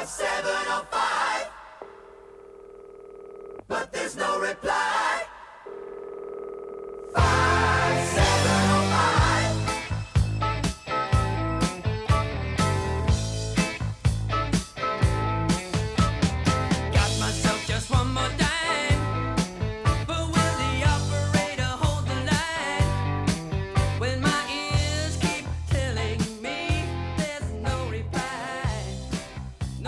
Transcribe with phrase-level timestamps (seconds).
[0.00, 1.50] 5705.
[3.68, 4.99] But there's no reply.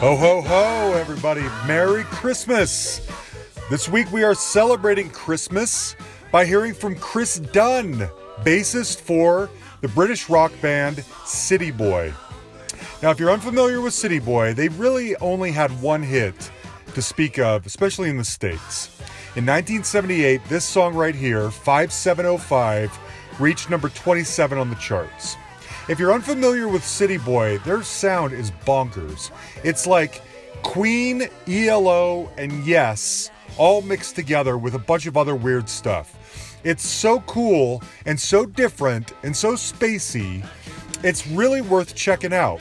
[0.02, 1.42] Ho, ho, ho, everybody.
[1.64, 3.06] Merry Christmas.
[3.70, 5.94] This week we are celebrating Christmas
[6.32, 9.48] by hearing from Chris Dunn, bassist for
[9.80, 12.12] the British rock band City Boy.
[13.00, 16.50] Now, if you're unfamiliar with City Boy, they really only had one hit
[16.94, 18.88] to speak of, especially in the States.
[19.36, 22.98] In 1978, this song right here, 5705,
[23.38, 25.36] reached number 27 on the charts.
[25.88, 29.32] If you're unfamiliar with City Boy, their sound is bonkers.
[29.64, 30.22] It's like
[30.62, 36.60] Queen, ELO, and Yes all mixed together with a bunch of other weird stuff.
[36.62, 40.46] It's so cool and so different and so spacey,
[41.02, 42.60] it's really worth checking out.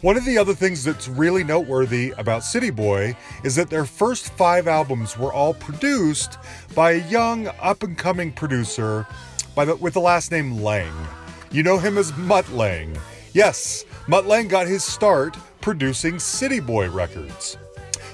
[0.00, 4.32] One of the other things that's really noteworthy about City Boy is that their first
[4.32, 6.36] five albums were all produced
[6.74, 9.06] by a young, up and coming producer
[9.54, 11.08] by the, with the last name Lange.
[11.50, 12.94] You know him as Mutt Lange.
[13.32, 17.56] Yes, Mutt Lange got his start producing City Boy records.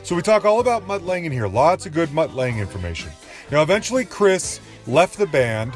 [0.04, 1.48] So we talk all about Mutt Lange in here.
[1.48, 3.10] Lots of good Mutt Lange information.
[3.50, 5.72] Now, eventually, Chris left the band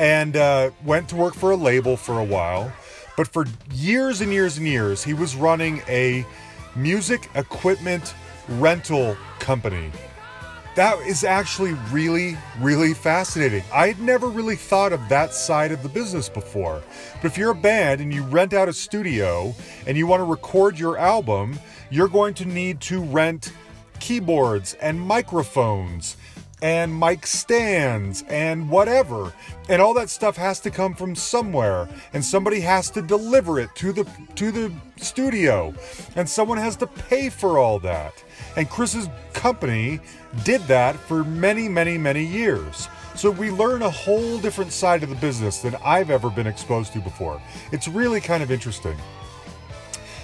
[0.00, 2.72] and uh, went to work for a label for a while.
[3.16, 6.26] But for years and years and years, he was running a
[6.74, 8.14] music equipment
[8.48, 9.92] rental company.
[10.80, 13.62] That is actually really, really fascinating.
[13.70, 16.82] I had never really thought of that side of the business before.
[17.16, 19.54] But if you're a band and you rent out a studio
[19.86, 21.58] and you want to record your album,
[21.90, 23.52] you're going to need to rent
[23.98, 26.16] keyboards and microphones
[26.62, 29.34] and mic stands and whatever.
[29.68, 33.74] And all that stuff has to come from somewhere and somebody has to deliver it
[33.76, 35.74] to the to the studio
[36.16, 38.24] and someone has to pay for all that.
[38.56, 40.00] And Chris's company
[40.44, 42.88] did that for many, many, many years.
[43.14, 46.92] So we learn a whole different side of the business than I've ever been exposed
[46.94, 47.42] to before.
[47.72, 48.96] It's really kind of interesting.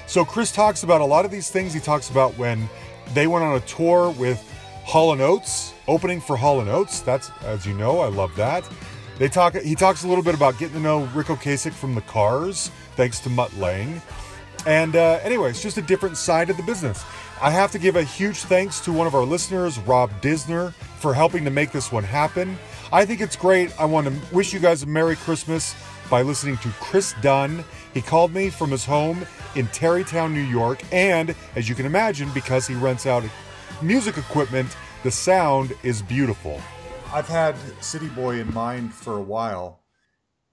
[0.06, 1.74] So Chris talks about a lot of these things.
[1.74, 2.68] He talks about when
[3.12, 4.42] they went on a tour with
[4.84, 7.00] Hall and Oates, opening for Hall and Oates.
[7.00, 8.68] That's as you know, I love that.
[9.18, 9.54] They talk.
[9.56, 13.18] He talks a little bit about getting to know Ric Ocasek from the Cars, thanks
[13.20, 14.00] to Mutt Lange.
[14.66, 17.04] And uh, anyway, it's just a different side of the business.
[17.40, 21.12] I have to give a huge thanks to one of our listeners, Rob Disner, for
[21.12, 22.56] helping to make this one happen.
[22.90, 23.78] I think it's great.
[23.78, 25.74] I want to wish you guys a Merry Christmas
[26.08, 27.62] by listening to Chris Dunn.
[27.92, 32.30] He called me from his home in Tarrytown, New York, and as you can imagine,
[32.32, 33.22] because he rents out
[33.82, 36.60] music equipment, the sound is beautiful.
[37.12, 39.82] I've had City Boy in mind for a while.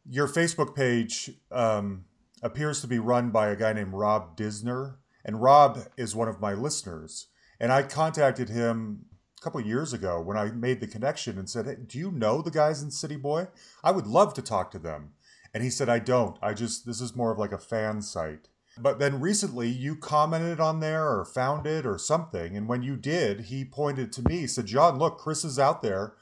[0.06, 2.06] Your Facebook page um,
[2.42, 6.42] appears to be run by a guy named Rob Disner, and Rob is one of
[6.42, 7.28] my listeners.
[7.60, 9.06] And I contacted him
[9.40, 12.42] a couple years ago when I made the connection and said, hey, "Do you know
[12.42, 13.48] the guys in City Boy?
[13.84, 15.14] I would love to talk to them."
[15.54, 16.38] And he said, "I don't.
[16.42, 20.60] I just this is more of like a fan site." But then recently you commented
[20.60, 24.48] on there or found it or something, and when you did, he pointed to me,
[24.48, 26.16] said, "John, look, Chris is out there."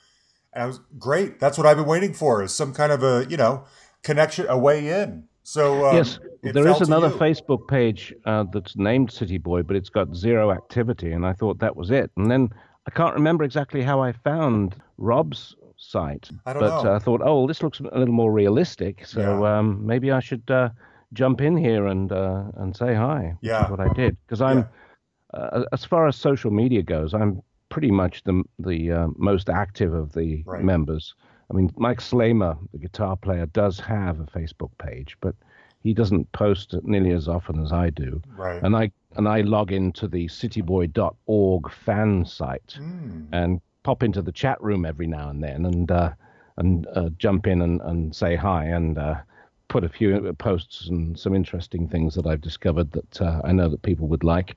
[0.53, 1.39] And I was great.
[1.39, 3.63] That's what I've been waiting for is some kind of a you know
[4.03, 5.28] connection, a way in.
[5.44, 7.09] So um, yes, there is another.
[7.09, 11.59] Facebook page uh, that's named City Boy, but it's got zero activity, and I thought
[11.59, 12.12] that was it.
[12.18, 12.50] And then
[12.88, 16.91] I can't remember exactly how I found Rob's site, I but know.
[16.91, 19.57] uh, I thought, oh, this looks a little more realistic, so Yeah.
[19.59, 20.69] um, maybe I should uh,
[21.13, 23.35] jump in here and uh, and say hi.
[23.40, 23.69] which is Yeah.
[23.69, 24.66] what I did because I'm,
[25.34, 29.94] uh, as far as social media goes, I'm pretty much the the uh, most active
[29.94, 30.63] of the Right.
[30.63, 31.16] members.
[31.51, 35.35] I mean, Mike Slamer, the guitar player, does have a Facebook page, but
[35.84, 38.21] he doesn't post nearly as often as I do.
[38.38, 38.63] Right.
[38.63, 43.25] And I and I log into the cityboy.org fan site Hmm.
[43.33, 46.12] and pop into the chat room every now and then and uh,
[46.57, 49.15] and uh, jump in and, and say hi and uh,
[49.68, 53.69] put a few posts and some interesting things that I've discovered that uh, I know
[53.69, 54.56] that people would like.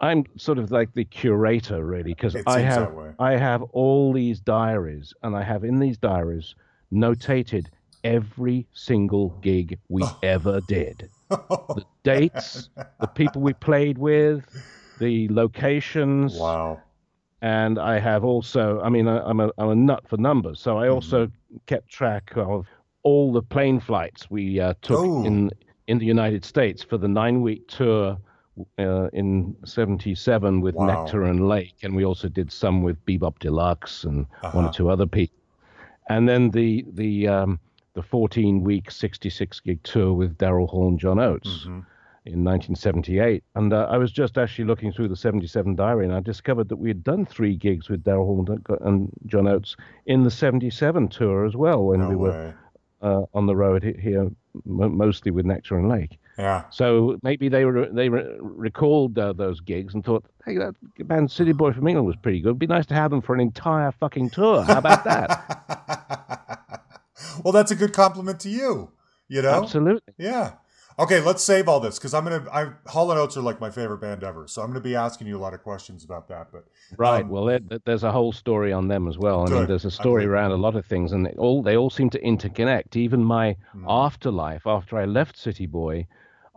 [0.00, 2.90] I'm sort of like the curator really because I have.
[3.18, 6.54] I have all these diaries and I have in these diaries
[6.92, 7.66] notated
[8.02, 11.10] every single gig we ever did.
[11.74, 12.70] The dates,
[13.00, 14.44] the people we played with,
[14.98, 16.82] the locations, Wow.
[17.42, 20.78] and I have also, I mean, I, I'm a I'm a nut for numbers, so
[20.78, 21.56] I also Mm-hmm.
[21.66, 22.66] kept track of
[23.02, 25.22] all the plane flights we uh, took Oh.
[25.22, 25.50] in
[25.86, 28.18] in the United States for the nine week tour
[28.78, 30.86] uh, in '77 with Wow.
[31.06, 34.68] Nektar and Lake, and we also did some with Bebop Deluxe and one Uh-huh.
[34.68, 35.36] or two other people.
[36.08, 37.60] And then the the um,
[37.94, 41.84] the 14 week 66 gig tour with Daryl Hall and John Oates Mhm.
[42.26, 43.42] in 1978.
[43.56, 46.76] And uh, I was just actually looking through the 77 diary, and I discovered that
[46.76, 51.44] we had done three gigs with Daryl Hall and- John Oates in the 77 tour
[51.46, 52.54] as well when No we were
[53.02, 54.30] uh, on the road here,
[54.66, 56.18] mostly with Nektar and Lake.
[56.40, 56.64] Yeah.
[56.70, 60.74] So maybe they were they re- recalled uh, those gigs and thought, hey, that
[61.06, 62.48] band City Boy from England was pretty good.
[62.50, 64.62] It'd be nice to have them for an entire fucking tour.
[64.62, 66.80] How about that?
[67.44, 68.90] well, that's a good compliment to you.
[69.28, 69.62] You know.
[69.62, 70.14] Absolutely.
[70.18, 70.54] Yeah.
[70.98, 72.44] Okay, let's save all this because I'm gonna.
[72.52, 75.28] I Hall and Oates are like my favorite band ever, so I'm gonna be asking
[75.28, 76.48] you a lot of questions about that.
[76.52, 76.64] But
[76.98, 77.22] Right.
[77.22, 79.42] Um, well, there, there- there's a whole story on them as well.
[79.42, 79.54] I Good.
[79.60, 82.10] mean, there's a story around a lot of things, and they all they all seem
[82.10, 82.96] to interconnect.
[82.96, 83.84] Even my Hmm.
[83.88, 86.06] afterlife, after I left City Boy,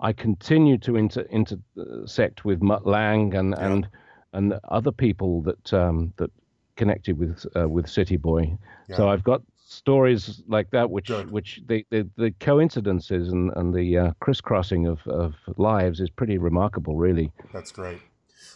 [0.04, 3.68] I continued to inter, intersect with Mutt Lange and Yeah.
[3.68, 3.88] and
[4.34, 6.30] and other people that um, that
[6.76, 8.58] connected with uh, with City Boy.
[8.92, 11.32] So I've got stories like that, which Good.
[11.32, 16.38] which the, the the coincidences and and the uh, crisscrossing of of lives is pretty
[16.38, 17.32] remarkable, really.
[17.54, 18.00] That's great.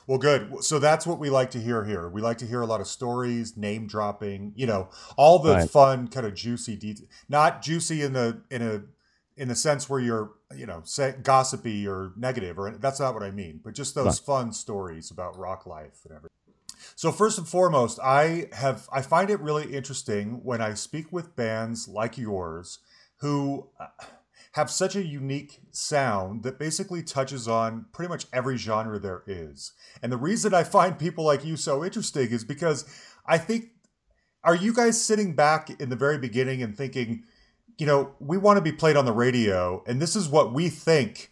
[0.05, 0.63] Well, good.
[0.63, 2.09] So that's what we like to hear here.
[2.09, 5.69] We like to hear a lot of stories, name dropping, you know, all the Right.
[5.69, 7.09] fun, kind of juicy details.
[7.29, 8.83] Not juicy in the in a
[9.37, 13.23] in the sense where you're, you know, say, gossipy or negative, or that's not what
[13.23, 13.61] I mean.
[13.63, 14.25] But just those Right.
[14.25, 16.31] fun stories about rock life and everything.
[16.95, 21.35] So first and foremost, I have I find it really interesting when I speak with
[21.35, 22.79] bands like yours
[23.17, 23.87] who uh,
[24.53, 29.73] have such a unique sound that basically touches on pretty much every genre there is.
[30.01, 32.85] And the reason I find people like you so interesting is because
[33.25, 33.65] I think
[34.43, 37.23] are you guys sitting back in the very beginning and thinking,
[37.77, 40.69] you know, we want to be played on the radio and this is what we
[40.69, 41.29] think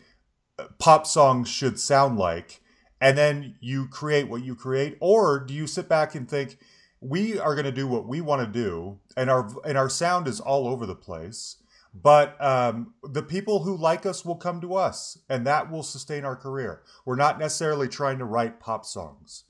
[0.60, 2.62] uh, pop songs should sound like
[3.02, 6.58] and then you create what you create or do you sit back and think
[7.02, 10.28] we are going to do what we want to do and our and our sound
[10.28, 11.58] is all over the place
[11.94, 16.24] but um, the people who like us will come to us and that will sustain
[16.26, 19.44] our career we're not necessarily trying to write pop songs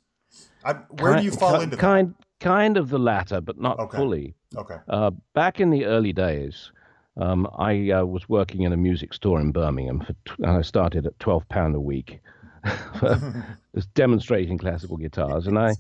[0.64, 3.60] I, where do you Kind- fall ki- into that kind kind of the latter, but
[3.60, 3.98] not Okay.
[3.98, 4.36] fully.
[4.58, 6.72] okay Uh, back in the early days,
[7.18, 11.06] um, I uh, was working in a music store in Birmingham, for and I started
[11.06, 12.20] at twelve pound a week,
[13.94, 15.74] demonstrating classical guitars, and I,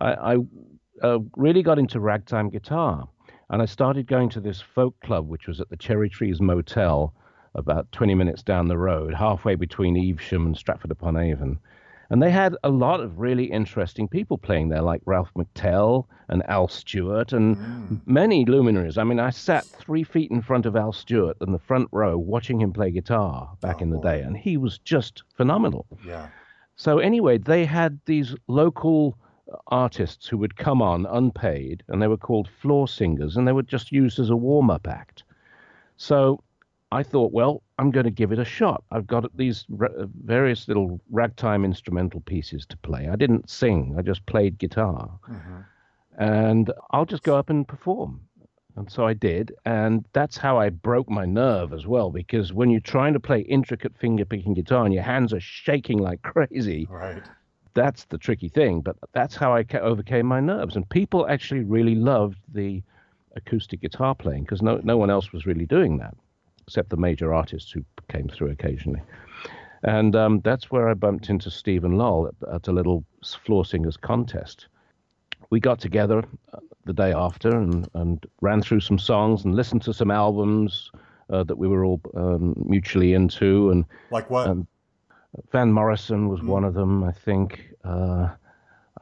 [0.00, 0.36] I, I
[1.02, 3.08] uh, really got into ragtime guitar,
[3.50, 7.12] and I started going to this folk club, which was at the Cherry Trees Motel,
[7.54, 11.58] about twenty minutes down the road, halfway between Evesham and Stratford upon Avon.
[12.10, 16.42] And they had a lot of really interesting people playing there, like Ralph McTell and
[16.48, 18.00] Al Stewart and Mm.
[18.06, 18.98] many luminaries.
[18.98, 22.18] I mean, I sat three feet in front of Al Stewart in the front row
[22.18, 24.00] watching him play guitar back Oh, in the boy.
[24.00, 25.86] day, and he was just phenomenal.
[26.00, 26.28] yeah
[26.76, 29.18] So, anyway, they had these local
[29.68, 33.62] artists who would come on unpaid, and they were called floor singers, and they were
[33.62, 35.24] just used as a warm up act.
[35.96, 36.42] So,
[36.92, 38.84] I thought, well, I'm going to give it a shot.
[38.92, 39.88] I've got these ra-
[40.24, 43.08] various little ragtime instrumental pieces to play.
[43.08, 45.10] I didn't sing, I just played guitar.
[45.28, 45.64] Mhm.
[46.18, 48.20] And I'll just go up and perform.
[48.76, 49.52] And so I did.
[49.64, 53.40] And that's how I broke my nerve as well, because when you're trying to play
[53.40, 57.22] intricate finger picking guitar and your hands are shaking like crazy, right
[57.74, 58.80] that's the tricky thing.
[58.80, 60.76] But that's how I ca- overcame my nerves.
[60.76, 62.82] And people actually really loved the
[63.34, 66.14] acoustic guitar playing because no, no one else was really doing that
[66.66, 69.00] except the major artists who came through occasionally.
[69.82, 73.04] And um, that's where I bumped into Stephen Lol at, at a little
[73.44, 74.66] floor singers contest.
[75.50, 79.82] We got together uh, the day after and, and ran through some songs and listened
[79.82, 80.90] to some albums
[81.30, 83.70] uh, that we were all um, mutually into.
[83.70, 84.66] And like what Um,
[85.52, 86.30] Van Morrison Mm.
[86.30, 87.74] was one of them, I think.
[87.84, 88.28] Uh,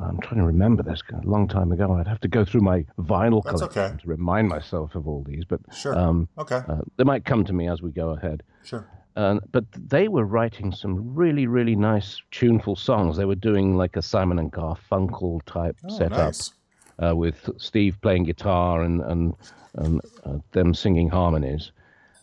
[0.01, 1.93] I'm trying to remember this a long time ago.
[1.93, 3.97] I'd have to go through my vinyl That's collection okay.
[4.03, 7.53] to remind myself of all these, but sure um, okay uh, they might come to
[7.53, 8.43] me as we go ahead.
[8.65, 8.87] sure
[9.17, 13.17] Uh, but they were writing some really, really nice, tuneful songs.
[13.17, 16.53] They were doing like a Simon and Garfunkel type oh, setup nice
[16.99, 19.35] uh, with Steve playing guitar and and,
[19.75, 21.71] and uh, them singing harmonies.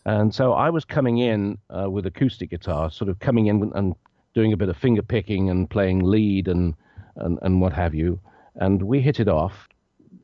[0.06, 3.96] And so I was coming in uh, with acoustic guitar, sort of coming in and
[4.34, 6.74] doing a bit of finger picking and playing lead and
[7.22, 8.20] and, and what have you.
[8.56, 9.68] And we hit it off.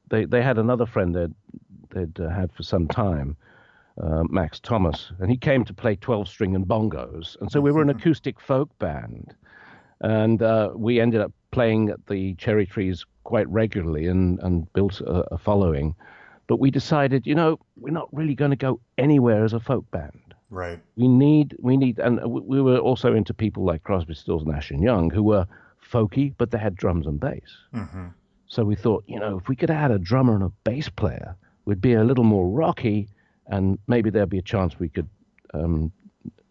[0.10, 1.34] They they had another friend they'd
[1.90, 3.36] they'd uh, had for some time,
[4.02, 7.38] uh, Max Thomas, and he came to play 12 string and bongos.
[7.42, 9.36] And so we were an acoustic folk band.
[10.02, 15.02] And uh, we ended up playing at the Cherry Trees quite regularly and, and built
[15.02, 15.96] a, a following.
[16.48, 19.90] But we decided, you know, we're not really going to go anywhere as a folk
[19.92, 20.36] band.
[20.50, 20.80] Right.
[20.96, 24.72] We need, we need, and we we were also into people like Crosby, Stills, Nash
[24.72, 25.46] and Young, who were
[25.92, 27.58] folky, but they had drums and bass.
[27.72, 28.08] hmm
[28.48, 31.36] So we thought, you know, if we could add a drummer and a bass player,
[31.66, 33.08] we'd be a little more rocky,
[33.48, 35.10] and maybe there'd be a chance we could
[35.54, 35.92] um,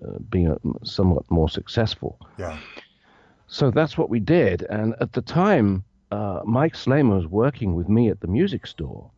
[0.07, 2.19] uh, be a, somewhat more successful.
[2.39, 2.59] Yeah.
[3.49, 4.63] So that's what we did.
[4.63, 9.11] And at the time, uh, Mike Slamer was working with me at the music store.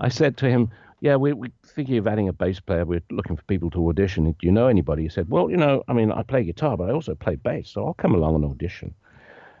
[0.00, 2.84] I said to him, Yeah, we, we're thinking of adding a bass player.
[2.84, 4.24] We're looking for people to audition.
[4.24, 5.02] Do you know anybody?
[5.02, 7.70] He said, Well, you know, I mean, I play guitar, but I also play bass,
[7.70, 8.94] so I'll come along and audition.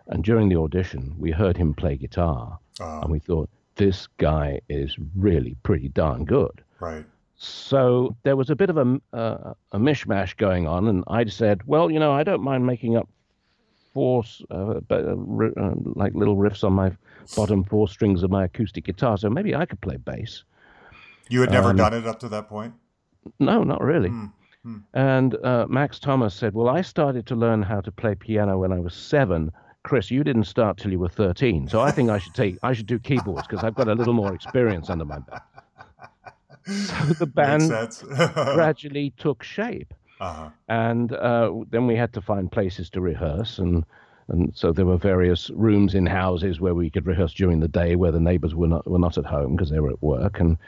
[0.08, 4.60] And during the audition, we heard him play guitar, Uh, and we thought, This guy
[4.70, 6.62] is really pretty darn good.
[6.80, 7.04] right.
[7.38, 11.60] So there was a bit of a, uh, a mishmash going on, and I said,
[11.66, 13.06] "Well, you know, I don't mind making up
[13.92, 16.92] four, uh, uh, uh, like little riffs on my
[17.36, 20.44] bottom four strings of my acoustic guitar, so maybe I could play bass."
[21.28, 22.72] You had never Um, done it up to that point.
[23.38, 24.08] No, not really.
[24.08, 24.78] Hmm.
[24.94, 28.72] And uh, Max Thomas said, "Well, I started to learn how to play piano when
[28.72, 29.52] I was seven.
[29.86, 32.72] Chris, you didn't start till you were 13, so I think I should take I
[32.72, 35.40] should do keyboards because I've got a little more experience under my belt."
[36.66, 37.70] So the band
[38.56, 39.94] gradually took shape.
[40.18, 40.48] uh-huh.
[40.68, 43.84] and uh, then we had to find places to rehearse and
[44.26, 47.94] and so there were various rooms in houses where we could rehearse during the day
[47.94, 50.58] where the neighbors were not were not at home because they were at work and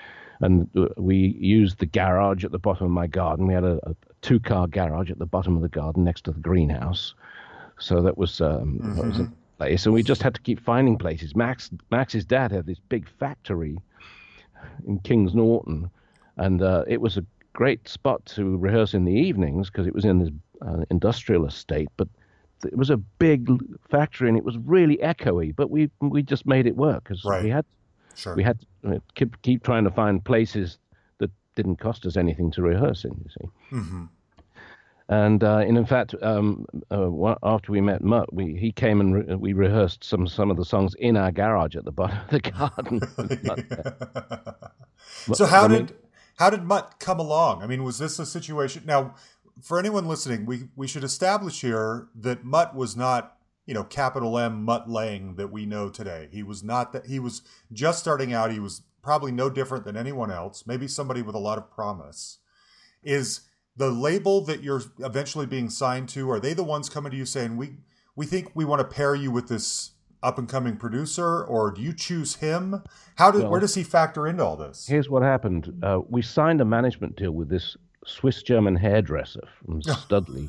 [0.40, 3.80] and uh, we used the garage at the bottom of my garden we had a,
[3.82, 7.14] a two car garage at the bottom of the garden next to the greenhouse
[7.78, 10.96] so that was um that was a place and we just had to keep finding
[10.98, 13.78] places max max's dad had this big factory
[14.86, 15.90] in Kings Norton,
[16.36, 20.04] and uh, it was a great spot to rehearse in the evenings because it was
[20.04, 20.30] in this
[20.62, 21.88] uh, industrial estate.
[21.96, 22.08] But
[22.64, 23.48] it was a big
[23.88, 25.54] factory, and it was really echoey.
[25.54, 27.42] But we we just made it work because Right.
[27.42, 27.64] we had
[28.14, 28.34] Sure.
[28.34, 30.78] we had to uh, keep keep trying to find places
[31.18, 33.12] that didn't cost us anything to rehearse in.
[33.24, 33.48] You see.
[33.70, 34.04] hmm
[35.10, 39.14] And uh, and in fact, um, uh, after we met Mutt, we he came and
[39.14, 42.30] re- we rehearsed some some of the songs in our garage at the bottom of
[42.30, 42.40] the
[45.26, 45.30] garden.
[45.34, 45.96] so how I mean- did
[46.36, 47.62] how did Mutt come along?
[47.62, 48.82] I mean, was this a situation?
[48.86, 49.14] Now,
[49.62, 54.38] for anyone listening, we we should establish here that Mutt was not you know capital
[54.38, 56.28] M Mutt Lange that we know today.
[56.30, 57.06] He was not that.
[57.06, 57.40] He was
[57.72, 58.52] just starting out.
[58.52, 60.64] He was probably no different than anyone else.
[60.66, 62.40] Maybe somebody with a lot of promise.
[63.02, 63.40] Is
[63.78, 66.30] the label that you're eventually being signed to?
[66.30, 67.76] Are they the ones coming to you saying we
[68.14, 69.92] we think we want to pair you with this
[70.22, 72.82] up and coming producer, or do you choose him?
[73.16, 74.86] How did Well- where does he factor into all this?
[74.86, 75.72] Here's what happened.
[75.82, 80.48] Uh, we signed a management deal with this Swiss German hairdresser from Studley,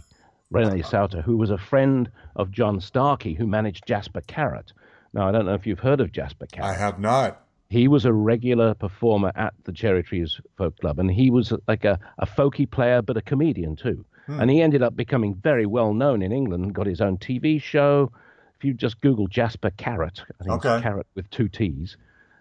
[0.50, 4.74] Rene Sauter, who was a friend of John Starkey, who managed Jasper Carrott.
[5.13, 6.69] Now, I don't know if you've heard of Jasper Carrott.
[6.69, 7.43] I have not.
[7.69, 11.85] He was a regular performer at the Cherry Trees Folk Club, and he was like
[11.85, 14.03] a, a folky player, but a comedian too.
[14.27, 18.11] And he ended up becoming very well known in England, got his own TV show.
[18.59, 20.75] If you just Google Jasper Carrott, I think Okay.
[20.75, 21.97] it's Carrott with two T's,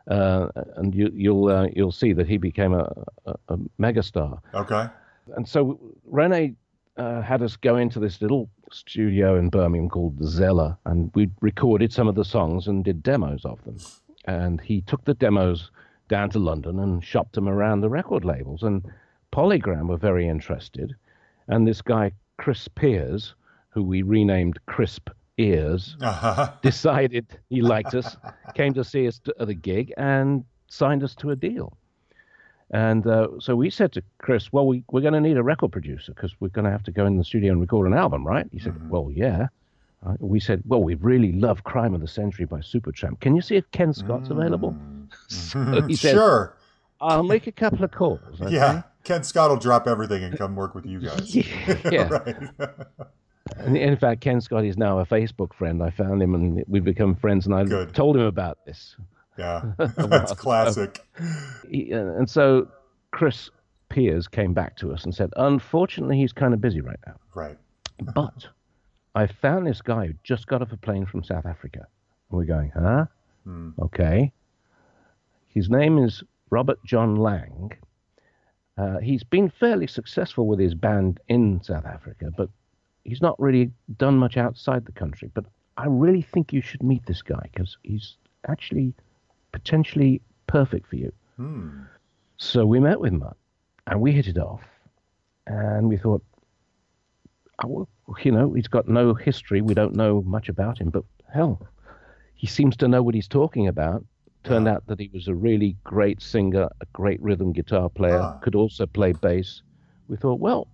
[0.07, 2.93] uh, and you, you'll uh, you'll see that he became a,
[3.25, 4.39] a, a megastar.
[4.53, 4.87] Okay.
[5.35, 6.55] And so Rene
[6.99, 11.31] uh, had us go into this little studio in Birmingham called the Zeller, and we
[11.41, 13.79] recorded some of the songs and did demos of them.
[14.29, 15.71] And he took the demos
[16.09, 18.63] down to London and shopped them around the record labels.
[18.63, 18.85] And
[19.33, 20.95] Polygram were very interested.
[21.49, 23.35] And this guy, Chris Pears,
[23.71, 25.09] who we renamed Crisp
[25.39, 26.53] Ears, Uh-huh.
[26.63, 28.17] decided he liked us,
[28.55, 31.79] came to see us at the gig, and signed us to a deal.
[32.71, 35.73] And uh, so we said to Chris, "Well, we, we're going to need a record
[35.73, 38.27] producer because we're going to have to go in the studio and record an album,
[38.27, 39.47] right?" He said, "Well, yeah."
[40.07, 43.21] Uh, we said, "Well, we really love "Crime of the Century" by Supertramp.
[43.21, 44.77] Can you see if Ken Scott's available?"
[45.29, 46.57] So he said, sure.
[47.01, 48.83] "I'll make a couple of calls." okay?" Yeah.
[49.05, 51.35] Ken Scott will drop everything and come work with you guys.
[51.91, 52.09] yeah.
[52.09, 52.37] right.
[53.57, 55.83] And in fact, Ken Scott is now a Facebook friend.
[55.83, 57.95] I found him and we've become friends, and I Good.
[57.95, 58.97] told him about this.
[59.39, 59.63] Yeah.
[59.79, 61.07] That's classic.
[61.19, 61.25] Uh,
[61.73, 62.69] and so
[63.13, 63.49] Chris
[63.89, 67.15] Pears came back to us and said, Unfortunately, he's kind of busy right now.
[67.35, 67.57] Right.
[68.15, 68.49] But
[69.19, 71.81] I found this guy who just got off a plane from South Africa.
[72.31, 73.07] And we're going, Huh?
[73.43, 73.71] Hmm.
[73.81, 74.33] Okay.
[75.49, 77.73] His name is Robert John Lange.
[78.77, 82.49] Uh, he's been fairly successful with his band in South Africa, but
[83.03, 85.29] he's not really done much outside the country.
[85.35, 85.47] But
[85.77, 88.95] I really think you should meet this guy because he's actually
[89.51, 91.13] potentially perfect for you.
[91.37, 91.71] Hmm.
[92.37, 93.37] So we met with Mutt
[93.89, 94.63] and we hit it off.
[95.49, 96.23] And we thought,
[97.65, 97.89] oh, well,
[98.25, 99.61] you know, he's got no history.
[99.61, 101.67] We don't know much about him, but hell,
[102.35, 104.05] he seems to know what he's talking about.
[104.45, 104.75] Turned Yeah.
[104.75, 108.39] out that he was a really great singer, a great rhythm guitar player, Ah.
[108.41, 109.63] could also play bass,
[110.09, 110.69] we thought, well,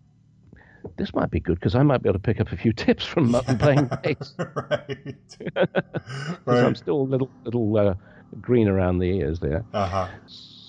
[0.99, 3.05] this might be good because I might be able to pick up a few tips
[3.05, 4.35] from Mutton playing bass.
[4.71, 5.39] right.
[6.45, 7.95] 'Cause I'm still a little little uh,
[8.41, 9.65] green around the ears there.
[9.73, 10.09] Uh huh.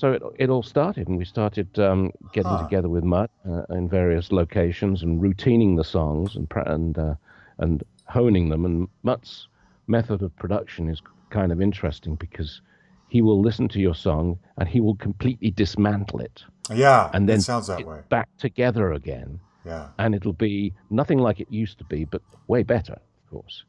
[0.06, 2.60] So it, it all started, and we started um, getting Huh.
[2.60, 7.16] together with Mutt uh, in various locations and routining the songs and and uh,
[7.58, 8.66] and honing them.
[8.66, 9.48] And Mutt's
[9.88, 12.62] method of production is kind of interesting because
[13.08, 17.10] he will listen to your song and he will completely dismantle it Yeah.
[17.14, 18.02] and then it sounds that way.
[18.10, 19.88] back together again Yeah.
[19.98, 23.64] and it'll be nothing like it used to be, but way better, of course.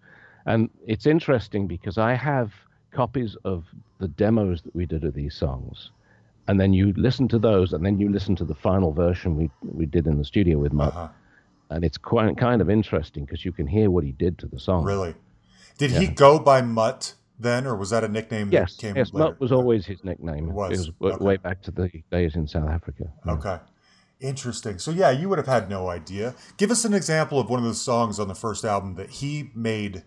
[0.45, 2.53] And it's interesting because I have
[2.93, 3.65] copies of
[4.01, 5.91] the demos that we did of these songs,
[6.49, 9.51] and then you listen to those, and then you listen to the final version we
[9.63, 11.09] we did in the studio with Mutt, Uh-huh.
[11.71, 14.59] and it's quite kind of interesting because you can hear what he did to the
[14.61, 14.85] song.
[14.85, 15.15] Really?
[15.79, 19.13] Did he go by Mutt then, or was that a nickname Yes, that came yes,
[19.13, 19.25] later?
[19.31, 20.49] Mutt was always his nickname.
[20.49, 21.25] It was, wa- okay.
[21.25, 23.05] way back to the days in South Africa.
[23.29, 23.59] Okay.
[24.21, 24.79] Interesting.
[24.79, 26.35] So yeah, you would have had no idea.
[26.57, 29.51] Give us an example of one of the songs on the first album that he
[29.55, 30.05] made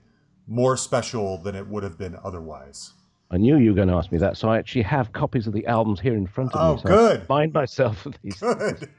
[0.48, 2.94] more special than it would have been otherwise.
[3.32, 5.54] I knew you were going to ask me that, so I actually have copies of
[5.54, 6.82] the albums here in front of Oh, me.
[6.82, 7.22] So good.
[7.22, 8.40] I Find myself of these.
[8.40, 8.90] Good.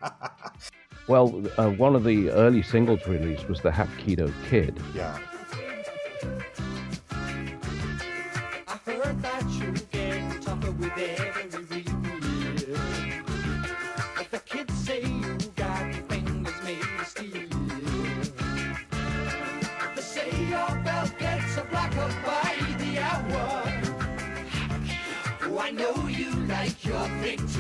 [1.09, 4.79] Well, uh, one of the early singles released was the Hapkido Kid.
[4.95, 5.19] yeah.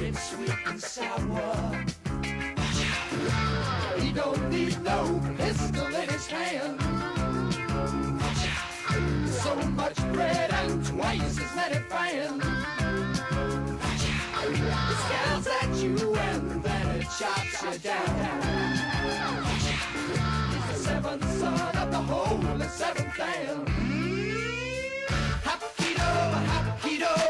[0.00, 1.84] Victory sweet and sour.
[3.98, 6.80] He don't need no pistol in his hand.
[9.28, 12.44] So much bread and twice as many fans.
[14.42, 18.72] It scowls at you and then it chops you down.
[20.50, 21.98] He's the seventh son of the
[22.46, 23.10] and seventh.
[23.10, 23.66] Hapkido,
[25.44, 26.10] Hapkido,
[26.50, 27.29] Hapkido,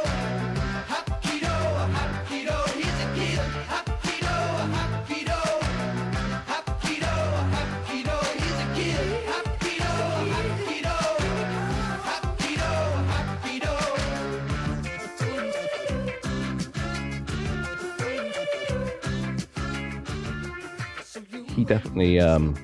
[21.71, 22.57] definitely um,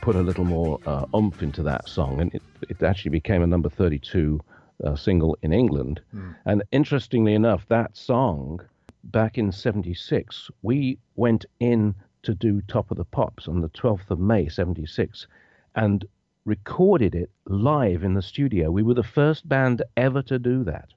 [0.00, 3.46] put a little more uh, oomph into that song, and it, it actually became a
[3.46, 4.40] number 32
[4.82, 6.00] uh, single in England.
[6.46, 8.62] And interestingly enough, that song,
[9.04, 14.10] back in 76, we went in to do Top of the Pops on the 12th
[14.10, 15.26] of May, 76,
[15.74, 16.06] and
[16.46, 18.70] recorded it live in the studio.
[18.70, 20.88] We were the first band ever to do that.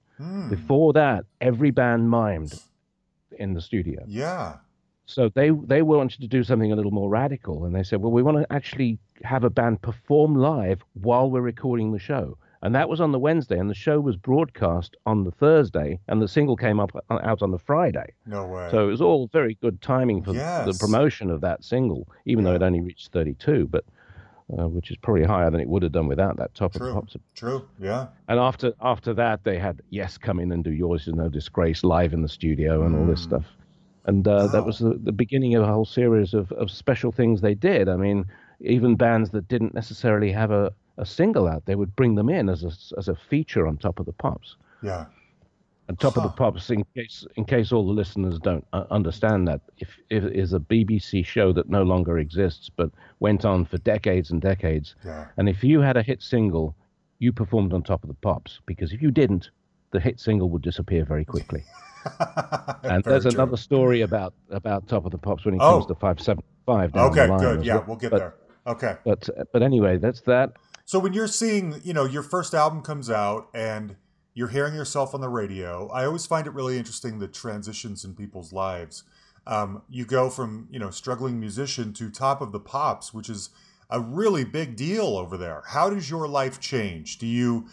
[0.50, 2.58] Before that, every band mimed
[3.38, 4.02] in the studio.
[4.08, 4.60] Yeah.
[5.06, 8.12] So they they wanted to do something a little more radical, and they said, "Well,
[8.12, 12.74] we want to actually have a band perform live while we're recording the show." And
[12.76, 16.30] that was on the Wednesday, and the show was broadcast on the Thursday, and the
[16.30, 18.14] single came up uh, out on the Friday.
[18.26, 18.70] No way.
[18.72, 20.66] So it was all very good timing for Yes.
[20.66, 23.84] the promotion of that single, even though it only reached 32, but
[24.58, 26.86] uh, which is probably higher than it would have done without that top of the
[26.86, 26.94] True.
[26.94, 27.18] pops.
[27.36, 27.68] True.
[27.80, 28.08] Yeah.
[28.30, 31.84] And after after that, they had Yes come in and do Yours is No Disgrace
[31.84, 33.46] live in the studio and all this stuff.
[34.06, 37.42] And uh, that was the, the beginning of a whole series of, of special things
[37.42, 37.88] they did.
[37.88, 38.26] I mean,
[38.60, 42.50] even bands that didn't necessarily have a, a single out, they would bring them in
[42.50, 44.58] as a, as a feature on top of the pops.
[44.82, 45.06] Yeah.
[45.90, 49.48] And Top of the Pops, in case in case all the listeners don't uh, understand
[49.50, 52.90] that, if, if it is a BBC show that no longer exists, but
[53.20, 54.96] went on for decades and decades.
[55.06, 55.28] Yeah.
[55.36, 56.74] And if you had a hit single,
[57.20, 59.50] you performed on Top of the Pops, because if you didn't,
[59.94, 61.64] the hit single would disappear very quickly.
[62.20, 63.32] and Very there's true.
[63.32, 65.76] another story about about Top of the Pops when it Oh.
[65.76, 67.28] comes to 575 down Okay.
[67.28, 67.66] Good.
[67.66, 67.76] Yeah.
[67.76, 67.86] well.
[67.88, 68.36] We'll get but, there.
[68.68, 68.96] Okay.
[69.06, 70.54] But but anyway, that's that.
[70.86, 73.96] So when you're seeing, you know, your first album comes out and
[74.34, 78.16] you're hearing yourself on the radio, I always find it really interesting the transitions in
[78.16, 79.04] people's lives.
[79.48, 83.50] Um, you go from, you know, struggling musician to top of the pops, which is
[83.90, 85.64] a really big deal over there.
[85.68, 87.18] How does your life change?
[87.18, 87.68] Do you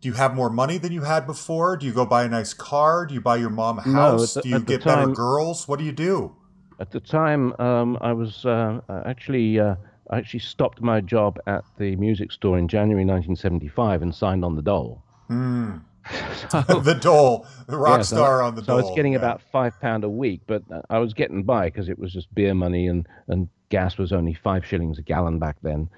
[0.00, 1.76] do you have more money than you had before?
[1.76, 3.06] Do you go buy a nice car?
[3.06, 4.36] Do you buy your mom a house?
[4.36, 5.68] at the- do you get better girls?
[5.68, 6.34] What do you do?
[6.78, 9.74] At the time, um, I was uh, actually uh,
[10.10, 14.56] I actually stopped my job at the music store in January 1975 and signed on
[14.56, 15.02] the dole.
[15.28, 15.34] so,
[16.80, 18.78] the dole, the rock yeah, so- star on the so dole.
[18.78, 19.18] I was getting yeah.
[19.18, 22.34] about five pound a week, but uh, I was getting by because it was just
[22.34, 25.88] beer money and and gas was only five shillings a gallon back then,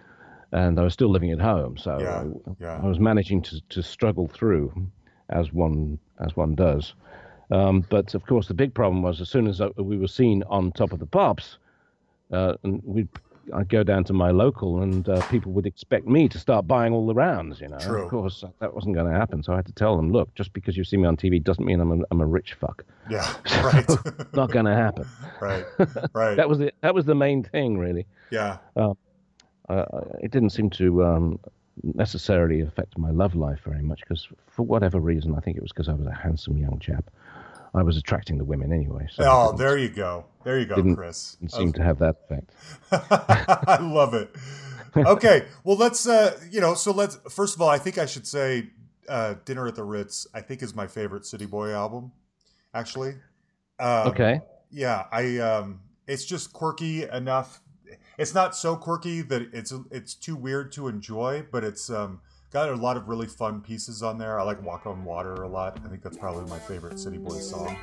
[0.53, 2.81] and I was still living at home, so Yeah, I, yeah.
[2.83, 4.73] I was managing to to struggle through,
[5.31, 6.95] as one as one does.
[7.51, 10.73] Um, but of course, the big problem was as soon as we were seen on
[10.73, 11.59] top of the pops,
[12.33, 13.09] uh, and we'd
[13.53, 16.93] I'd go down to my local, and uh, people would expect me to start buying
[16.93, 17.61] all the rounds.
[17.61, 18.05] You know, True.
[18.05, 19.43] of course that wasn't going to happen.
[19.43, 21.65] So I had to tell them, look, just because you see me on TV doesn't
[21.65, 22.85] mean I'm a, I'm a rich fuck.
[23.11, 23.27] Yeah.
[23.63, 23.89] Right.
[24.35, 25.07] Not going to happen.
[25.41, 25.65] right.
[26.15, 26.37] Right.
[26.37, 26.75] That was it.
[26.83, 28.07] That was the main thing, really.
[28.31, 28.59] yeah.
[28.77, 28.95] Uh,
[29.69, 31.39] it didn't seem to um,
[31.83, 35.73] necessarily affect my love life very much because, for whatever reason, I think it was
[35.73, 37.11] because I was a handsome young chap.
[37.75, 39.09] I was attracting the women anyway.
[39.11, 40.27] So Oh, there you go.
[40.45, 41.37] There you go, Didn't- Chris.
[41.41, 42.51] didn't seem to have that effect.
[42.93, 44.31] I love it.
[44.95, 48.27] Okay, well let's uh you know, so let's first of all, I think I should
[48.27, 48.69] say
[49.09, 52.13] uh Dinner at the Ritz I think is my favorite City Boy album
[52.75, 53.15] actually.
[53.81, 54.43] Um, Okay.
[54.71, 57.62] Yeah, I um it's just quirky enough.
[58.23, 62.21] It's not so quirky that it's it's too weird to enjoy, but it's um
[62.53, 64.39] got a lot of really fun pieces on there.
[64.39, 65.81] I like Walk on Water a lot.
[65.85, 67.77] I think that's probably my favorite City Boy song.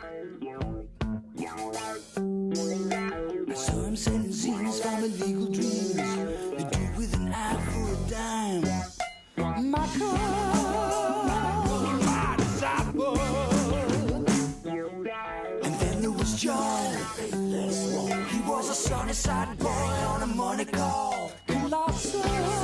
[18.90, 19.99] Sunny side boy
[20.42, 20.66] on a
[21.70, 22.59] money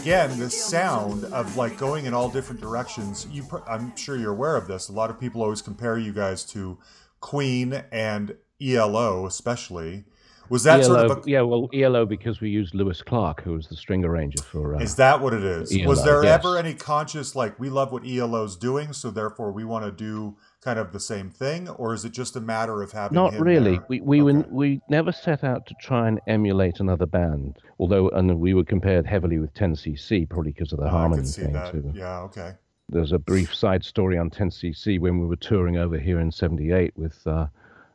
[0.00, 4.32] again the sound of like going in all different directions you pr- i'm sure you're
[4.32, 6.78] aware of this a lot of people always compare you guys to
[7.20, 10.04] queen and elo especially
[10.48, 13.52] was that ELO, sort of a, yeah, well, ELO because we used Louis Clark, who
[13.52, 14.74] was the string arranger for.
[14.74, 16.40] Uh, is that what it is was there yes.
[16.40, 20.36] ever any conscious like we love what elo's doing so therefore we want to do
[20.60, 23.78] kind of the same thing or is it just a matter of having Not really.
[23.78, 23.86] there?
[23.88, 27.58] We we were, we never set out to try and emulate another band.
[27.78, 31.42] Although, and we were compared heavily with 10cc, probably because of the Oh, harmony see
[31.42, 31.90] thing that too.
[31.94, 32.52] yeah okay
[32.90, 36.92] There's a brief side story on 10cc when we were touring over here in '78
[36.96, 37.46] with uh,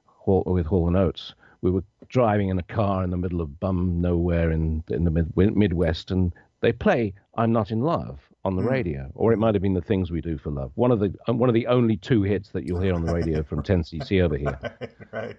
[0.05, 1.35] Hall, with Hall and Oates.
[1.61, 5.11] We were driving in a car in the middle of bum nowhere in in the
[5.11, 8.69] mid, Midwest, and they play "I'm Not in Love" on the Hmm.
[8.69, 11.13] radio, or it might have been "The Things We Do for Love." One of the
[11.27, 14.21] um, one of the only two hits that you'll hear on the radio from 10cc
[14.21, 14.57] over here.
[15.11, 15.35] right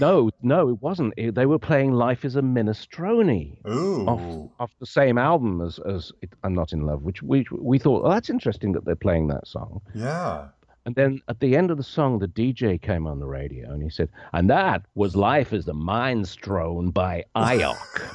[0.00, 1.14] No, no, it wasn't.
[1.16, 5.78] It- they were playing "Life Is a Minestrone." ooh off, off the same album as,
[5.80, 8.96] as it, I'm Not in Love, which we we thought, oh, that's interesting that they're
[8.96, 9.80] playing that song.
[9.94, 10.48] yeah
[10.86, 13.82] And then at the end of the song, the DJ came on the radio and
[13.82, 18.14] he said, and that was Life is the Mindstrown by Iok.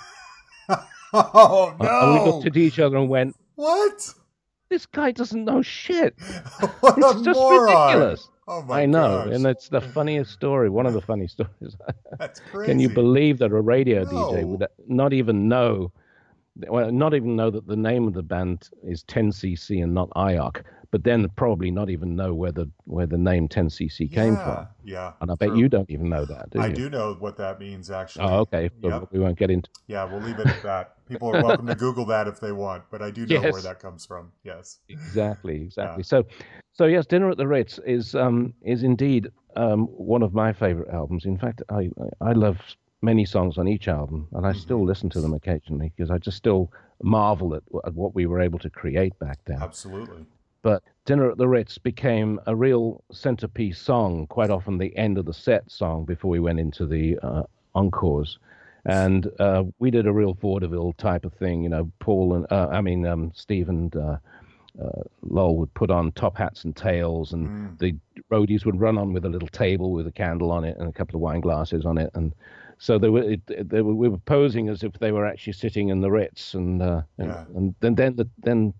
[1.13, 4.13] oh no And we looked at each other and went, what
[4.69, 6.15] this guy doesn't know shit.
[6.79, 7.65] what It's just moron.
[7.93, 8.29] ridiculous.
[8.47, 9.25] Oh my I know.
[9.25, 9.33] gosh.
[9.35, 11.75] And it's the funniest story, one of the funny stories.
[12.19, 12.71] That's crazy.
[12.71, 15.91] Can you believe that a radio DJ would not even know,
[16.55, 20.61] well, not even know that the name of the band is 10cc and not IOC,
[20.91, 24.67] but then probably not even know where the where the name 10cc came from.
[24.83, 25.13] Yeah.
[25.21, 25.59] And I bet true.
[25.59, 26.75] you don't even know that, do I you?
[26.75, 28.25] do know what that means actually.
[28.25, 28.69] Oh, okay.
[28.81, 29.09] So Yep.
[29.11, 29.69] we won't get into.
[29.87, 31.05] Yeah, we'll leave it at that.
[31.07, 33.79] People are welcome to Google that if they want, but I do know where that
[33.79, 34.31] comes from.
[34.43, 34.79] Yes.
[34.89, 36.03] Exactly, exactly.
[36.03, 36.23] So,
[36.73, 40.89] so yes, Dinner at the Ritz is um is indeed um one of my favorite
[40.89, 41.25] albums.
[41.25, 41.89] In fact, I
[42.21, 42.57] I love
[43.01, 44.88] many songs on each album, and I still Mm-hmm.
[44.88, 46.71] listen to them occasionally because I just still
[47.03, 49.62] marvel at, at what we were able to create back then.
[49.62, 50.25] Absolutely.
[50.62, 55.25] But Dinner at the Ritz became a real centerpiece song, quite often the end of
[55.25, 57.43] the set song before we went into the uh,
[57.75, 58.39] encores.
[58.86, 61.91] And uh, we did a real vaudeville type of thing, you know.
[61.99, 64.17] Paul and uh, I mean um, Steve and uh,
[64.81, 67.77] uh, Lowell would put on top hats and tails, and Mm.
[67.79, 67.95] the
[68.31, 70.91] roadies would run on with a little table with a candle on it and a
[70.91, 72.34] couple of wine glasses on it, and
[72.77, 75.89] so they were, it, they were we were posing as if they were actually sitting
[75.89, 77.45] in the Ritz, and uh, and, Yeah.
[77.55, 78.73] and then then the, then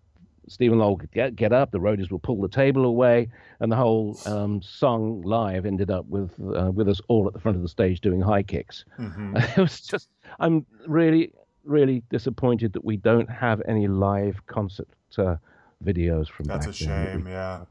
[0.47, 3.29] Stephen Lowell would get get up, the roadies will pull the table away,
[3.60, 7.39] and the whole um, song live ended up with uh, with us all at the
[7.39, 8.86] front of the stage doing high kicks.
[8.97, 11.31] hmm It was just I'm really
[11.63, 15.38] really disappointed that we don't have any live concert uh,
[15.84, 17.27] videos from That's a shame.
[17.27, 17.65] Yeah.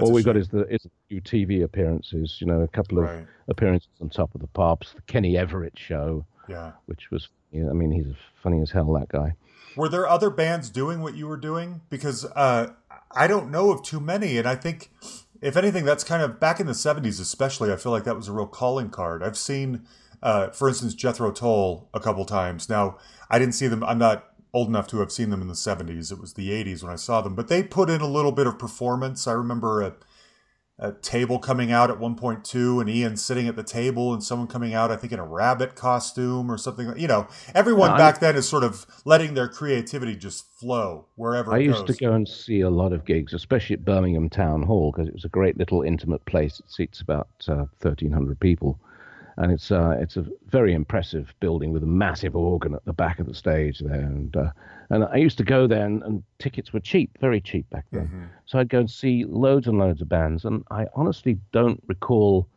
[0.00, 2.98] That's All we've got is the is a few TV appearances, you know, a couple
[2.98, 3.26] of Right.
[3.48, 6.72] appearances on Top of the Pops, the Kenny Everett show, Yeah.
[6.86, 9.34] which was, you know, I mean, he's funny as hell, that guy.
[9.76, 11.82] Were there other bands doing what you were doing?
[11.90, 12.72] Because uh,
[13.12, 14.90] I don't know of too many, and I think,
[15.42, 17.70] if anything, that's kind of back in the '70s, especially.
[17.72, 19.22] I feel like that was a real calling card.
[19.22, 19.86] I've seen,
[20.22, 22.68] uh, for instance, Jethro Tull a couple times.
[22.68, 22.98] Now,
[23.30, 23.84] I didn't see them.
[23.84, 26.12] I'm not old enough to have seen them in the '70s.
[26.12, 28.46] It was the '80s when I saw them, but they put in a little bit
[28.46, 29.26] of performance.
[29.26, 29.94] I remember a,
[30.78, 34.72] a table coming out at 1.2 and Ian sitting at the table, and someone coming
[34.74, 36.92] out, I think, in a rabbit costume or something.
[36.96, 41.52] You know, everyone No, back then is sort of letting their creativity just flow wherever
[41.52, 41.96] I used goes.
[41.96, 45.14] to go and see a lot of gigs, especially at Birmingham Town Hall, because it
[45.14, 46.60] was a great little intimate place.
[46.60, 48.80] It seats about uh, 1,300 people.
[49.36, 53.18] And it's uh, it's a very impressive building with a massive organ at the back
[53.18, 54.50] of the stage there, and uh,
[54.90, 58.06] and I used to go there, and, and tickets were cheap, very cheap back then.
[58.06, 58.24] Mm-hmm.
[58.46, 62.48] So I'd go and see loads and loads of bands, and I honestly don't recall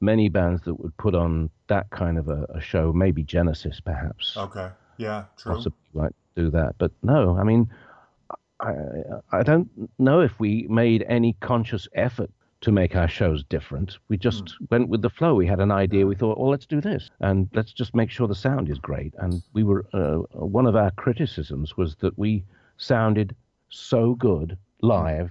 [0.00, 2.92] many bands that would put on that kind of a, a show.
[2.92, 4.68] Maybe Genesis, perhaps Okay.
[4.98, 5.24] Yeah.
[5.36, 5.54] True.
[5.54, 6.74] possibly like do that.
[6.78, 7.70] But no, I mean,
[8.60, 8.74] I
[9.32, 12.30] I don't know if we made any conscious effort
[12.64, 13.98] to make our shows different.
[14.08, 15.34] We just went with the flow.
[15.34, 16.06] We had an idea.
[16.06, 19.14] We thought, well, let's do this, and let's just make sure the sound is great.
[19.18, 22.44] And we were uh, one of our criticisms was that we
[22.76, 23.36] sounded
[23.70, 25.30] so good live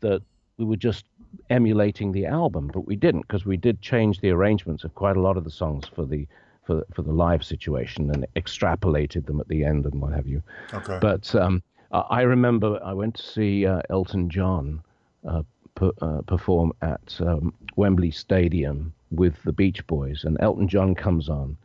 [0.00, 0.22] that
[0.58, 1.04] we were just
[1.50, 5.20] emulating the album, but we didn't because we did change the arrangements of quite a
[5.20, 6.26] lot of the songs for the
[6.66, 10.42] for for the live situation and extrapolated them at the end and what have you.
[10.72, 10.98] Okay.
[11.00, 14.82] But um, I I remember I went to see uh, Elton John
[15.28, 15.42] uh,
[15.74, 21.28] per, uh, perform at um, Wembley Stadium with the Beach Boys, and Elton John comes
[21.28, 21.56] on,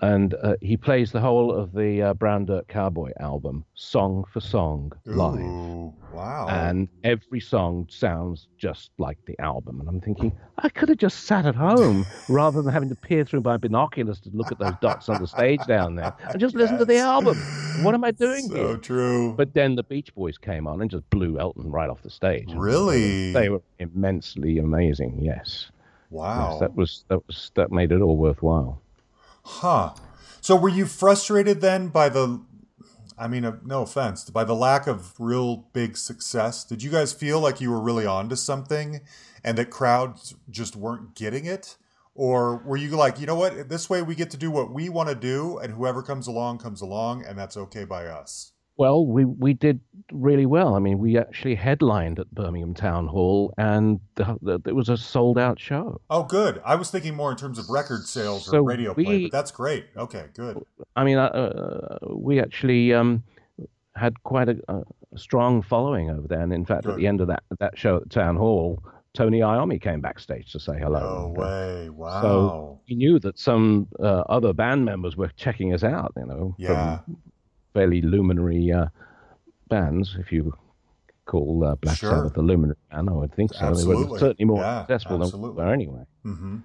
[0.00, 4.40] and uh, he plays the whole of the uh, Brown Dirt Cowboy album, song for
[4.40, 6.46] song, live Ooh, wow.
[6.48, 9.80] and every song sounds just like the album.
[9.80, 13.24] And I'm thinking, I could have just sat at home rather than having to peer
[13.24, 16.54] through my binoculars to look at those dots on the stage down there and just
[16.54, 17.36] listen to the album.
[17.82, 18.76] What am I doing so here?
[18.76, 19.32] true.
[19.34, 22.52] But then the Beach Boys came on and just blew Elton right off the stage.
[22.54, 23.32] really?
[23.32, 25.20] They were immensely amazing.
[25.22, 25.70] Yes.
[26.10, 26.50] wow.
[26.52, 28.82] Yes, that was that was that made it all worthwhile.
[29.48, 29.94] Huh.
[30.40, 32.40] So were you frustrated then by the
[33.18, 36.64] I mean, uh, no offense, by the lack of real big success?
[36.64, 39.00] Did you guys feel like you were really onto something
[39.42, 41.78] and that crowds just weren't getting it?
[42.14, 44.88] Or were you like, you know what, this way we get to do what we
[44.88, 48.52] want to do and whoever comes along comes along and that's okay by us?
[48.76, 49.80] Well, we we did
[50.12, 50.74] really well.
[50.74, 54.96] I mean, we actually headlined at Birmingham Town Hall, and the, the, it was a
[54.96, 56.00] sold out show.
[56.10, 56.60] Oh, good.
[56.64, 59.32] I was thinking more in terms of record sales So or radio play, we- but
[59.32, 59.86] that's great.
[59.96, 60.64] Okay, good.
[60.94, 63.24] I mean, uh, uh, we actually um,
[63.96, 64.82] had quite a, a
[65.18, 68.10] strong following over there, and in fact, at the end of that that show at
[68.10, 68.82] Town Hall,
[69.14, 71.32] Tony Iommi came backstage to say hello.
[71.34, 71.88] No way.
[71.90, 72.20] Wow.
[72.22, 76.12] So we knew that some uh, other band members were checking us out.
[76.16, 76.98] You know, yeah.
[76.98, 77.16] from
[77.76, 78.86] fairly luminary uh,
[79.68, 80.52] bands, if you
[81.26, 82.10] call uh, Black Sure.
[82.10, 83.60] Sabbath a luminary band, I would think so.
[83.60, 84.12] They Absolutely.
[84.12, 85.48] were certainly more Yeah, successful absolutely.
[85.48, 86.04] than we were anyway.
[86.22, 86.56] hmm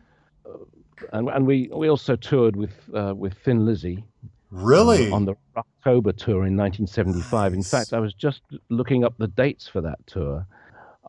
[1.12, 4.06] And and we we also toured with uh, with Thin Lizzy.
[4.54, 5.10] Really?
[5.12, 7.54] on the Rocktober tour in 1975.
[7.54, 10.46] In fact, I was just looking up the dates for that tour.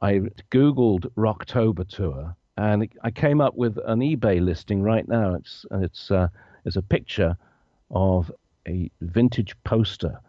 [0.00, 0.20] I
[0.52, 5.34] googled Rocktober tour, and I came up with an eBay listing right now.
[5.34, 6.28] It's it's uh,
[6.64, 7.36] it's a picture
[7.90, 8.30] of
[8.66, 10.20] a vintage poster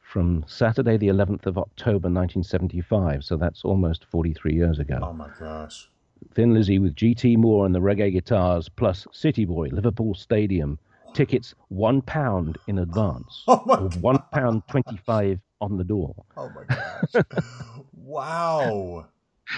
[0.00, 3.24] from Saturday, the 11th of October, 1975.
[3.24, 4.98] So that's almost 43 years ago.
[5.02, 5.88] oh my gosh.
[6.34, 10.78] Thin Lizzy with GT Moore and the reggae guitars, plus City Boy, Liverpool Stadium.
[11.12, 16.14] Tickets one pound in advance, Oh my or one pound twenty-five on the door.
[16.36, 17.24] Oh my gosh.
[17.94, 19.06] wow.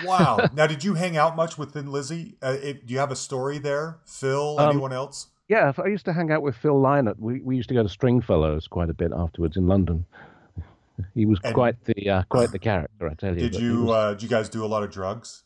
[0.04, 0.48] Wow.
[0.54, 2.36] Now, did you hang out much with Thin Lizzy?
[2.42, 3.98] Uh, it, do you have a story there?
[4.04, 4.58] Phil?
[4.58, 5.28] Um, Anyone else?
[5.48, 7.18] Yeah, I used to hang out with Phil Lynott.
[7.18, 10.04] We we used to go to Stringfellows quite a bit afterwards in London.
[11.14, 13.48] He was And- quite the uh, quite the character, I tell you.
[13.48, 15.44] Did you was- uh, did you guys do a lot of drugs?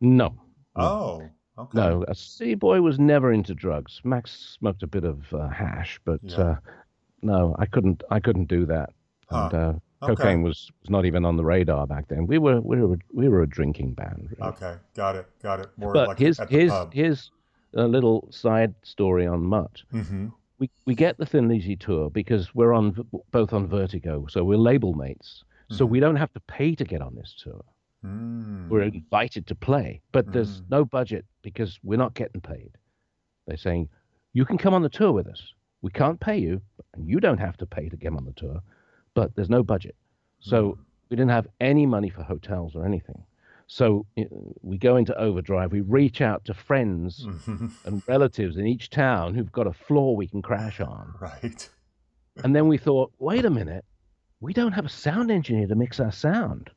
[0.00, 0.34] no,
[0.76, 1.22] Oh,
[1.56, 1.78] okay.
[1.78, 2.04] no.
[2.08, 4.00] A City Boy was never into drugs.
[4.04, 6.40] Max smoked a bit of uh, hash, but Yeah.
[6.40, 6.56] uh,
[7.22, 8.02] no, I couldn't.
[8.10, 8.90] I couldn't do that.
[9.30, 9.44] Huh.
[9.52, 10.16] And uh, Okay.
[10.16, 12.26] cocaine was, was not even on the radar back then.
[12.26, 14.28] We were we were we were a drinking band.
[14.38, 14.50] Really.
[14.52, 15.68] Okay, got it, got it.
[15.78, 16.92] More But like his at the here's pub.
[16.92, 17.30] here's
[17.74, 19.82] a little side story on Mutt.
[19.90, 22.94] hmm We we get the Thin Lizzy tour because we're on
[23.32, 25.44] both on Vertigo, so we're label mates.
[25.70, 25.90] So Mhm.
[25.90, 27.64] we don't have to pay to get on this tour.
[28.04, 28.68] Mm.
[28.68, 30.70] We're invited to play, but there's Mm.
[30.70, 32.70] no budget because we're not getting paid.
[33.46, 33.88] They're saying
[34.34, 35.52] you can come on the tour with us.
[35.82, 36.60] We can't pay you,
[36.94, 38.60] and you don't have to pay to get on the tour,
[39.14, 39.96] but there's no budget.
[40.40, 40.78] So Mm.
[41.08, 43.24] we didn't have any money for hotels or anything.
[43.66, 44.06] So
[44.62, 45.72] we go into overdrive.
[45.72, 47.26] We reach out to friends
[47.84, 51.14] and relatives in each town who've got a floor we can crash on.
[51.20, 51.68] Right.
[52.42, 53.84] And then we thought, wait a minute,
[54.40, 56.70] we don't have a sound engineer to mix our sound.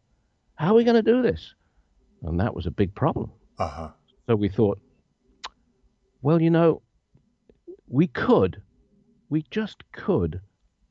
[0.55, 1.53] How are we going to do this?
[2.23, 3.31] And that was a big problem.
[3.59, 3.89] Uh huh.
[4.27, 4.79] So we thought,
[6.21, 6.81] well, you know,
[7.87, 8.61] we could,
[9.29, 10.41] we just could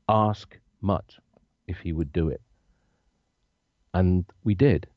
[0.09, 1.15] ask Mutt
[1.67, 2.41] if he would do it.
[3.93, 4.87] And we did.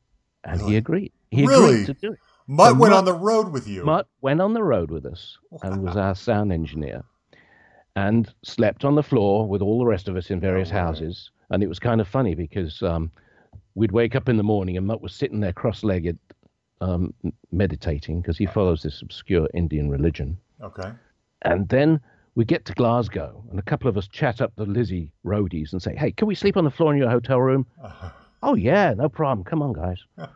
[0.43, 0.71] And Really?
[0.71, 1.11] he agreed.
[1.31, 1.81] He Really?
[1.81, 2.19] agreed to do it.
[2.47, 3.83] Mutt So went Mutt- on the road with you.
[3.85, 7.03] Mutt went on the road with us and was our sound engineer
[7.95, 10.77] and slept on the floor with all the rest of us in various way.
[10.79, 11.29] houses.
[11.49, 13.11] And it was kind of funny because um,
[13.75, 16.17] we'd wake up in the morning and Mutt was sitting there cross legged
[16.81, 17.13] um,
[17.51, 20.37] meditating because he follows this obscure Indian religion.
[20.61, 20.91] Okay.
[21.43, 21.99] And then
[22.35, 25.81] we get to Glasgow and a couple of us chat up the Lizzie roadies and
[25.81, 27.65] say, hey, can we sleep on the floor in your hotel room?
[28.43, 29.43] Oh yeah, no problem.
[29.43, 29.99] Come on, guys.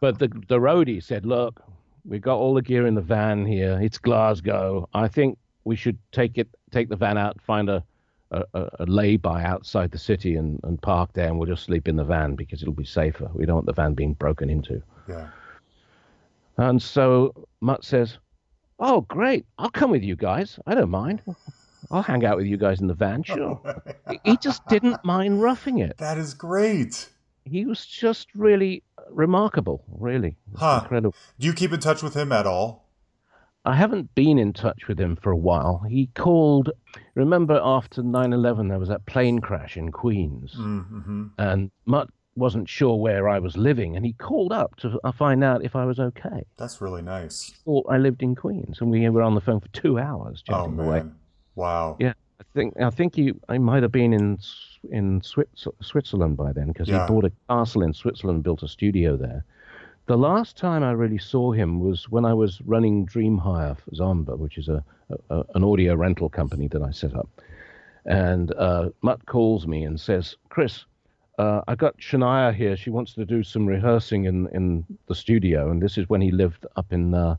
[0.00, 1.62] but the the roadie said, "Look,
[2.04, 3.78] we've got all the gear in the van here.
[3.80, 4.88] It's Glasgow.
[4.94, 7.82] I think we should take it, take the van out, find a
[8.30, 11.88] a, a a lay-by outside the city and, and park there, and we'll just sleep
[11.88, 13.30] in the van because it'll be safer.
[13.32, 15.28] We don't want the van being broken into." Yeah.
[16.58, 18.18] And so Mutt says,
[18.78, 19.46] "Oh, great!
[19.58, 20.58] I'll come with you guys.
[20.66, 21.22] I don't mind.
[21.90, 23.22] I'll hang out with you guys in the van.
[23.26, 23.60] Sure."
[24.24, 27.08] he just didn't mind roughing it That is great.
[27.44, 30.36] he was just really remarkable, really.
[30.56, 30.80] Huh.
[30.82, 31.14] Incredible.
[31.38, 32.84] Do you keep in touch with him at all?
[33.64, 35.82] I haven't been in touch with him for a while.
[35.88, 36.70] He called,
[37.14, 41.26] remember after 9 11, there was that plane crash in Queens, Mm-hmm.
[41.38, 45.42] and Mutt wasn't sure where I was living, and he called up to uh, find
[45.42, 46.44] out if I was okay.
[46.56, 47.52] That's really nice.
[47.64, 50.64] Thought I lived in Queens, and we were on the phone for two hours Oh
[50.66, 51.02] away.
[51.58, 51.96] Wow.
[51.98, 54.38] Yeah, I think I think he I might have been in
[54.90, 57.04] in Switz, Switzerland by then because Yeah.
[57.04, 59.44] he bought a castle in Switzerland, and built a studio there.
[60.06, 63.90] The last time I really saw him was when I was running Dream Hire for
[63.90, 64.82] Zomba, which is a,
[65.30, 67.28] a an audio rental company that I set up.
[68.06, 70.86] And uh, Mutt calls me and says, "Chris,
[71.38, 72.76] uh, I got Shania here.
[72.76, 76.30] She wants to do some rehearsing in in the studio." And this is when he
[76.30, 77.36] lived up in uh,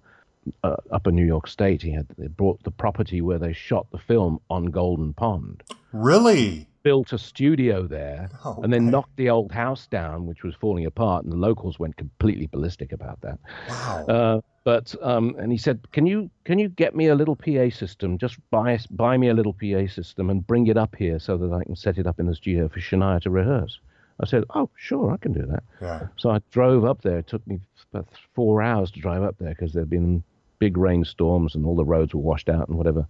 [0.64, 1.82] uh, upper New York State.
[1.82, 6.68] He had they brought the property where they shot the film on Golden Pond, Really?
[6.84, 10.86] built a studio there, Oh, and then knocked the old house down, which was falling
[10.86, 13.38] apart, and the locals went completely ballistic about that.
[13.70, 14.06] Wow.
[14.08, 17.70] Uh, but um, and he said, "Can you can you get me a little PA
[17.70, 18.18] system?
[18.18, 21.52] Just buy buy me a little PA system and bring it up here so that
[21.52, 23.80] I can set it up in the studio for Shania to rehearse."
[24.22, 26.08] I said, "Oh, sure, I can do that." yeah.
[26.18, 27.20] So I drove up there.
[27.20, 27.62] It took me
[27.94, 30.24] about four hours to drive up there because there'd been
[30.60, 33.08] big rainstorms and all the roads were washed out and whatever.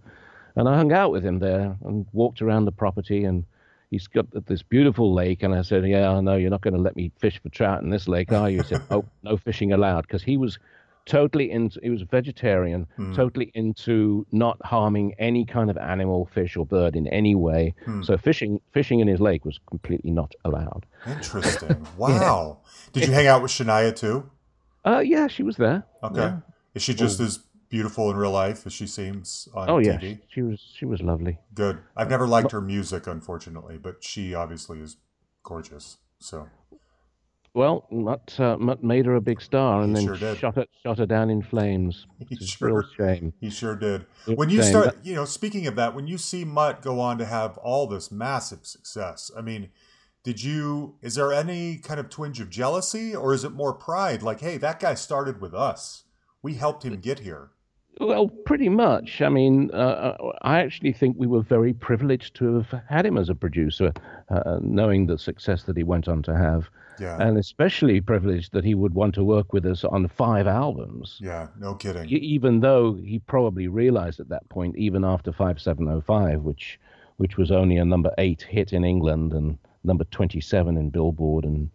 [0.56, 3.24] And I hung out with him there and walked around the property.
[3.24, 3.44] And
[3.90, 5.42] he's got this beautiful lake.
[5.42, 7.82] And I said, "Yeah, I know you're not going to let me fish for trout
[7.82, 10.58] in this lake, are you?" He said, "Oh, no fishing allowed," because he was
[11.06, 11.80] totally into.
[11.82, 16.94] He was a vegetarian, totally into not harming any kind of animal, fish, or bird
[16.96, 17.74] in any way.
[18.02, 20.84] So fishing fishing in his lake was completely not allowed.
[21.06, 21.86] Interesting.
[21.96, 22.58] Wow.
[22.92, 24.28] Did you hang out with Shania too?
[24.84, 25.84] Uh, yeah, she was there.
[26.02, 26.34] Okay.
[26.74, 30.42] Is she just as beautiful in real life as she seems on Oh yeah, she
[30.42, 31.38] was she was lovely.
[31.54, 31.78] Good.
[31.96, 34.96] I've never liked her music, unfortunately, but she obviously is
[35.42, 35.98] gorgeous.
[36.18, 36.48] So
[37.54, 40.66] Well, Mutt, uh, Mutt made her a big star and He then sure shot her
[40.82, 42.06] shot her down in flames.
[42.28, 43.32] He It's a real sure- shame.
[43.40, 44.06] he sure did.
[44.26, 47.18] When you shame, start, you know, speaking of that, when you see Mutt go on
[47.18, 49.70] to have all this massive success, I mean,
[50.22, 54.22] did you, is there any kind of twinge of jealousy or is it more pride?
[54.22, 56.04] Like, hey, that guy started with us.
[56.42, 57.50] We helped him get here.
[58.00, 59.20] Well, pretty much.
[59.20, 63.28] I mean, uh, I actually think we were very privileged to have had him as
[63.28, 63.92] a producer,
[64.30, 67.18] uh, knowing the success that he went on to have, Yeah.
[67.20, 71.18] and especially privileged that he would want to work with us on five albums.
[71.20, 71.48] yeah.
[71.58, 72.08] No kidding.
[72.08, 76.78] Even though he probably realized at that point, even after 5705, which
[77.18, 81.68] which was only a number eight hit in England and number 27 in Billboard and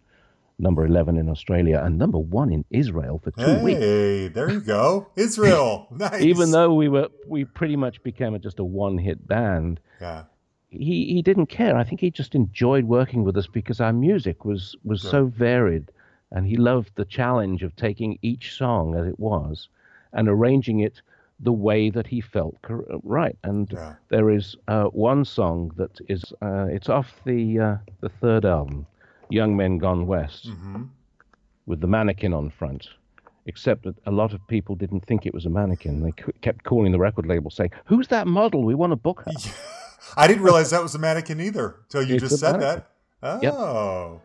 [0.57, 3.79] number 11 in Australia and number one in Israel for two weeks.
[3.79, 5.07] Hey, there you go.
[5.15, 5.87] Israel.
[5.91, 6.21] Nice.
[6.21, 9.79] Even though we were, we pretty much became a, just a one-hit band.
[10.01, 10.23] Yeah.
[10.69, 11.77] He he didn't care.
[11.77, 15.89] I think he just enjoyed working with us because our music was was so varied,
[16.31, 19.69] and he loved the challenge of taking each song as it was,
[20.11, 21.01] and arranging it
[21.39, 23.37] the way that he felt cor- right.
[23.43, 23.93] And Yeah.
[24.09, 28.85] there is uh, one song that is uh, it's off the uh, the third album,
[29.29, 30.83] Young Men Gone West mm-hmm.
[31.65, 32.89] with the mannequin on front.
[33.47, 36.01] Except that a lot of people didn't think it was a mannequin.
[36.01, 36.11] They
[36.41, 38.63] kept calling the record label saying, "Who's that model?
[38.63, 39.31] We want to book her."
[40.17, 42.83] I didn't realize that was a mannequin either until you it's just said mannequin.
[43.21, 43.43] that.
[43.43, 44.21] Oh.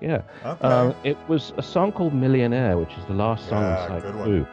[0.00, 0.10] Yep.
[0.10, 0.22] Yeah.
[0.44, 0.66] Okay.
[0.66, 4.24] Um, it was a song called Millionaire, which is the last song yeah, in Side
[4.24, 4.46] 2.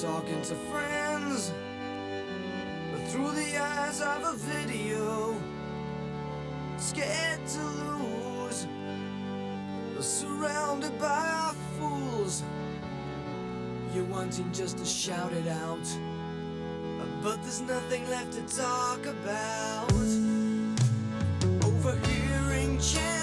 [0.00, 1.52] Talking to friends
[2.90, 5.36] But through the eyes of a video,
[6.78, 8.66] scared to lose,
[10.00, 12.42] surrounded by fools.
[13.94, 15.86] You're wanting just to shout it out,
[17.22, 19.92] but there's nothing left to talk about
[21.62, 23.19] overhearing chance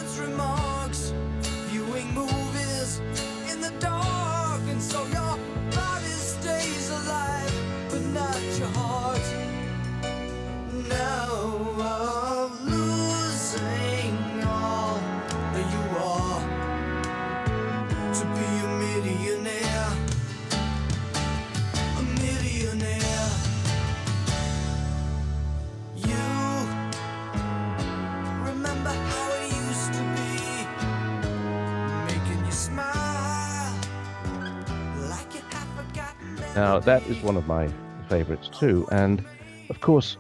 [36.58, 37.70] Now, that is one of my
[38.10, 38.88] favorites too.
[38.92, 39.24] And
[39.70, 40.18] of course,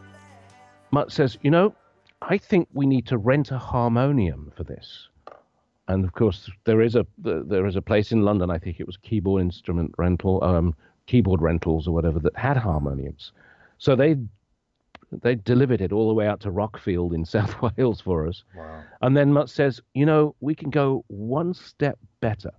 [0.91, 1.73] Mutt says, you know,
[2.21, 5.07] I think we need to rent a harmonium for this.
[5.87, 8.85] And of course, there is a there is a place in London, I think it
[8.85, 10.75] was keyboard instrument rental, um,
[11.07, 13.31] keyboard rentals or whatever that had harmoniums.
[13.79, 14.17] So they
[15.11, 18.43] they delivered it all the way out to Rockfield in South Wales for us.
[18.55, 18.83] Wow.
[19.01, 22.51] And then Mutt says, you know, we can go one step better.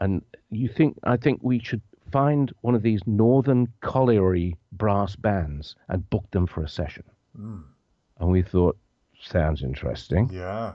[0.00, 5.74] And you think, I think we should find one of these Northern Colliery brass bands
[5.88, 7.04] and book them for a session.
[7.34, 8.76] And we thought,
[9.20, 10.28] sounds interesting.
[10.32, 10.74] Yeah.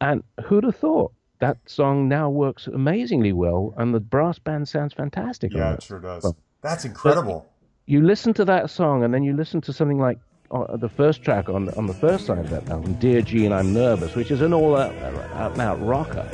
[0.00, 4.92] And who'd have thought that song now works amazingly well and the brass band sounds
[4.94, 5.52] fantastic.
[5.52, 5.74] Yeah, it.
[5.74, 6.24] it sure does.
[6.24, 7.46] Well, That's incredible.
[7.86, 10.18] you listen to that song and then you listen to something like
[10.50, 13.74] uh, the first track on on the first side of that album, "Dear Gene, I'm
[13.74, 14.94] Nervous," which is an all out,
[15.34, 16.26] out and out rocker.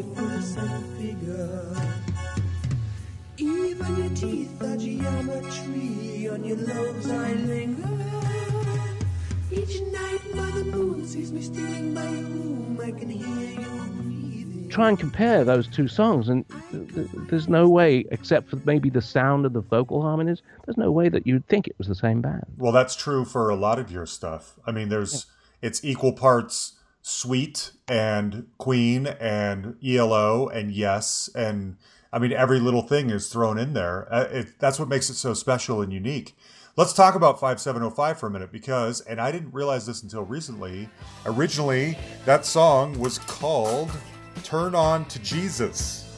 [0.00, 1.76] Eyes on your full sun figure.
[3.36, 7.88] Even your teeth are geometry on your lobes I linger.
[9.50, 12.80] Each night by the moon sees me stealing your room.
[12.82, 14.68] I can hear you breathing.
[14.68, 18.90] Try and compare those two songs, and th- th- there's no way, except for maybe
[18.90, 21.94] the sound of the vocal harmonies, there's no way that you'd think it was the
[21.94, 22.44] same band.
[22.58, 24.54] Well, that's true for a lot of your stuff.
[24.66, 25.26] I mean, there's
[25.62, 31.76] it's equal parts Sweet and Queen and ELO and Yes and
[32.12, 34.12] I mean every little thing is thrown in there.
[34.12, 36.36] Uh, it, that's what makes it so special and unique.
[36.76, 40.88] Let's talk about 5705 for a minute because, and I didn't realize this until recently.
[41.26, 43.90] Originally, that song was called
[44.42, 46.09] "Turn On to Jesus."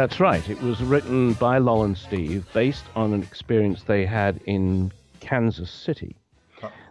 [0.00, 0.48] That's right.
[0.48, 5.70] It was written by Lol and Steve based on an experience they had in Kansas
[5.70, 6.16] City.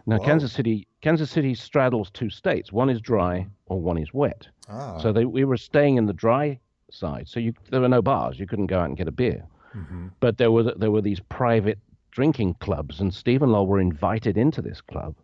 [0.06, 0.24] Now, Whoa.
[0.24, 2.72] Kansas City Kansas City straddles two states.
[2.72, 4.46] One is dry or one is wet.
[4.68, 4.98] Ah.
[4.98, 6.60] So they, we were staying in the dry
[6.92, 7.26] side.
[7.26, 8.38] So you, there were no bars.
[8.38, 9.44] You couldn't go out and get a beer.
[9.74, 10.06] Mm-hmm.
[10.20, 11.80] But there were there were these private
[12.12, 15.16] drinking clubs, and Steve and Lol were invited into this club,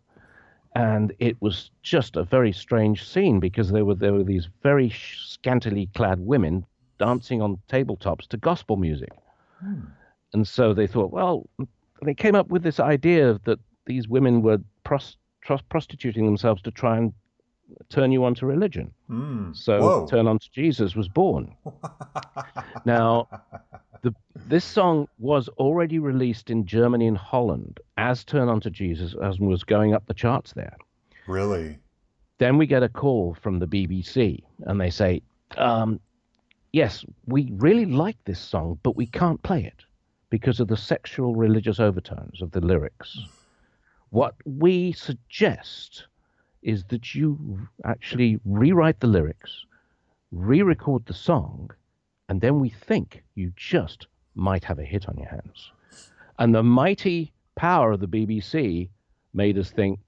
[0.75, 4.93] and it was just a very strange scene because there were there were these very
[5.25, 6.65] scantily clad women
[6.99, 9.11] dancing on tabletops to gospel music,
[10.33, 11.49] and so they thought, well,
[12.03, 16.71] they came up with this idea that these women were pros- tros- prostituting themselves to
[16.71, 17.13] try and
[17.89, 18.91] turn you onto religion.
[19.53, 20.07] So Whoa.
[20.07, 21.55] Turn On to Jesus was born.
[22.85, 23.27] now,
[24.03, 24.13] the,
[24.47, 29.39] this song was already released in Germany and Holland as Turn On to Jesus as
[29.39, 30.75] was going up the charts there.
[31.27, 31.79] Really?
[32.37, 35.21] Then we get a call from the BBC and they say,
[35.57, 35.99] um,
[36.77, 39.83] Yes, we really like this song, but we can't play it
[40.29, 43.17] because of the sexual religious overtones of the lyrics.
[44.11, 46.05] What we suggest
[46.61, 49.65] is that you actually rewrite the lyrics,
[50.31, 51.71] re record the song,
[52.29, 54.05] and then we think you just
[54.35, 55.71] might have a hit on your hands.
[56.37, 58.89] And the mighty power of the BBC
[59.33, 59.99] made us think,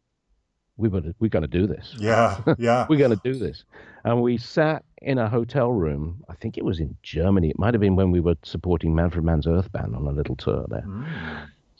[0.77, 1.95] we're going to, we're going to do this.
[1.97, 2.39] Yeah.
[2.59, 2.85] Yeah.
[2.89, 3.65] We're going to do this.
[4.05, 6.23] And we sat in a hotel room.
[6.29, 7.49] I think it was in Germany.
[7.49, 10.35] It might have been when we were supporting Manfred Mann's Earth Band on a little
[10.35, 10.85] tour there.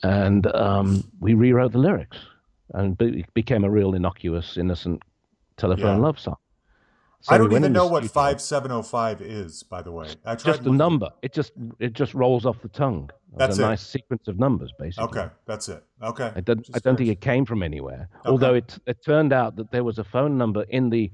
[0.02, 2.16] And um, we rewrote the lyrics
[2.72, 5.02] and be- became a real innocuous, innocent
[5.56, 6.02] telephone Yeah.
[6.02, 6.36] love song.
[7.22, 10.06] So I don't went even know what 5705 is, by the way.
[10.24, 11.10] I tried Just a number.
[11.20, 13.10] It just it just rolls off the tongue.
[13.36, 13.66] That's a it.
[13.66, 15.04] nice sequence of numbers, basically.
[15.20, 15.84] Okay, that's it.
[16.02, 16.32] Okay.
[16.34, 18.08] I don't, I don't think it came from anywhere.
[18.24, 21.12] Although it, it turned out that there was a phone number in the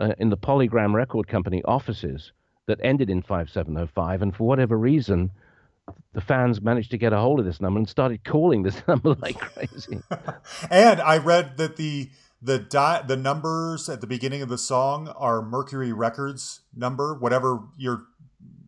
[0.00, 2.32] uh, in the Polygram Record Company offices
[2.66, 5.30] that ended in 5705, and for whatever reason,
[6.12, 9.14] the fans managed to get a hold of this number and started calling this number
[9.14, 10.00] like crazy.
[10.70, 15.08] And I read that the the di- the numbers at the beginning of the song
[15.16, 17.14] are Mercury Records number.
[17.14, 18.04] Whatever your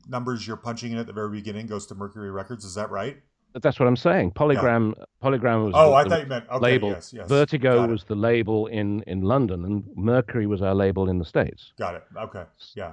[0.08, 2.64] numbers you're punching in at the very beginning goes to Mercury Records.
[2.64, 3.18] Is that right?
[3.62, 4.32] That's what I'm saying.
[4.32, 4.92] Polygram
[5.22, 6.58] Polygram was Oh, the, I thought you meant okay.
[6.62, 6.90] label.
[6.90, 7.28] Yes, yes.
[7.28, 7.92] Vertigo Got it.
[7.92, 11.72] was the label in in London, and Mercury was our label in the states.
[11.78, 12.04] Got it.
[12.16, 12.44] Okay.
[12.74, 12.92] Yeah.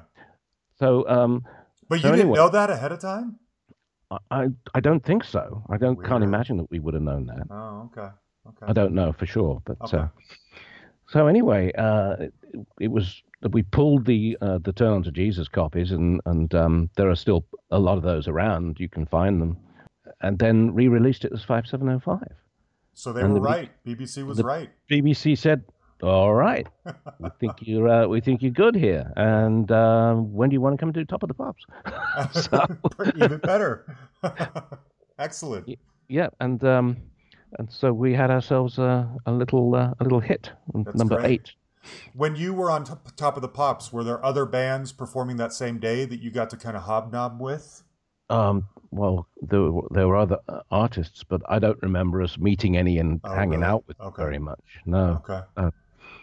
[0.79, 1.43] So um,
[1.89, 3.39] But you So didn't anyway- know that ahead of time?
[4.29, 5.63] I- I don't think so.
[5.69, 7.47] I don't can't imagine that we would have known that.
[7.49, 8.09] Oh, okay.
[8.47, 8.65] Okay.
[8.67, 9.97] I don't know for sure, but Okay.
[9.97, 10.07] uh,
[11.07, 12.33] so anyway, uh, it,
[12.79, 16.89] it was we pulled the uh, the Turn On to Jesus copies, and and um,
[16.95, 18.79] there are still a lot of those around.
[18.79, 19.57] You can find them,
[20.21, 22.31] and then re-released it as five seven oh five.
[22.93, 23.71] So they And were the- right.
[23.85, 24.69] BBC was right.
[24.89, 25.63] BBC said,
[26.03, 26.67] "All right,
[27.19, 30.73] we think you're uh, we think you're good here, and um, when do you want
[30.77, 31.63] to come to Top of the Pops?"
[32.49, 32.65] so,
[33.15, 33.85] Even better.
[35.19, 35.67] Excellent.
[36.07, 36.97] yeah, and um,
[37.59, 41.31] and so we had ourselves a, a little uh, a little hit, That's number great.
[41.31, 41.51] eight.
[42.13, 45.51] When you were on top, top of the Pops, were there other bands performing that
[45.51, 47.82] same day that you got to kind of hobnob with?
[48.29, 52.77] Um, well, there were, there were other uh, artists, but I don't remember us meeting
[52.77, 53.63] any and Oh, hanging really?
[53.71, 54.21] out with Okay.
[54.21, 54.61] very much.
[54.85, 55.21] No.
[55.27, 55.41] Okay.
[55.57, 55.71] Uh,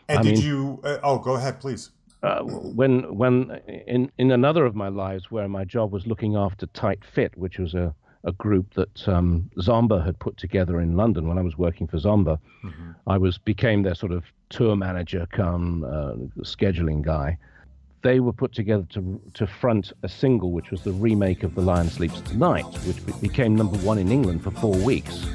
[0.08, 0.80] and I did mean- you?
[0.84, 1.90] Uh, oh, go ahead, please.
[2.22, 3.50] Uh, when when
[3.86, 7.58] in in another of my lives where my job was looking after Tight Fit, which
[7.58, 7.94] was a
[8.24, 11.96] a group that um, Zomba had put together in London when I was working for
[11.96, 12.90] Zomba, Mm-hmm.
[13.06, 16.12] I was became their sort of tour manager, come uh,
[16.44, 17.38] scheduling guy.
[18.02, 21.60] They were put together to to front a single, which was the remake of The
[21.60, 25.26] Lion Sleeps Tonight, which be- became number one in England for four weeks.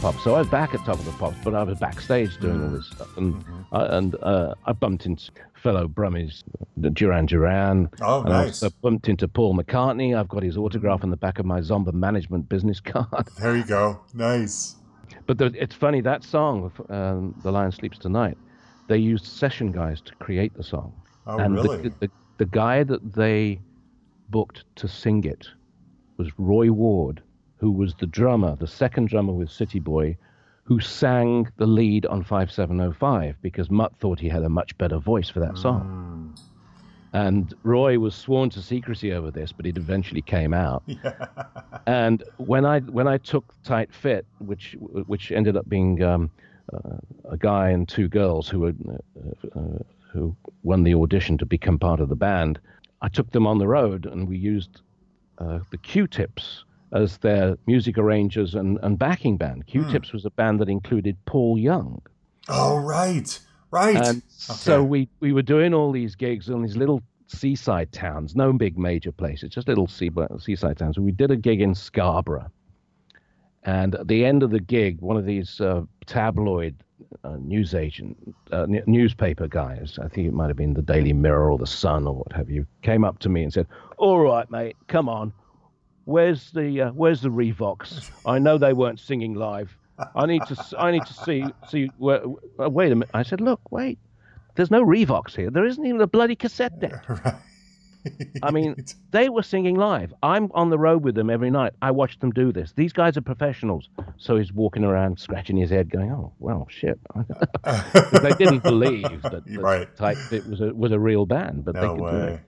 [0.00, 0.24] Pops.
[0.24, 2.70] So I was back at Top of the Pops, but I was backstage doing all
[2.70, 3.14] this stuff.
[3.16, 3.74] And Mm-hmm.
[3.74, 5.30] I, and uh, I bumped into
[5.62, 6.42] fellow Brummies,
[6.94, 7.88] Duran Duran.
[8.00, 8.62] Oh, and I nice.
[8.62, 10.16] also bumped into Paul McCartney.
[10.18, 13.28] I've got his autograph on the back of my Zomba management business card.
[13.38, 14.00] There you go.
[14.14, 14.76] Nice.
[15.26, 18.38] But the, it's funny that song, um, "The Lion Sleeps Tonight,"
[18.88, 20.92] they used session guys to create the song,
[21.26, 21.82] Oh, and really?
[21.88, 23.60] the, the the guy that they
[24.30, 25.46] booked to sing it
[26.16, 27.22] was Roy Ward,
[27.60, 30.16] who was the drummer, the second drummer with City Boy,
[30.64, 35.28] who sang the lead on 5705 because Mutt thought he had a much better voice
[35.28, 36.34] for that song.
[37.12, 40.82] And Roy was sworn to secrecy over this, but it eventually came out.
[41.86, 46.30] And when I when I took Tight Fit, which which ended up being um,
[46.72, 46.98] uh,
[47.28, 49.78] a guy and two girls who were uh, uh,
[50.12, 52.60] who won the audition to become part of the band,
[53.02, 54.82] I took them on the road and we used
[55.38, 59.66] uh, the Q-Tips as their music arrangers and, and backing band.
[59.66, 62.02] Q-Tips was a band that included Paul Young.
[62.48, 63.38] Oh, right.
[63.70, 63.96] Right.
[63.96, 68.52] And so we, we were doing all these gigs in these little seaside towns, no
[68.52, 70.10] big major places, just little sea,
[70.40, 70.98] seaside towns.
[70.98, 72.50] We did a gig in Scarborough.
[73.62, 76.82] And at the end of the gig, one of these uh, tabloid
[77.24, 78.16] uh, news agent,
[78.52, 81.66] uh, n- newspaper guys, I think it might have been the Daily Mirror or the
[81.66, 83.66] Sun or what have you, came up to me and said,
[83.98, 85.32] "All right, mate, come on,
[86.10, 88.10] where's the uh, where's the Revox?
[88.26, 89.76] I know they weren't singing live.
[90.14, 92.22] I need to I need to see see where,
[92.58, 93.98] uh, wait a minute." I said, "Look, wait,
[94.56, 95.50] there's no Revox here.
[95.50, 97.04] There isn't even a bloody cassette deck."
[98.02, 98.38] Right.
[98.42, 100.14] I mean, they were singing live.
[100.22, 101.74] I'm on the road with them every night.
[101.82, 102.72] I watch them do this.
[102.72, 103.90] These guys are professionals.
[104.16, 106.98] So he's walking around, scratching his head, going, "Oh, well, shit."
[108.22, 110.16] they didn't believe that, that Right.
[110.16, 112.40] Fit was a was a real band, but No they could do it.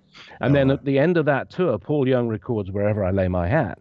[0.42, 3.48] And then at the end of that tour, Paul Young records "Wherever I Lay My
[3.48, 3.78] Hat,"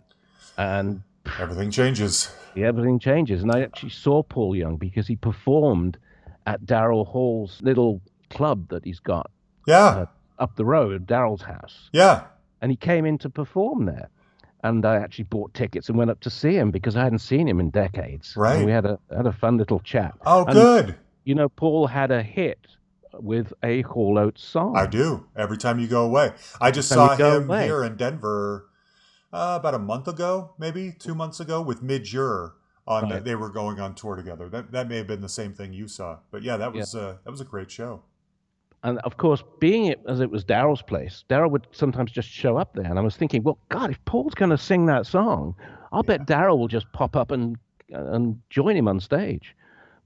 [0.58, 1.02] and
[1.40, 2.34] Everything changes.
[2.56, 3.42] Yeah, everything changes.
[3.44, 5.98] And I actually saw Paul Young because he performed
[6.48, 9.30] at Daryl Hall's little club that he's got
[9.68, 9.86] Yeah.
[9.86, 10.06] uh,
[10.40, 12.24] up the road, Daryl's house Yeah.
[12.62, 14.10] and he came in to perform there.
[14.64, 17.48] And I actually bought tickets and went up to see him because I hadn't seen
[17.48, 18.36] him in decades.
[18.36, 18.58] Right.
[18.58, 20.14] And we had a had a fun little chat.
[20.26, 20.96] Oh, And, good.
[21.24, 22.60] You know, Paul had a hit
[23.14, 24.76] with a Hall Oates song.
[24.78, 25.28] I do.
[25.36, 26.34] Every time you go away.
[26.60, 27.66] I just saw him away.
[27.66, 28.68] here in Denver
[29.34, 32.56] uh, about a month ago, maybe two months ago, with Midge Ure.
[32.88, 33.24] On Right.
[33.24, 34.50] they were going on tour together.
[34.50, 36.18] That that may have been the same thing you saw.
[36.32, 36.80] But yeah, that Yeah.
[36.82, 38.02] was uh, that was a great show.
[38.84, 42.58] And of course, being it as it was Daryl's place, Daryl would sometimes just show
[42.58, 42.86] up there.
[42.90, 45.54] And I was thinking, well, God, if Paul's going to sing that song,
[45.92, 47.56] I'll bet Daryl will just pop up and
[47.92, 49.56] and join him on stage.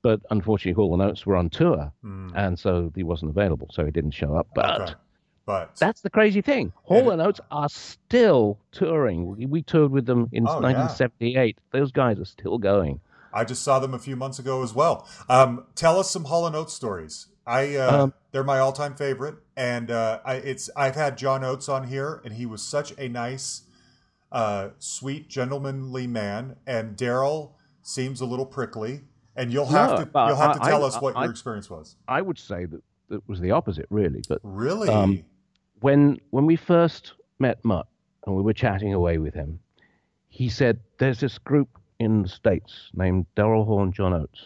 [0.06, 3.90] But unfortunately, Hall and Oates were on tour, and so he wasn't available, so he
[3.92, 4.48] didn't show up.
[4.54, 4.96] But.
[5.48, 6.74] But That's the crazy thing.
[6.84, 9.20] Hall and Oates are still touring.
[9.38, 10.74] We, we toured with them in Oh, yeah.
[10.74, 11.58] 1978.
[11.72, 13.00] Those guys are still going.
[13.32, 15.08] I just saw them a few months ago as well.
[15.30, 17.28] Um, tell us some Hall and Oates stories.
[17.46, 21.44] I uh, Um, they're my all time favorite, and uh, I, it's I've had John
[21.44, 23.64] Oates on here, and he was such a nice,
[24.32, 26.56] uh, sweet, gentlemanly man.
[26.66, 27.52] And Daryl
[27.84, 29.02] seems a little prickly,
[29.36, 31.32] and you'll have No, to you'll have to I- tell I- us what I- your
[31.32, 31.96] experience was.
[32.08, 34.24] I would say that it was the opposite, really.
[34.28, 34.90] But Really?
[34.90, 35.24] Um,
[35.82, 37.88] when when we first met Mutt
[38.26, 39.60] and we were chatting away with him,
[40.30, 41.70] he said, "There's this group
[42.00, 44.44] in the states named Daryl Hall and John Oates.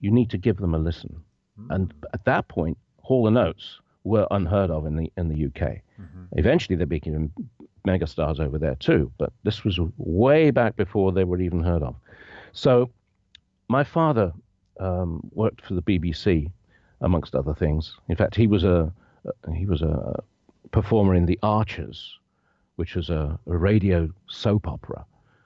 [0.00, 1.22] You need to give them a listen."
[1.70, 5.82] And at that point, Hall and Oates were unheard of in the in the UK.
[6.32, 7.32] Eventually, they became
[7.86, 9.10] megastars over there too.
[9.18, 11.96] But this was way back before they were even heard of.
[12.52, 12.90] So,
[13.68, 14.32] my father
[14.80, 16.50] um, worked for the BBC,
[17.00, 17.96] amongst other things.
[18.08, 18.92] In fact, he was a
[19.54, 20.22] he was a
[20.70, 22.18] performer in The Archers,
[22.76, 25.04] which was a, a radio soap opera.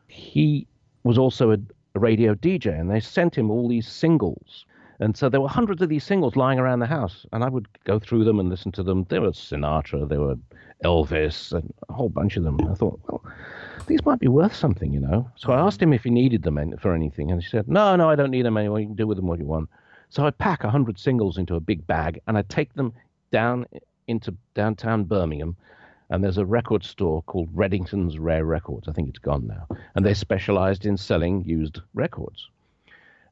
[0.09, 0.67] He
[1.03, 1.59] was also a,
[1.95, 4.67] a radio DJ, and they sent him all these singles.
[5.01, 7.67] And so there were hundreds of these singles lying around the house, and I would
[7.85, 9.07] go through them and listen to them.
[9.09, 10.37] There was Sinatra, there were
[10.85, 12.59] Elvis, and a whole bunch of them.
[12.71, 13.25] I thought, well,
[13.87, 15.31] these might be worth something, you know.
[15.37, 18.11] So I asked him if he needed them for anything, and he said, no, no,
[18.11, 18.79] I don't need them anymore.
[18.79, 19.71] You can do with them what you want.
[20.11, 22.93] So I'd pack a hundred singles into a big bag, and I'd take them
[23.31, 23.65] down
[24.07, 25.57] into downtown Birmingham,
[26.11, 28.87] and there's a record store called Reddington's Rare Records.
[28.87, 32.49] I think it's gone now, and they specialized in selling used records.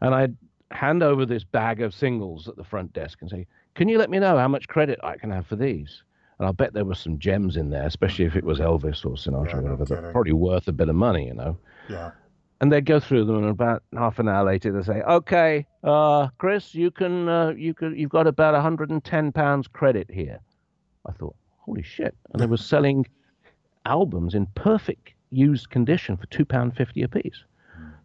[0.01, 0.37] And I'd
[0.71, 4.11] hand over this bag of singles at the front desk and say, "Can you let
[4.11, 6.03] me know how much credit I can have for these?"
[6.39, 9.15] And I'll bet there were some gems in there, especially if it was Elvis or
[9.17, 9.85] Sinatra Yeah, or whatever.
[9.85, 11.59] They're probably worth a bit of money, you know
[11.89, 12.11] yeah.
[12.61, 16.29] and they'd go through them, and about half an hour later, they say, "Okay, uh,
[16.39, 20.39] Chris, you can, uh, you can, you've got about 110 pounds credit here."
[21.07, 23.07] I thought, "Holy shit!" And they were selling
[23.87, 27.45] albums in perfect used condition for two pound fifty a piece.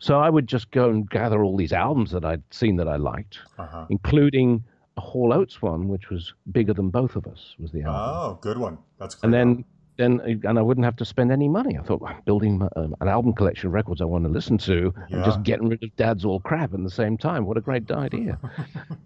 [0.03, 2.97] So I would just go and gather all these albums that I'd seen that I
[2.97, 3.85] liked, Uh-huh.
[3.89, 4.63] including
[4.97, 7.55] a Hall Oates one, which was bigger than both of us.
[7.57, 8.77] Was the album Oh, good one.
[8.99, 9.23] That's great.
[9.27, 11.77] and then then and I wouldn't have to spend any money.
[11.77, 14.57] I thought I'm building my- um, an album collection of records I want to listen
[14.69, 17.45] to, and just getting rid of Dad's All Crap at the same time.
[17.45, 18.39] What a great idea!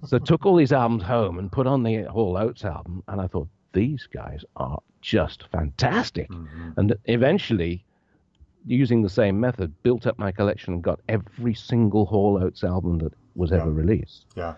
[0.05, 3.19] so I took all these albums home and put on the Hall Oates album, and
[3.19, 6.29] I thought these guys are just fantastic.
[6.31, 6.71] Mm-hmm.
[6.79, 7.83] And eventually,
[8.67, 12.99] using the same method, built up my collection and got every single Hall Oates album
[12.99, 14.25] that was ever released.
[14.35, 14.55] yeah.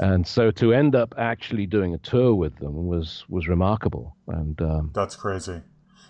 [0.00, 4.16] And so to end up actually doing a tour with them was was remarkable.
[4.28, 5.60] And um, That's crazy.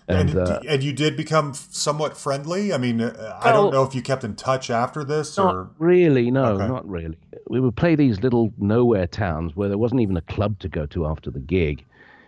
[0.07, 2.73] And, And, uh, and you did become somewhat friendly.
[2.73, 5.69] I mean, uh, I don't know if you kept in touch after this Not or
[5.77, 6.67] really, no, Okay.
[6.67, 7.17] not really.
[7.47, 10.85] We would play these little nowhere towns where there wasn't even a club to go
[10.87, 11.85] to after the gig.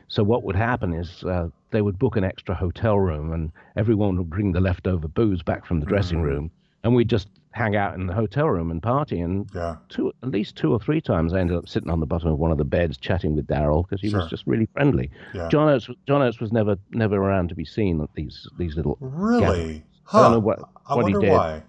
[0.08, 4.18] So what would happen is uh, they would book an extra hotel room, and everyone
[4.18, 6.24] would bring the leftover booze back from the dressing Mm.
[6.24, 6.52] room,
[6.84, 9.20] and we'd just hang out in the hotel room and party.
[9.20, 9.76] And yeah.
[9.90, 12.40] two, at least two or three times, I ended up sitting on the bottom of
[12.40, 14.22] one of the beds chatting with Daryl because he Sure.
[14.22, 15.12] was just really friendly.
[15.34, 15.50] Yeah.
[15.50, 18.98] John Oates, John Oates was never never around to be seen at these these little.
[19.02, 19.84] Really?
[20.04, 20.20] Huh.
[20.20, 21.32] I don't know what, I what he wonder did.
[21.34, 21.64] why.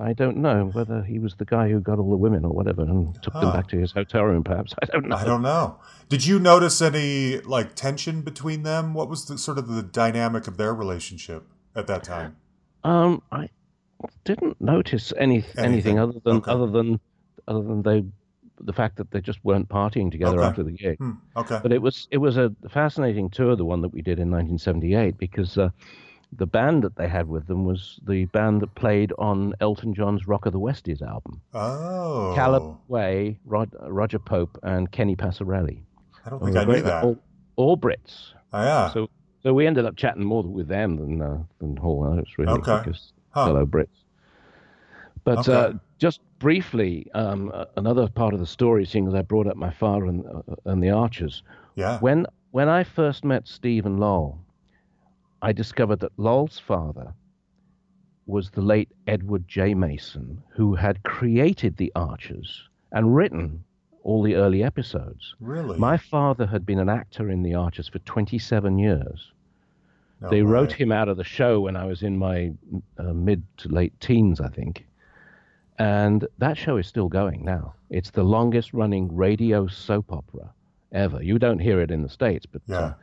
[0.00, 2.82] I don't know whether he was the guy who got all the women or whatever
[2.82, 4.44] and took them back to his hotel room.
[4.44, 5.16] Perhaps I don't know.
[5.16, 5.78] I don't know.
[6.08, 8.94] Did you notice any like tension between them?
[8.94, 12.36] What was the sort of the dynamic of their relationship at that time?
[12.84, 13.48] Um, I
[14.24, 15.64] didn't notice any Anything.
[15.64, 16.50] anything other than Okay.
[16.50, 17.00] other than
[17.46, 18.04] other than they
[18.60, 20.46] the fact that they just weren't partying together Okay.
[20.48, 20.98] after the gig.
[20.98, 21.12] Hmm.
[21.36, 21.60] Okay.
[21.62, 25.16] But it was it was a fascinating tour, the one that we did in 1978,
[25.16, 25.70] because uh,
[26.32, 30.26] the band that they had with them was the band that played on Elton John's
[30.28, 31.40] Rock of the Westies album.
[31.54, 32.32] Oh.
[32.34, 35.80] Caleb Quaye, Rod, Roger Pope, and Kenny Passarelli.
[36.26, 37.04] I don't think I knew that.
[37.04, 37.18] All,
[37.56, 38.32] all Brits.
[38.52, 38.90] Oh, yeah.
[38.90, 39.08] So
[39.42, 42.78] so we ended up chatting more with them than uh, than Hall Oates really Okay.
[42.84, 43.46] because Huh.
[43.46, 44.04] fellow Brits.
[45.24, 45.52] But Okay.
[45.54, 49.70] uh, just briefly, um, another part of the story, seeing as I brought up my
[49.70, 51.42] father and, uh, and the Archers,
[51.74, 51.98] yeah.
[52.00, 54.38] when when I first met Stephen Lol,
[55.42, 57.14] I discovered that Lol's father
[58.26, 59.74] was the late Edward J.
[59.74, 63.64] Mason, who had created the Archers and written
[64.02, 65.34] all the early episodes.
[65.40, 65.78] Really?
[65.78, 69.32] My father had been an actor in The Archers for 27 years.
[70.20, 72.52] No they wrote him out of the show when I was in my
[72.98, 74.86] uh, mid to late teens, I think.
[75.78, 77.74] And that show is still going now.
[77.88, 80.52] It's the longest running radio soap opera
[80.90, 81.22] ever.
[81.22, 82.94] You don't hear it in the States, but, uh,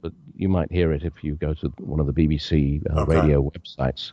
[0.00, 3.16] but you might hear it if you go to one of the BBC uh, Okay.
[3.20, 4.12] radio websites.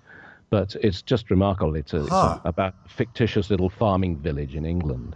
[0.49, 1.75] But it's just remarkable.
[1.75, 5.15] It's, a, it's a- about a fictitious little farming village in England.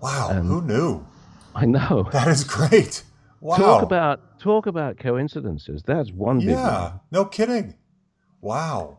[0.00, 0.28] Wow.
[0.30, 1.04] and- who knew?
[1.54, 2.08] I know.
[2.12, 3.02] That is great.
[3.40, 3.56] Wow.
[3.56, 5.84] Talk about talk about coincidences.
[5.84, 6.58] That's one big one.
[6.58, 6.92] Yeah.
[7.12, 7.74] No kidding.
[8.40, 8.98] Wow.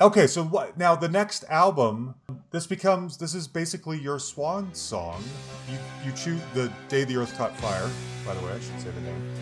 [0.00, 2.14] Okay, so what now the next album
[2.52, 5.24] this becomes this is basically your swan song.
[5.68, 7.90] You you choose the day the earth caught fire,
[8.24, 9.32] by the way, I should say the name.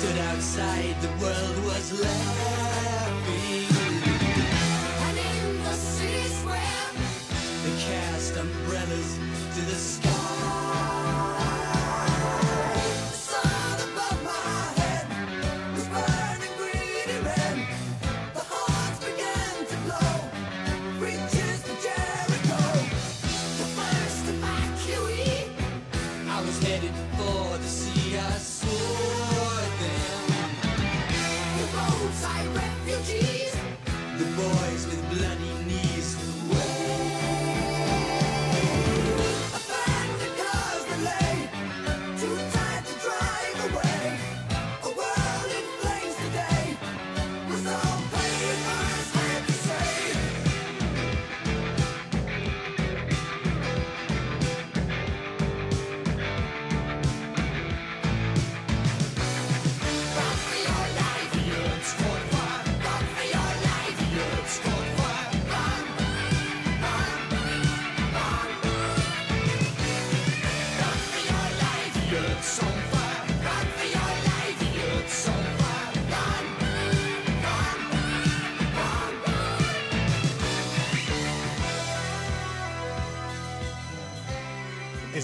[0.00, 2.49] Stood outside, the world was laughing.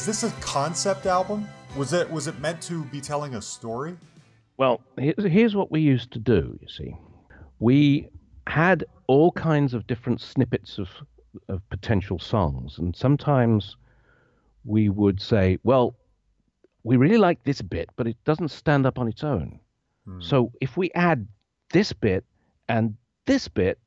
[0.07, 1.49] Is this a concept album?
[1.77, 3.97] Was it was it meant to be telling a story?
[4.57, 6.95] Well, here's, what we used to do, you see.
[7.59, 8.09] We
[8.47, 10.89] had all kinds of different snippets of,
[11.49, 12.79] of potential songs.
[12.79, 13.77] And sometimes
[14.65, 15.97] we would say, well,
[16.85, 19.59] we really like this bit, but it doesn't stand up on its own.
[20.07, 20.21] Hmm.
[20.21, 21.27] So if we add
[21.73, 22.25] this bit
[22.69, 22.95] and
[23.25, 23.81] this bit,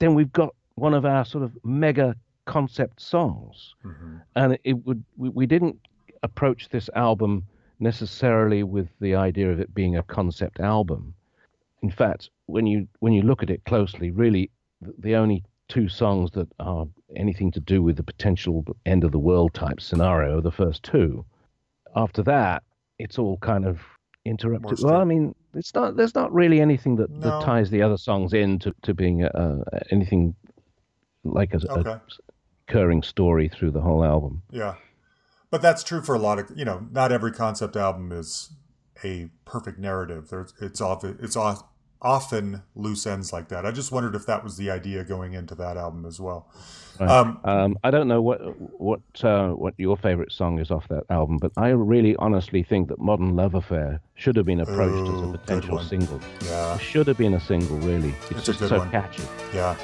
[0.00, 2.14] then we've got one of our sort of mega
[2.46, 3.74] concept songs.
[4.36, 5.78] And it would we, we didn't
[6.22, 7.44] approach this album
[7.80, 11.14] necessarily with the idea of it being a concept album.
[11.82, 14.50] In fact, when you when you look at it closely, really
[14.84, 16.86] th- the only two songs that are
[17.16, 20.82] anything to do with the potential end of the world type scenario are the first
[20.82, 21.24] two.
[21.96, 22.62] After that,
[22.98, 23.80] it's all kind of
[24.24, 24.78] interrupted.
[24.82, 25.96] Well, I mean, it's not.
[25.96, 27.18] There's not really anything that, No.
[27.20, 30.34] that ties the other songs in to, to being uh, anything
[31.24, 31.96] like a, a Okay.
[32.72, 34.42] Recurring story through the whole album.
[34.50, 34.74] Yeah.
[35.50, 38.50] But that's true for a lot of, you know, not every concept album is
[39.04, 40.28] a perfect narrative.
[40.30, 41.36] There's, it's often, it's
[42.00, 43.66] often loose ends like that.
[43.66, 46.48] I just wondered if that was the idea going into that album as well.
[47.00, 48.40] Um, Um, I don't know what
[48.80, 52.88] what uh, what your favorite song is off that album, but I really honestly think
[52.88, 56.20] that Modern Love Affair should have been approached Ooh, as a potential single.
[56.44, 56.74] yeah.
[56.74, 58.14] It should have been a single, really.
[58.30, 58.90] It's It's just so one.
[58.90, 59.22] catchy.
[59.54, 59.76] Yeah.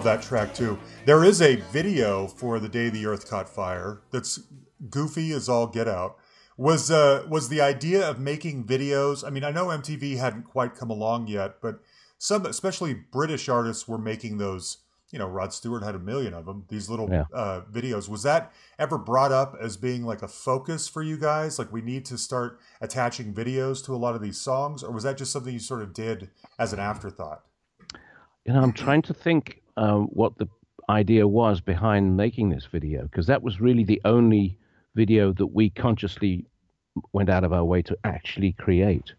[0.00, 0.78] Love that track too.
[1.04, 4.40] There is a video for the day the Earth caught fire that's
[4.88, 6.16] goofy as all get out.
[6.56, 9.22] Was uh, was the idea of making videos?
[9.26, 11.80] I mean, I know MTV hadn't quite come along yet, but
[12.16, 14.78] some, especially British artists, were making those.
[15.10, 16.64] You know, Rod Stewart had a million of them.
[16.68, 17.24] These little Yeah.
[17.34, 18.08] uh, videos.
[18.08, 21.58] Was that ever brought up as being like a focus for you guys?
[21.58, 25.02] Like we need to start attaching videos to a lot of these songs, or was
[25.02, 27.42] that just something you sort of did as an afterthought?
[28.46, 30.48] You know, I'm trying to think um, what the
[30.88, 34.58] idea was behind making this video because that was really the only
[34.94, 36.44] video that we consciously
[37.12, 39.12] went out of our way to actually create.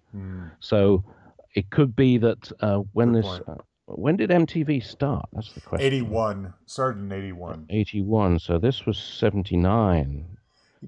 [0.60, 1.04] So
[1.56, 5.28] it could be that uh, when Good this, uh, when did MTV start?
[5.34, 5.86] That's the question.
[5.86, 8.40] 81 started in 81 81.
[8.40, 10.26] So this was 79.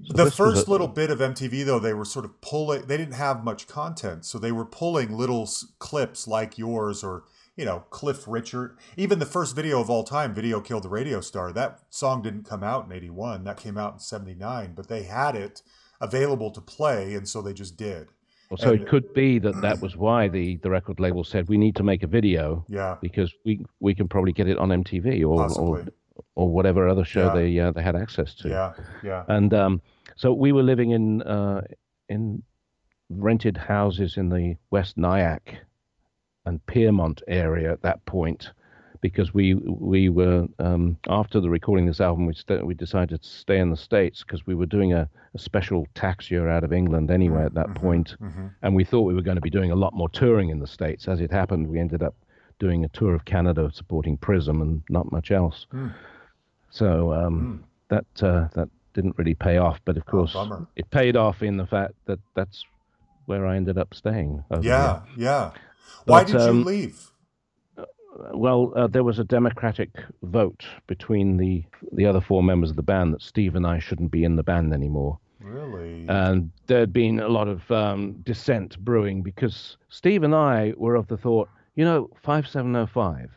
[0.06, 2.96] So the first a- little bit of mtv though they were sort of pulling they
[2.96, 7.22] didn't have much content so they were pulling little s- clips like yours or
[7.56, 8.76] you know cliff richard.
[8.96, 12.44] Even the first video of all time video killed the radio star that song didn't
[12.44, 15.62] come out in 81 that came out in 79 but they had it
[16.00, 18.08] available to play and so they just did.
[18.50, 21.48] Well, so and- it could be that that was why the, the record label said
[21.48, 22.96] we need to make a video yeah.
[23.00, 25.84] because we we can probably get it on MTV or or,
[26.34, 27.34] or whatever other show Yeah.
[27.34, 28.48] they uh, they had access to.
[28.48, 29.24] yeah yeah.
[29.28, 29.80] And um,
[30.16, 31.62] so we were living in uh,
[32.08, 32.42] in
[33.10, 35.56] rented houses in the West Nyack
[36.46, 38.50] and Piermont area at that point,
[39.00, 43.22] because we we were um, after the recording of this album, we st- we decided
[43.22, 46.64] to stay in the states because we were doing a, a special tax year out
[46.64, 48.16] of England anyway at that point,
[48.62, 50.66] and we thought we were going to be doing a lot more touring in the
[50.66, 51.08] states.
[51.08, 52.14] As it happened, we ended up
[52.58, 55.66] doing a tour of Canada supporting Prism and not much else.
[56.70, 60.66] So um, that uh, that didn't really pay off, but of course bummer.
[60.76, 62.64] it paid off in the fact that that's
[63.26, 64.44] where I ended up staying.
[64.62, 65.50] yeah yeah
[66.06, 67.10] why But, did you um, leave.
[68.32, 69.90] Well, uh, there was a democratic
[70.22, 74.12] vote between the the other four members of the band that Steve and I shouldn't
[74.12, 75.18] be in the band anymore.
[75.40, 80.94] really and there'd been a lot of um, dissent brewing because Steve and I were
[80.94, 83.30] of the thought, you know, 5705,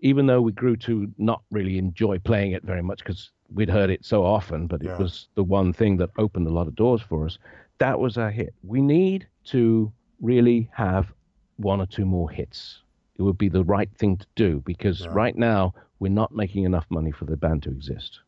[0.00, 3.90] even though we grew to not really enjoy playing it very much because we'd heard
[3.90, 4.92] it so often, but Yeah.
[4.94, 7.38] it was the one thing that opened a lot of doors for us.
[7.78, 8.54] That was our hit.
[8.62, 11.12] We need to really have
[11.58, 12.82] one or two more hits.
[13.16, 15.08] It would be the right thing to do because Yeah.
[15.12, 18.20] right now we're not making enough money for the band to exist.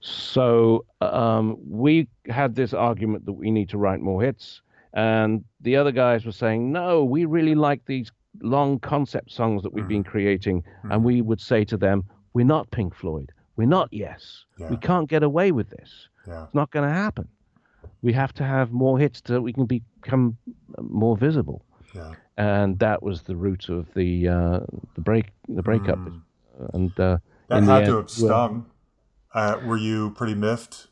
[0.00, 4.62] So um, we had this argument that we need to write more hits.
[4.92, 8.10] and the other guys were saying, "No, we really like these
[8.40, 12.68] long concept songs that we've been creating," and we would say to them, "We're not
[12.72, 13.30] Pink Floyd.
[13.56, 14.46] We're not Yes.
[14.58, 14.68] Yeah.
[14.70, 16.08] We can't get away with this.
[16.26, 16.42] Yeah.
[16.44, 17.28] It's not going to happen.
[18.02, 20.36] We have to have more hits so that we can become
[20.80, 21.62] more visible."
[21.94, 22.14] Yeah.
[22.40, 24.60] And that was the root of the uh,
[24.94, 25.98] the break the breakup,
[26.72, 27.18] and uh,
[27.48, 28.66] That in the had end, to have well, stung.
[29.34, 30.88] Uh, were you pretty miffed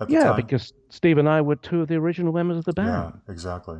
[0.00, 0.36] at the Yeah, time?
[0.36, 2.88] because Steve and I were two of the original members of the band.
[2.88, 3.78] yeah, exactly.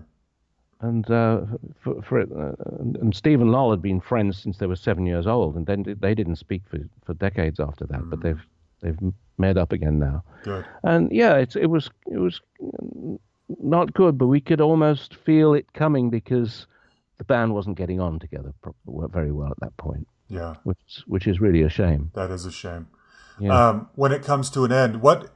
[0.81, 1.43] and uh,
[1.81, 2.53] for, for it, uh,
[3.01, 5.85] and Steve and Lol had been friends since they were seven years old, and then
[6.01, 8.01] they didn't speak for, for decades after that.
[8.01, 8.11] Mm.
[8.11, 8.47] But they've
[8.83, 8.99] they've
[9.39, 10.67] met up again now, Good.
[10.83, 13.19] and yeah, it's it was it was mm,
[13.63, 16.67] not good, but we could almost feel it coming because
[17.19, 18.53] the band wasn't getting on together
[19.13, 22.11] very well at that point, Yeah, which which is really a shame.
[22.15, 22.89] that is a shame.
[23.39, 23.69] Yeah.
[23.69, 25.31] Um, when it comes to an end, what?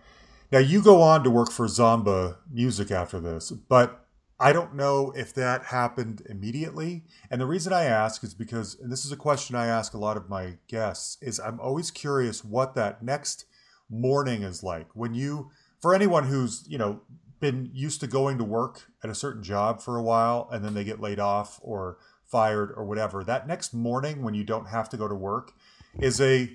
[0.51, 4.05] Now you go on to work for Zomba Music after this, but
[4.41, 7.05] I don't know if that happened immediately.
[7.31, 9.99] And the reason I ask is because, and this is a question I ask a
[9.99, 13.47] lot of my guests, is I'm always curious what that next
[13.91, 15.51] morning is like when you,
[15.83, 17.01] for anyone who's you know
[17.41, 20.75] been used to going to work at a certain job for a while and then
[20.75, 23.25] they get laid off or fired or whatever.
[23.25, 25.53] That next morning when you don't have to go to work
[25.99, 26.51] is a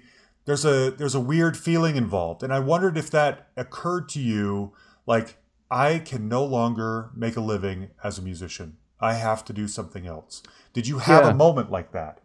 [0.46, 4.74] there's a there's a weird feeling involved and i wondered if that occurred to you
[5.08, 5.38] like
[5.72, 10.06] i can no longer make a living as a musician i have to do something
[10.06, 11.32] else did you have Yeah.
[11.32, 12.20] a moment like that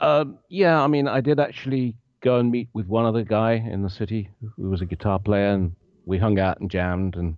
[0.00, 3.82] Um, yeah, I mean, I did actually go and meet with one other guy in
[3.82, 5.74] the city who was a guitar player, and
[6.06, 7.36] we hung out and jammed, and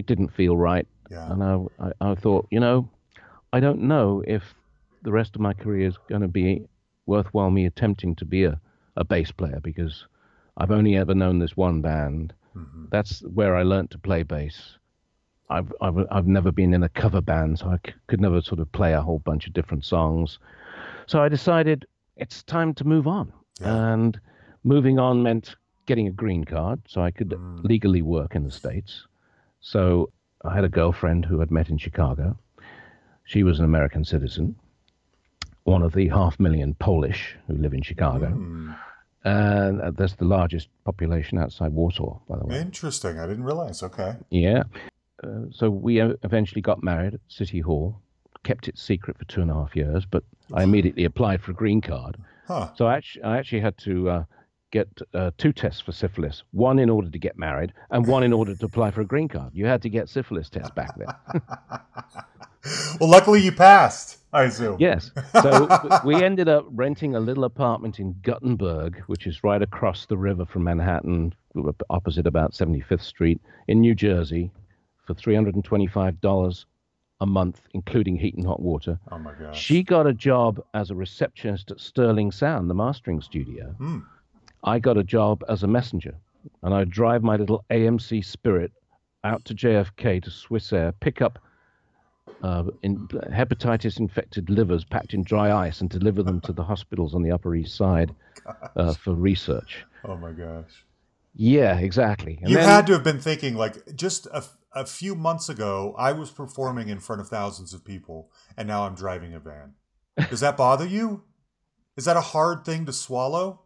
[0.00, 0.86] it didn't feel right.
[1.10, 2.88] yeah And I, I, I thought, you know,
[3.52, 4.42] I don't know if
[5.02, 6.66] the rest of my career is going to be
[7.06, 8.58] worthwhile me attempting to be a,
[8.96, 10.06] a bass player because
[10.56, 12.32] I've only ever known this one band.
[12.56, 12.86] Mm-hmm.
[12.90, 14.78] That's where I learnt to play bass.
[15.50, 18.60] I've, I've, I've never been in a cover band, so I c- could never sort
[18.60, 20.38] of play a whole bunch of different songs.
[21.06, 21.86] So I decided
[22.16, 23.32] it's time to move on.
[23.60, 23.92] Yeah.
[23.92, 24.20] And
[24.64, 27.64] moving on meant getting a green card so I could mm.
[27.64, 29.06] legally work in the States.
[29.60, 30.10] So
[30.44, 32.36] I had a girlfriend who I'd met in Chicago.
[33.24, 34.56] She was an American citizen,
[35.64, 38.26] one of the half million Polish who live in Chicago.
[39.22, 42.58] And uh, that's the largest population outside Warsaw, by the way.
[42.58, 44.62] interesting i didn't realize okay Yeah.
[45.22, 48.00] Uh, so we uh, eventually got married at City Hall,
[48.42, 51.54] kept it secret for two and a half years, but I immediately applied for a
[51.54, 52.16] green card.
[52.46, 54.24] huh So I actually, I actually had to uh,
[54.70, 58.32] get uh, two tests for syphilis one in order to get married, and one in
[58.32, 59.52] order to apply for a green card.
[59.54, 61.08] You had to get syphilis tests back then.
[63.00, 65.10] well luckily you passed i assume Yes.
[65.40, 65.66] So
[66.04, 70.44] we ended up renting a little apartment in Guttenberg, which is right across the river
[70.46, 71.34] from Manhattan,
[71.88, 74.52] opposite about 75th Street in New Jersey,
[75.04, 76.64] for $325
[77.22, 78.98] a month, including heat and hot water.
[79.10, 83.20] oh my gosh She got a job as a receptionist at Sterling Sound, the mastering
[83.20, 83.74] studio.
[83.78, 83.98] Hmm.
[84.64, 86.14] I got a job as a messenger,
[86.62, 88.72] and I'd drive my little AMC Spirit
[89.24, 91.38] out to JFK to Swiss Air, pick up
[92.42, 97.14] uh, in, hepatitis infected livers packed in dry ice, and deliver them to the hospitals
[97.14, 98.14] on the Upper East Side
[98.76, 99.84] uh, for research.
[100.04, 100.84] oh my gosh.
[101.34, 102.38] Yeah, exactly.
[102.40, 105.94] And you then- had to have been thinking like just a, a few months ago
[105.98, 109.74] i was performing in front of thousands of people and now i'm driving a van.
[110.28, 111.24] Does that bother you?
[111.96, 113.62] Is that a hard thing to swallow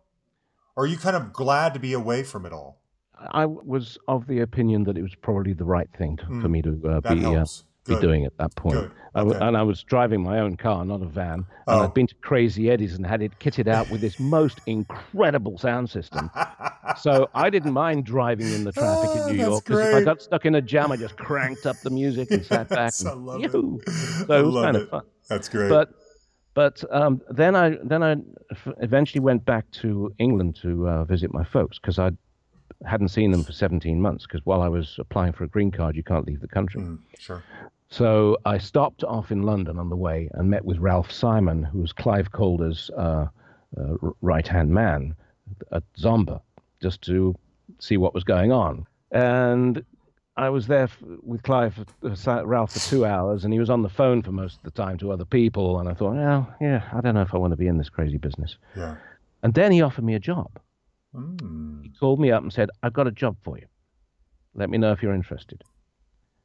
[0.77, 2.81] or are you kind of glad to be away from it all
[3.31, 6.61] I was of the opinion that it was probably the right thing to, for me
[6.63, 7.45] to uh, be uh,
[7.87, 8.91] be doing at that point.
[9.15, 9.47] I w- Okay.
[9.47, 11.85] and I was driving my own car, not a van, and Oh.
[11.85, 15.89] I'd been to Crazy Eddie's and had it kitted out with this most incredible sound
[15.91, 16.31] system.
[16.99, 20.03] so I didn't mind driving in the traffic Ah, in New York because if I
[20.03, 22.93] got stuck in a jam, I just cranked up the music and sat back.
[22.99, 23.53] Yes, I love it.
[23.53, 23.91] "Yoo-hoo." I
[24.27, 24.83] So it was kind it.
[24.83, 25.03] of fun.
[25.29, 25.91] that's great But
[26.55, 28.17] but um, then I then I
[28.51, 32.13] f- eventually went back to England to uh, visit my folks because I
[32.85, 35.97] hadn't seen them for 17 months because while I was applying for a green card,
[35.97, 36.83] you can't leave the country.
[36.83, 37.43] Mm, sure
[37.89, 41.81] So I stopped off in London on the way and met with Ralph Simon, who
[41.81, 43.27] was Clive Calder's uh,
[43.79, 45.15] uh, right hand man
[45.73, 46.41] at Zomba,
[46.81, 47.35] just to
[47.79, 48.87] see what was going on.
[49.11, 49.85] And
[50.37, 50.89] I was there
[51.23, 54.57] with Clive, uh, Ralph, for two hours, and he was on the phone for most
[54.57, 55.79] of the time to other people.
[55.79, 57.89] And I thought, well, yeah, I don't know if I want to be in this
[57.89, 58.57] crazy business.
[58.77, 58.97] yeah
[59.45, 60.51] And then he offered me a job.
[61.15, 61.83] Mm.
[61.85, 63.67] He called me up and said, "I've got a job for you.
[64.55, 65.63] Let me know if you're interested."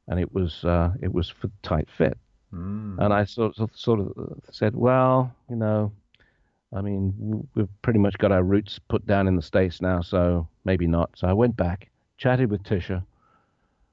[0.06, 2.16] And it was uh, it was for tight fit.
[2.54, 2.98] Mm.
[3.00, 5.92] And I sort of, sort of said, "Well, you know,
[6.72, 10.46] I mean, we've pretty much got our roots put down in the states now, so
[10.64, 13.02] maybe not." So I went back, chatted with Tisha,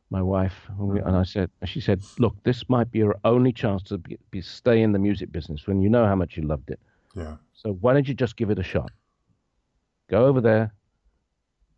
[0.09, 1.19] my wife, and, and mm.
[1.19, 4.81] I said, she said, "Look, this might be your only chance to be, be stay
[4.81, 6.79] in the music business when you know how much you loved it.
[7.15, 7.35] Yeah.
[7.53, 8.91] So why don't you just give it a shot?
[10.09, 10.73] Go over there,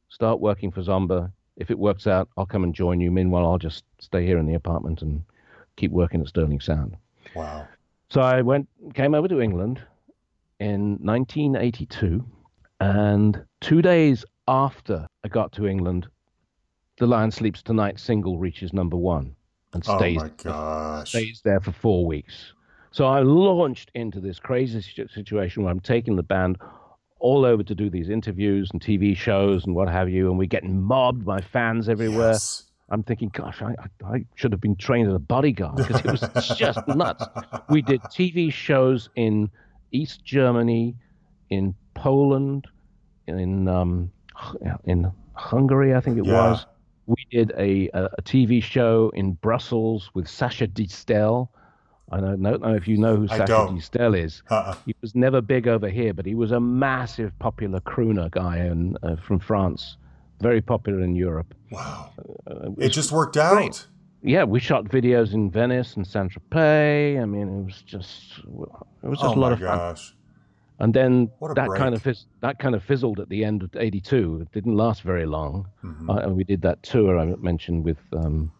[0.10, 1.32] start working for Zomba.
[1.56, 3.12] If it works out, I'll come and join you.
[3.12, 5.24] Meanwhile, I'll just stay here in the apartment and
[5.76, 6.96] keep working at Sterling Sound."
[7.36, 7.68] Wow.
[8.10, 9.82] So I went, came over to England
[10.60, 12.26] in 1982,
[12.80, 16.08] and two days after I got to England,
[17.00, 19.36] the Lion Sleeps Tonight single reaches number one
[19.74, 21.10] and Oh stays my gosh.
[21.10, 22.54] stays there for four weeks.
[22.92, 26.58] So I launched into this crazy situation where I'm taking the band
[27.20, 30.46] all over to do these interviews and TV shows and what have you, and we're
[30.48, 32.32] getting mobbed by fans everywhere.
[32.32, 32.66] Yes.
[32.92, 36.08] I'm thinking, gosh, I, I, I should have been trained as a bodyguard because it
[36.12, 37.28] was just nuts.
[37.70, 39.52] We did TV shows in
[39.92, 40.96] East Germany,
[41.52, 42.66] in Poland,
[43.28, 44.12] in um,
[44.86, 46.50] in Hungary, I think it Yeah.
[46.50, 46.66] was.
[47.10, 51.50] We did a, a, a TV show in Brussels with Sasha Distel.
[52.12, 53.54] I don't know, know if you know who I Sasha.
[53.72, 54.44] Distel is.
[54.50, 54.76] Uh-uh.
[54.86, 58.96] He was never big over here, but he was a massive popular crooner guy in,
[59.02, 59.98] uh, from France,
[60.40, 61.54] very popular in Europe.
[61.72, 62.12] Wow.
[62.50, 63.56] Uh, It just worked out.
[63.56, 63.86] great.
[64.22, 67.20] yeah, we shot videos in Venice and Saint Tropez.
[67.22, 68.40] I mean, it was just
[69.04, 69.60] it was just Oh a lot my of
[69.96, 69.96] fun.
[70.80, 74.40] And then that kind of fizz, that kind of fizzled at the end of '82.
[74.42, 75.68] It didn't last very long.
[75.84, 76.10] Mm-hmm.
[76.10, 78.52] Uh, and we did that tour I mentioned with um,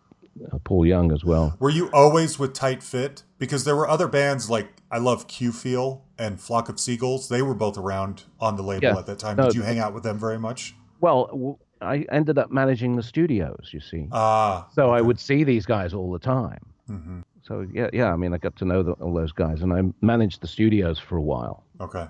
[0.52, 1.56] uh, Paul Young as well.
[1.60, 3.24] Were you always with Tight Fit?
[3.38, 7.30] Because there were other bands like I love Q Feel and Flock of Seagulls.
[7.30, 8.98] They were both around on the label Yeah.
[8.98, 9.38] at that time.
[9.38, 10.76] No, Did you hang out with them very much?
[11.00, 13.70] Well, w- I ended up managing the studios.
[13.72, 14.68] You see, Ah.
[14.74, 16.66] so I would see these guys all the time.
[16.88, 18.14] hmm So yeah, yeah.
[18.14, 21.00] I mean, I got to know the, all those guys, and I managed the studios
[21.00, 21.66] for a while.
[21.82, 22.08] Okay.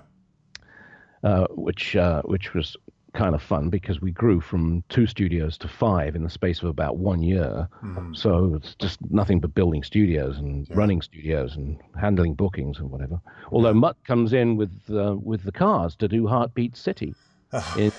[1.22, 2.76] uh, which uh, which was
[3.12, 6.68] kind of fun because we grew from two studios to five in the space of
[6.68, 7.68] about one year.
[7.82, 8.16] Mhm.
[8.16, 10.76] So it's just nothing but building studios and Yeah.
[10.76, 13.20] running studios and handling bookings and whatever.
[13.52, 17.14] Although Mutt comes in with uh, with the cars to do Heartbeat City,
[17.76, 17.90] in,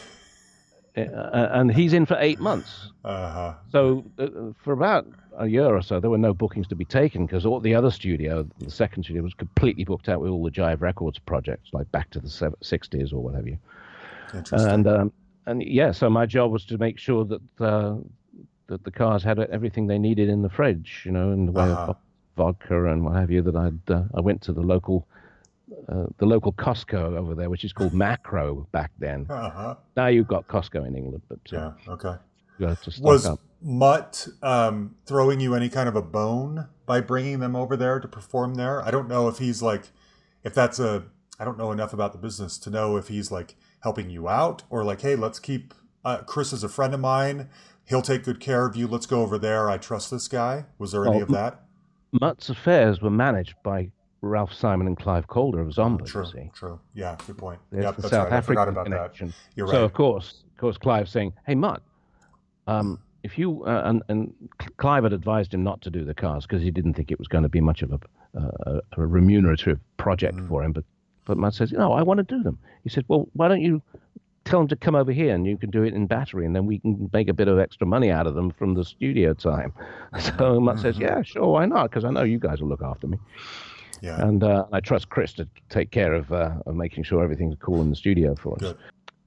[0.95, 2.91] and he's in for eight months.
[3.03, 3.53] Uh-huh.
[3.71, 4.27] So uh,
[4.63, 7.59] for about a year or so, there were no bookings to be taken because all
[7.59, 11.17] the other studio, the second studio, was completely booked out with all the Jive Records
[11.19, 13.57] projects, like back to the 60s or what have you.
[14.33, 14.69] Interesting.
[14.69, 15.13] And um,
[15.45, 17.95] and yeah, so my job was to make sure that uh,
[18.67, 21.63] that the cars had everything they needed in the fridge, you know, in the way
[21.63, 21.91] Uh-huh.
[21.91, 21.97] of
[22.37, 23.41] vodka and what have you.
[23.41, 25.07] That I'd uh, I went to the local.
[25.89, 29.25] Uh, the local Costco over there, which is called Macro back then.
[29.29, 29.75] uh-huh.
[29.95, 31.93] Now you've got Costco in England, but uh, Yeah.
[31.93, 32.15] Okay.
[32.59, 33.39] you have to Was up.
[33.61, 38.07] Mutt um, throwing you any kind of a bone by bringing them over there to
[38.07, 38.81] perform there?
[38.83, 39.89] I don't know if he's like,
[40.43, 41.03] if that's a,
[41.39, 44.63] I don't know enough about the business to know if he's like helping you out
[44.69, 47.49] or like, hey, let's keep, uh, Chris is a friend of mine.
[47.85, 48.87] He'll take good care of you.
[48.87, 49.69] Let's go over there.
[49.69, 50.65] I trust this guy.
[50.79, 51.61] Was there any Oh, of that?
[52.19, 53.91] Mutt's affairs were managed by
[54.21, 56.05] Ralph Simon and Clive Calder of Zomba.
[56.05, 56.25] True.
[56.53, 56.79] True.
[56.93, 57.15] Yeah.
[57.25, 57.59] Good point.
[57.71, 57.95] there's Yep.
[57.95, 58.37] the That's South right.
[58.37, 59.27] I forgot African about connection.
[59.29, 59.35] that.
[59.55, 59.73] You're right.
[59.73, 61.81] So of course, of course, Clive saying, "Hey, Mutt,
[62.67, 64.33] um, if you uh, and and
[64.77, 67.27] Clive had advised him not to do the cars because he didn't think it was
[67.27, 67.99] going to be much of a
[68.37, 70.47] uh, a remunerative project Mm.
[70.47, 70.71] for him.
[70.71, 70.83] But
[71.25, 73.81] but Mutt says, "No, I want to do them." He said, "Well, why don't you?"
[74.43, 76.65] Tell him to come over here, and you can do it in battery, and then
[76.65, 79.71] we can make a bit of extra money out of them from the studio time.
[80.19, 81.03] So Mutt says, Mm-hmm.
[81.03, 81.91] "Yeah, sure, why not?
[81.91, 83.19] Because I know you guys will look after me."
[84.01, 84.21] Yeah.
[84.27, 87.81] and uh, I trust Chris to take care of, uh, of making sure everything's cool
[87.81, 88.61] in the studio for us.
[88.61, 88.77] Good.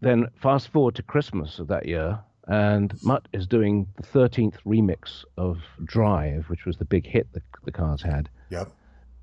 [0.00, 2.18] Then fast forward to Christmas of that year,
[2.48, 7.42] and Mutt is doing the 13th remix of Drive, which was the big hit that
[7.64, 8.70] the Cars had, Yep.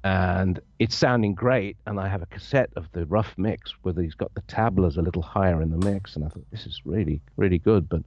[0.04, 1.78] and it's sounding great.
[1.86, 5.02] And I have a cassette of the rough mix where he's got the tablas a
[5.02, 8.02] little higher in the mix, and I thought this is really really good, but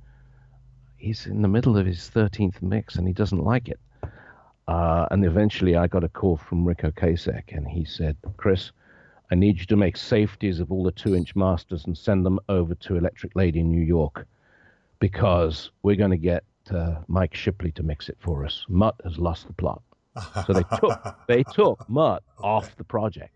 [0.96, 3.78] he's in the middle of his 13th mix and he doesn't like it.
[4.66, 8.72] Uh, and eventually I got a call from Ric Ocasek and he said, Chris,
[9.30, 12.40] I need you to make safeties of all the two inch masters and send them
[12.48, 14.26] over to Electric Lady in New York
[15.00, 18.64] because we're going to get uh, Mike Shipley to mix it for us.
[18.68, 19.82] Mutt has lost the plot.
[20.46, 23.34] So they took, they took Mutt off the project.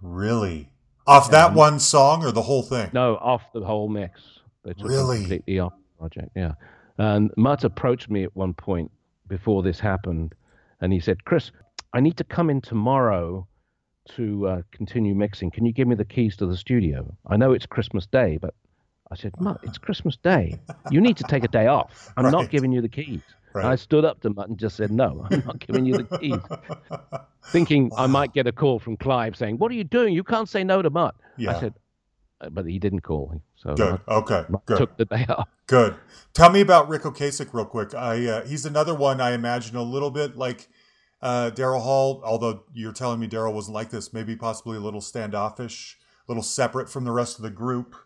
[0.00, 0.70] Really?
[1.06, 2.90] Off that one song or the whole thing?
[2.92, 4.20] No, off the whole mix.
[4.64, 5.18] They took Really?
[5.18, 6.30] completely off the project.
[6.34, 6.52] Yeah.
[6.98, 8.90] And Mutt approached me at one point
[9.28, 10.34] before this happened,
[10.80, 11.50] and he said, "Chris,
[11.92, 13.46] I need to come in tomorrow
[14.16, 15.50] to uh, continue mixing.
[15.50, 17.16] Can you give me the keys to the studio?
[17.26, 18.54] I know it's Christmas Day, but."
[19.08, 20.58] I said, Mutt, it's Christmas Day.
[20.90, 22.12] You need to take a day off.
[22.16, 22.32] I'm Right.
[22.32, 23.20] not giving you the keys.
[23.54, 23.64] Right.
[23.64, 26.40] I stood up to Mutt and just said, No, I'm not giving you the keys.
[27.52, 30.12] Thinking I might get a call from Clive saying, What are you doing?
[30.12, 31.14] You can't say no to Mutt.
[31.36, 31.56] Yeah.
[31.56, 31.74] I said,
[32.50, 33.30] but he didn't call.
[33.32, 33.40] me.
[33.56, 34.00] So Good.
[34.08, 34.44] Okay.
[34.66, 34.78] Good.
[34.78, 35.48] took the day off.
[35.66, 35.96] Good.
[36.34, 37.94] Tell me about Ric Ocasek real quick.
[37.94, 40.68] I uh, he's another one I imagine a little bit like
[41.22, 44.12] uh, Daryl Hall, although you're telling me Daryl wasn't like this.
[44.12, 45.96] Maybe possibly a little standoffish,
[46.28, 47.96] a little separate from the rest of the group.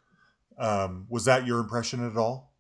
[0.58, 2.52] Um, was that your impression at all?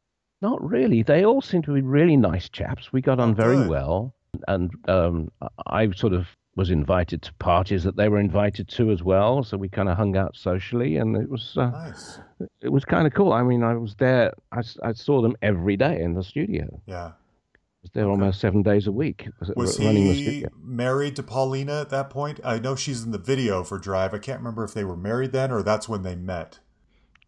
[0.42, 1.02] Not really.
[1.02, 2.92] They all seem to be really nice chaps.
[2.92, 3.68] We got on Oh, very good.
[3.68, 4.14] well,
[4.48, 5.30] and um,
[5.66, 9.42] I sort of was invited to parties that they were invited to as well.
[9.42, 12.18] So we kind of hung out socially, and it was uh, Nice.
[12.60, 13.32] it was kind of cool.
[13.32, 14.32] I mean, I was there.
[14.52, 16.64] I, I saw them every day in the studio.
[16.88, 17.12] I Yeah.
[17.82, 18.10] was there Okay.
[18.10, 22.40] almost seven days a week Was running the he married to Paulina at that point?
[22.44, 24.12] I know she's in the video for Drive.
[24.12, 26.58] I can't remember if they were married then or that's when they met.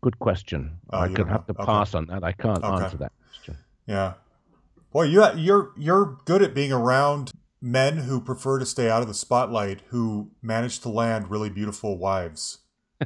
[0.03, 0.79] Good question.
[0.93, 1.65] Oh, I could have to Okay.
[1.65, 2.25] pass on that.
[2.25, 2.85] I can't Okay.
[2.85, 3.57] answer that question.
[3.87, 4.15] Yeah.
[4.93, 7.31] Boy, you you're you're good at being around
[7.63, 11.97] men who prefer to stay out of the spotlight who manage to land really beautiful
[11.97, 12.59] wives.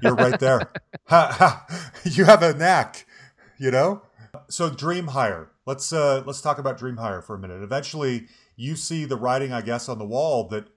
[0.03, 0.61] You're right there.
[1.05, 1.91] ha, ha.
[2.05, 3.07] You have a knack,
[3.59, 4.03] you know?
[4.49, 5.51] So Dream Hire.
[5.67, 7.63] Let's uh let's talk about Dream Hire for a minute.
[7.63, 8.27] Eventually,
[8.57, 10.69] you see the writing I guess on the wall that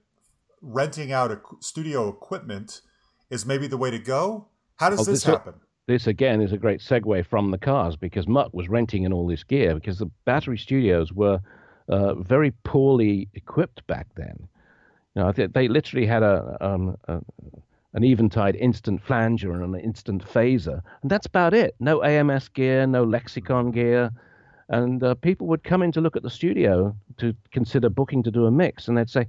[0.60, 2.82] renting out a studio equipment
[3.30, 4.48] is maybe the way to go.
[4.76, 5.54] How does Oh, this this- happen?
[5.86, 9.26] This again is a great segue from the cars because Mutt was renting in all
[9.26, 11.40] this gear because the battery studios were
[11.90, 14.48] uh, very poorly equipped back then.
[15.14, 17.20] You know, they literally had a, um, a
[17.92, 21.74] an Eventide instant flanger and an instant phaser, and that's about it.
[21.80, 24.10] No AMS gear, no Lexicon gear,
[24.68, 28.30] and uh, people would come in to look at the studio to consider booking to
[28.30, 29.26] do a mix, and they'd say,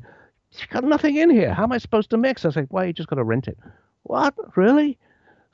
[0.51, 1.53] "You got nothing in here.
[1.53, 3.57] How am I supposed to mix?" I say, "Well, you just got to rent it."
[4.03, 4.35] What?
[4.55, 4.99] Really?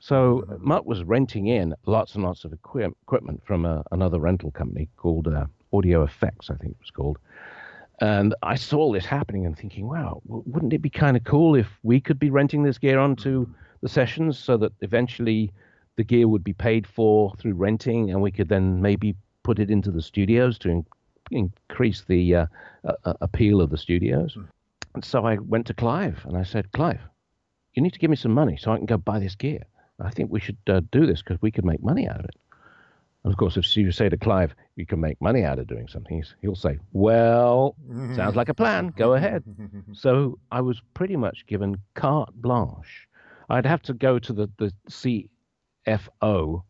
[0.00, 4.50] So Mutt was renting in lots and lots of equi- equipment from a, another rental
[4.50, 7.18] company called uh, Audio Effects, I think it was called.
[8.00, 11.66] And I saw this happening and thinking, wow, wouldn't it be kind of cool if
[11.82, 13.46] we could be renting this gear onto
[13.80, 15.52] the sessions so that eventually
[15.96, 19.70] the gear would be paid for through renting and we could then maybe put it
[19.70, 20.86] into the studios to in-
[21.32, 22.46] increase the uh,
[22.84, 24.36] uh, uh, appeal of the studios?
[24.94, 27.00] And so I went to Clive and I said, Clive,
[27.74, 29.64] you need to give me some money so I can go buy this gear.
[30.00, 32.36] I think we should uh, do this because we could make money out of it.
[33.28, 35.86] And of course, if you say to Clive, you can make money out of doing
[35.86, 37.76] something, he'll say, Well,
[38.16, 38.90] sounds like a plan.
[38.96, 39.44] Go ahead.
[39.92, 43.06] So I was pretty much given carte blanche.
[43.50, 44.72] I'd have to go to the, the
[45.86, 46.62] CFO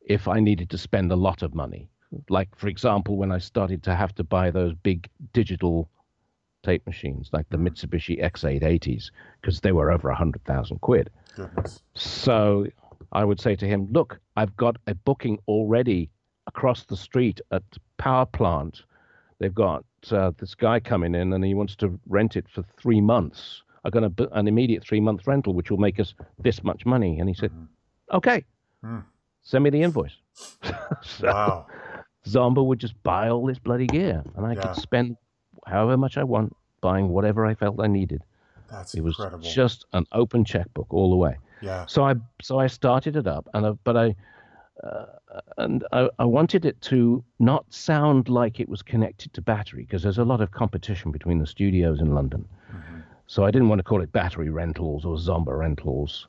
[0.00, 1.90] if I needed to spend a lot of money.
[2.30, 5.90] Like, for example, when I started to have to buy those big digital
[6.62, 9.10] tape machines, like the Mitsubishi X880s,
[9.42, 11.10] because they were over a 100,000 quid.
[11.36, 11.82] Goodness.
[11.94, 12.68] So
[13.12, 16.10] I would say to him, Look, I've got a booking already
[16.46, 17.62] across the street at
[17.98, 18.82] Power Plant.
[19.38, 23.00] They've got uh, this guy coming in and he wants to rent it for three
[23.00, 23.62] months.
[23.84, 27.18] I'm going to an immediate three month rental, which will make us this much money.
[27.18, 27.52] And he said,
[28.12, 28.44] Okay,
[28.84, 29.04] Mm.
[29.42, 30.16] send me the invoice.
[31.02, 31.66] so Wow.
[32.26, 34.60] Zomba would just buy all this bloody gear and I Yeah.
[34.62, 35.16] could spend
[35.66, 38.22] however much I want buying whatever I felt I needed.
[38.68, 39.48] That's It was incredible.
[39.48, 41.36] just an open checkbook all the way.
[41.60, 41.86] Yeah.
[41.86, 44.14] So I so I started it up, and I, but I
[44.82, 45.06] uh,
[45.58, 50.02] and I, I wanted it to not sound like it was connected to battery because
[50.02, 52.48] there's a lot of competition between the studios in London.
[53.26, 56.26] So I didn't want to call it battery rentals or Zomba rentals.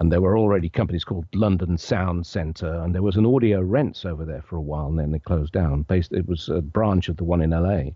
[0.00, 4.06] And there were already companies called London Sound Centre, and there was an Audio Rents
[4.06, 5.82] over there for a while, and then they closed down.
[5.82, 7.90] Based, it was a branch of the one in LA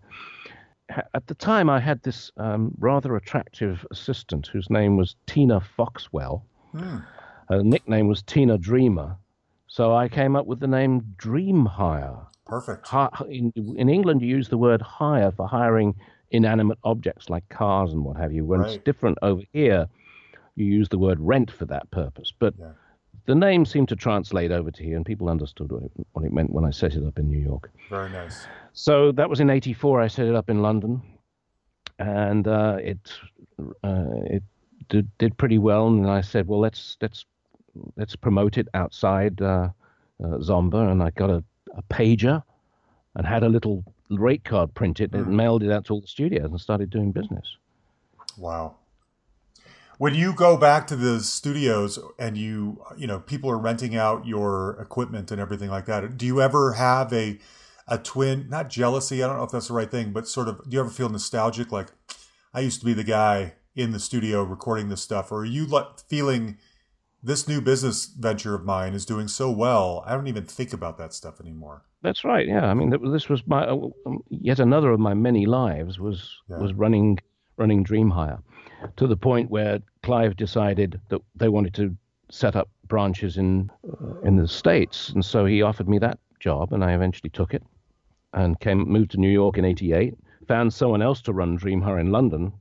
[1.14, 6.44] at the time, I had this um, rather attractive assistant whose name was Tina Foxwell.
[6.72, 6.98] Hmm.
[7.48, 9.16] Her nickname was Tina Dreamer.
[9.66, 12.16] So I came up with the name Dream Hire.
[12.46, 12.88] Perfect.
[13.28, 15.94] In, in England, you use the word hire for hiring
[16.30, 18.44] inanimate objects like cars and what have you.
[18.44, 19.86] When it's different over here,
[20.56, 22.32] you use the word rent for that purpose.
[22.38, 22.72] But Yeah.
[23.26, 26.32] the name seemed to translate over to here, and people understood what it, what it
[26.32, 27.70] meant when I set it up in New York.
[27.88, 28.46] Very nice.
[28.74, 30.00] So that was in '84.
[30.02, 31.00] I set it up in London,
[31.98, 32.98] and uh, it
[33.84, 34.42] uh, it
[34.88, 35.88] did, did pretty well.
[35.88, 37.24] And I said, well, let's let's
[37.96, 39.68] let's promote it outside uh,
[40.22, 41.42] uh, Zomba, and I got a,
[41.74, 42.42] a pager
[43.14, 46.50] and had a little rate card printed and mailed it out to all the studios
[46.50, 47.56] and started doing business.
[48.36, 48.76] Wow.
[49.98, 54.26] When you go back to the studios and you, you know, people are renting out
[54.26, 57.38] your equipment and everything like that, do you ever have a,
[57.86, 60.68] a twin, not jealousy, I don't know if that's the right thing, but sort of,
[60.68, 61.70] do you ever feel nostalgic?
[61.70, 61.88] Like,
[62.52, 65.66] I used to be the guy in the studio recording this stuff, or are you
[65.66, 66.58] like feeling
[67.22, 70.98] this new business venture of mine is doing so well, I don't even think about
[70.98, 71.84] that stuff anymore.
[72.02, 72.48] That's right.
[72.48, 73.76] Yeah, I mean, this was my uh,
[74.06, 76.58] um, yet another of my many lives was Yeah.
[76.58, 77.18] was running
[77.56, 78.40] running Dream Hire,
[78.96, 81.96] to the point where Clive decided that they wanted to
[82.30, 86.72] set up branches in uh, in the states, and so he offered me that job,
[86.72, 87.62] and I eventually took it,
[88.32, 90.14] and came moved to New York in '88.
[90.48, 92.52] Found someone else to run Dream Hire in London,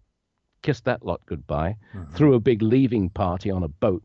[0.61, 1.75] kissed that lot goodbye,
[2.15, 4.03] threw a big leaving party on a boat.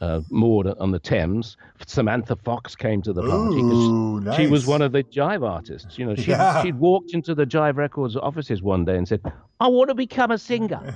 [0.00, 1.56] Uh, moored on the Thames.
[1.86, 3.60] Samantha Fox came to the party.
[3.60, 5.98] Ooh, she was one of the jive artists.
[5.98, 6.62] You know, she Yeah.
[6.62, 9.20] she'd walked into the Jive Records offices one day and said,
[9.58, 10.94] "I want to become a singer."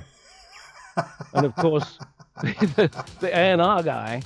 [1.33, 1.99] and of course,
[2.41, 4.21] the, the A&R guy,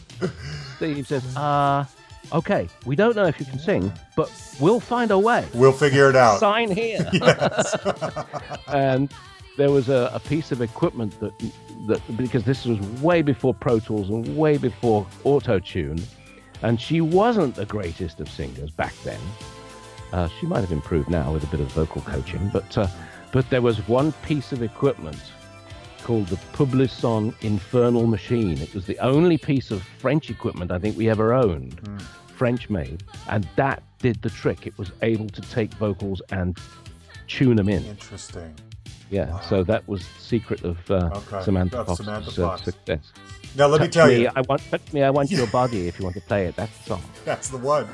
[0.76, 1.86] Steve says, "Uh,
[2.34, 4.30] okay, we don't know if you can sing, but
[4.60, 5.48] we'll find a way.
[5.56, 6.40] We'll figure it out.
[6.40, 7.10] Sign here."
[8.68, 9.10] and
[9.58, 11.34] there was a, a piece of equipment that
[11.88, 16.02] that because this was way before Pro Tools and way before Auto Tune,
[16.62, 19.20] and she wasn't the greatest of singers back then.
[20.14, 22.88] Uh, she might have improved now with a bit of vocal coaching, but uh,
[23.32, 25.20] but there was one piece of equipment
[26.04, 28.58] called the Publison Infernal Machine.
[28.60, 31.80] It was the only piece of French equipment I think we ever owned,
[32.36, 34.66] French made, and that did the trick.
[34.66, 36.58] It was able to take vocals and
[37.28, 37.86] tune them in.
[37.86, 38.56] Interesting.
[39.12, 43.12] Yeah, so that was the secret of uh, Okay, Samantha Fox's Samantha uh, success.
[43.58, 45.04] Now let me tell me, you, I want touch me.
[45.04, 45.88] I want your body.
[45.90, 47.04] If you want to play it, that's the song.
[47.26, 47.88] that's the one.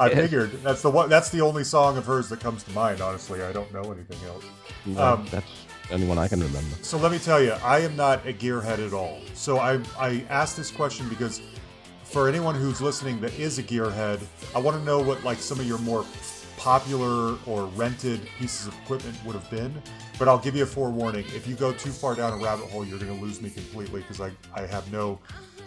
[0.00, 1.10] I figured that's the one.
[1.10, 3.02] That's the only song of hers that comes to mind.
[3.02, 4.44] Honestly, I don't know anything else.
[4.86, 5.46] No, Um, that's
[5.88, 6.76] the only one I can remember.
[6.80, 9.20] So let me tell you, I am not a gearhead at all.
[9.34, 11.42] So I I asked this question because
[12.04, 14.20] for anyone who's listening that is a gearhead,
[14.54, 16.04] I want to know what like some of your more
[16.56, 19.72] popular or rented pieces of equipment would have been.
[20.18, 22.84] But I'll give you a forewarning: if you go too far down a rabbit hole,
[22.84, 25.18] you're going to lose me completely because I I have no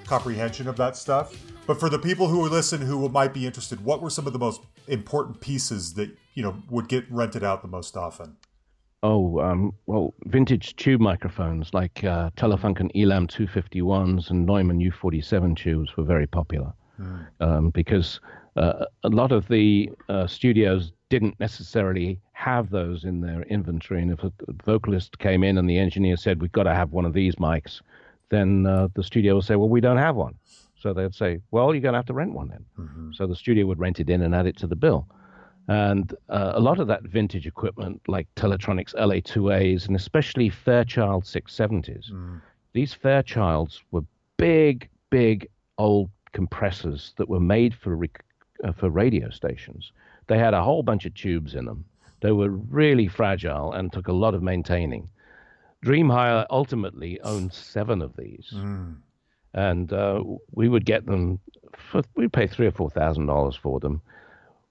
[0.06, 1.36] comprehension of that stuff.
[1.66, 4.40] But for the people who listen who might be interested, what were some of the
[4.40, 8.38] most important pieces that you know would get rented out the most often?
[9.04, 15.96] Oh, um, well, vintage tube microphones like uh, Telefunken Elam 251s and Neumann U47 tubes
[15.96, 16.74] were very popular
[17.40, 18.20] um, because
[18.58, 24.02] uh, a lot of the uh, studios didn't necessarily have those in their inventory.
[24.02, 24.32] And if a
[24.66, 27.82] vocalist came in and the engineer said, We've got to have one of these mics,
[28.30, 30.36] then uh, the studio would say, Well, we don't have one.
[30.76, 32.66] So they'd say, Well, you're going to have to rent one then.
[33.14, 35.08] So the studio would rent it in and add it to the bill.
[35.70, 42.12] And uh, a lot of that vintage equipment, like Teletronix LA2As and especially Fairchild 670s,
[42.74, 44.04] these Fairchilds were
[44.38, 45.48] big, big
[45.78, 48.24] old compressors that were made for rec-
[48.64, 49.92] uh, for radio stations.
[50.28, 51.86] They had a whole bunch of tubes in them.
[52.22, 55.10] They were really fragile and took a lot of maintaining.
[55.86, 58.52] Dreamhire ultimately owned seven of these,
[59.54, 61.40] and uh, we would get them.
[61.76, 64.02] For, we'd pay three or four thousand dollars for them.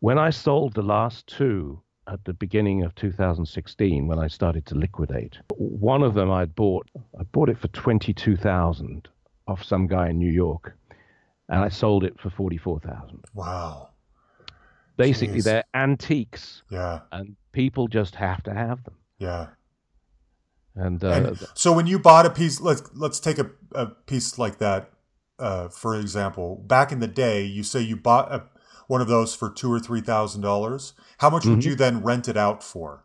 [0.01, 4.75] When I sold the last two at the beginning of 2016, when I started to
[4.75, 6.89] liquidate, one of them I'd bought.
[7.19, 9.09] I bought it for twenty-two thousand
[9.47, 10.77] off some guy in New York,
[11.49, 13.25] and I sold it for forty-four thousand.
[13.35, 13.91] Wow.
[14.97, 15.45] Basically, Jeez.
[15.45, 17.01] they're antiques, Yeah.
[17.13, 18.95] and people just have to have them.
[19.19, 19.49] Yeah.
[20.75, 24.39] And, uh, And so when you bought a piece, let's let's take a, a piece
[24.39, 24.91] like that.
[25.39, 28.45] Uh, for example, back in the day, you say you bought a,
[28.87, 30.95] one of those for two or three thousand dollars.
[31.19, 31.65] How much would Mhm.
[31.67, 33.05] you then rent it out for?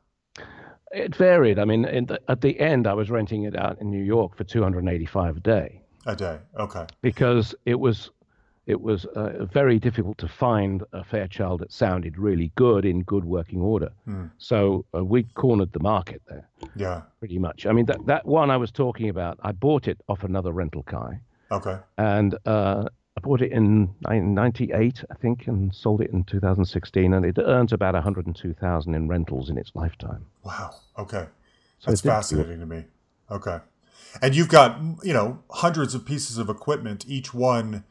[0.93, 1.57] it varied.
[1.57, 4.35] I mean, in the, at the end, I was renting it out in New York
[4.35, 5.81] for 285 a day.
[6.05, 6.39] A day.
[6.59, 6.85] Okay.
[7.01, 8.09] because it was
[8.71, 13.25] it was uh, very difficult to find a Fairchild that sounded really good in good
[13.25, 13.91] working order.
[14.05, 14.25] Hmm.
[14.37, 17.01] So uh, we cornered the market there Yeah.
[17.19, 17.65] pretty much.
[17.65, 20.83] I mean that that one I was talking about, I bought it off another rental
[20.83, 21.19] guy,
[21.51, 21.77] Okay.
[21.97, 22.85] and uh,
[23.17, 27.73] I bought it in '98, I think, and sold it in 2016, and it earns
[27.73, 30.25] about 102,000 in rentals in its lifetime.
[30.43, 30.69] Wow.
[30.97, 31.25] Okay.
[31.79, 32.15] So That's it did good.
[32.15, 32.85] fascinating to me.
[33.29, 33.57] Okay.
[34.21, 37.05] And you've got, you know, hundreds of pieces of equipment.
[37.07, 37.83] Each one,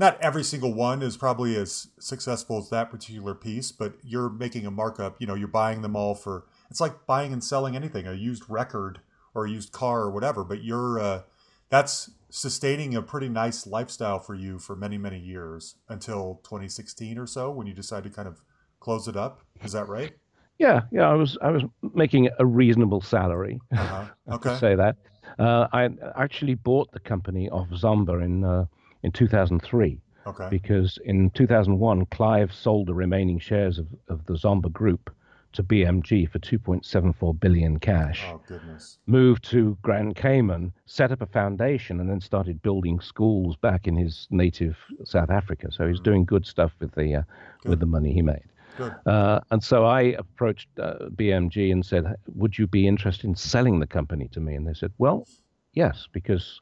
[0.00, 4.64] not every single one is probably as successful as that particular piece, but you're making
[4.64, 5.20] a markup.
[5.20, 8.44] You know, you're buying them all for, it's like buying and selling anything, a used
[8.48, 9.00] record
[9.34, 11.22] or a used car or whatever, but you're, uh,
[11.68, 17.26] that's sustaining a pretty nice lifestyle for you for many, many years until 2016 or
[17.26, 18.40] so when you decide to kind of
[18.80, 19.42] close it up.
[19.62, 20.14] Is that right?
[20.58, 21.62] Yeah, yeah, I was I was
[21.94, 23.60] making a reasonable salary.
[23.72, 24.04] Uh-huh.
[24.28, 24.56] to Okay.
[24.58, 24.96] say that.
[25.38, 28.66] Uh, I actually bought the company off Zomba in uh,
[29.02, 30.48] in 2003 Okay.
[30.50, 35.10] because in 2001 Clive sold the remaining shares of, of the Zomba group
[35.52, 38.22] to BMG for 2.74 billion cash.
[38.30, 38.98] Oh, goodness.
[39.06, 43.96] Moved to Grand Cayman, set up a foundation, and then started building schools back in
[43.96, 45.72] his native South Africa.
[45.72, 47.22] So he's doing good stuff with the uh,
[47.64, 48.44] with the money he made.
[48.76, 48.94] Good.
[49.06, 53.80] Uh, and so I approached uh, BMG and said, "Would you be interested in selling
[53.80, 55.26] the company to me?" And they said, "Well,
[55.72, 56.60] yes, because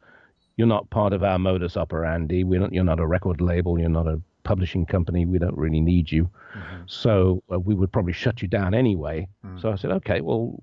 [0.58, 2.42] you're not part of our modus operandi.
[2.44, 3.78] We're not, you're not a record label.
[3.78, 5.24] You're not a publishing company.
[5.24, 6.28] We don't really need you.
[6.86, 9.28] So uh, we would probably shut you down anyway.
[9.60, 10.60] So I said, okay, well,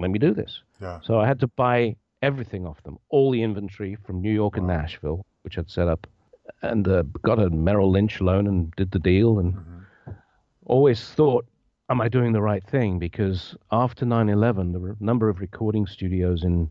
[0.00, 0.62] let me do this.
[0.80, 0.98] Yeah.
[1.02, 4.66] So I had to buy everything off them, all the inventory from New York and
[4.66, 6.06] Nashville, which I'd set up,
[6.62, 9.38] and uh, got a Merrill Lynch loan and did the deal.
[9.38, 9.54] And
[10.64, 11.44] always thought,
[11.90, 12.98] am I doing the right thing?
[12.98, 16.70] Because after 9/11, the number of recording studios in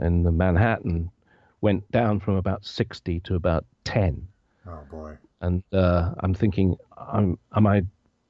[0.00, 1.10] in the Manhattan
[1.64, 4.28] went down from about 60 to about 10
[4.66, 5.16] Oh boy.
[5.40, 7.82] and uh, I'm thinking, I'm, am I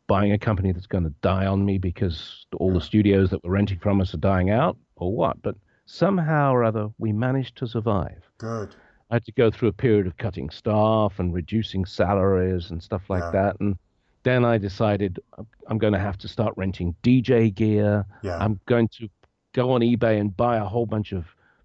[0.07, 3.51] buying a company that's going to die on me because all the studios that we're
[3.51, 5.41] renting from us are dying out, or what?
[5.43, 5.57] But
[5.87, 8.23] somehow or other, we managed to survive.
[8.39, 8.75] Good.
[9.11, 13.03] I had to go through a period of cutting staff and reducing salaries and stuff
[13.09, 13.31] like Yeah.
[13.39, 13.77] that, and
[14.23, 18.05] then I decided I'm- I'm going to have to start renting DJ gear.
[18.23, 18.39] Yeah.
[18.45, 19.09] I'm going to
[19.53, 21.25] go on eBay and buy a whole bunch of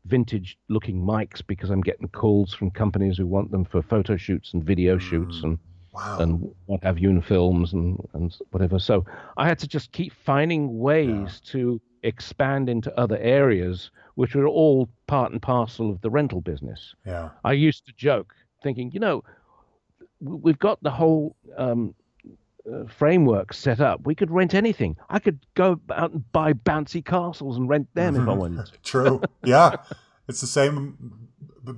[0.09, 4.53] vintage looking mics because I'm getting calls from companies who want them for photo shoots
[4.53, 5.57] and video shoots and
[5.91, 6.17] Wow.
[6.19, 8.77] and what have you in films and, and whatever.
[8.77, 9.05] So
[9.37, 14.87] I had to just keep finding ways to expand into other areas, which were all
[15.07, 16.93] part and parcel of the rental business.
[17.07, 17.29] yeah.
[17.43, 19.23] I used to joke, thinking, you know,
[20.21, 21.95] we've got the whole um,
[22.71, 24.01] uh, framework set up.
[24.05, 24.97] We could rent anything.
[25.09, 28.71] I could go out and buy bouncy castles and rent them if I wanted to.
[28.83, 29.21] True.
[29.43, 29.77] Yeah.
[30.27, 31.29] it's the same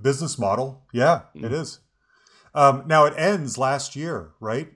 [0.01, 0.85] business model.
[0.93, 1.79] Yeah, it is.
[2.53, 4.73] Um, now it ends last year, right?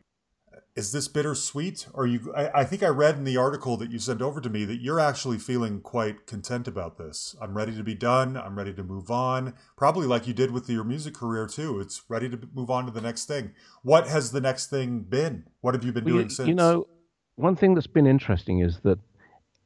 [0.76, 1.88] Is this bittersweet?
[1.94, 2.34] Or you?
[2.36, 4.82] I, I think I read in the article that you sent over to me that
[4.82, 7.34] you're actually feeling quite content about this.
[7.42, 8.36] I'm ready to be done.
[8.36, 9.54] I'm ready to move on.
[9.78, 11.80] Probably like you did with your music career too.
[11.80, 13.52] It's ready to move on to the next thing.
[13.84, 15.46] What has the next thing been?
[15.62, 16.50] What have you been Well, doing you, since?
[16.50, 16.88] you know,
[17.36, 19.00] one thing that's been interesting is that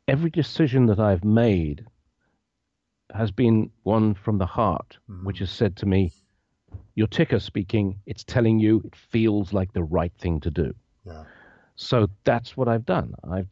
[0.08, 1.86] every decision that I've made
[3.16, 5.26] has been one from the heart, mm-hmm.
[5.26, 6.14] which has said to me,
[6.94, 10.76] your ticker speaking, it's telling you it feels like the right thing to do.
[11.10, 11.24] Yeah.
[11.82, 13.14] So that's what I've done.
[13.32, 13.48] I've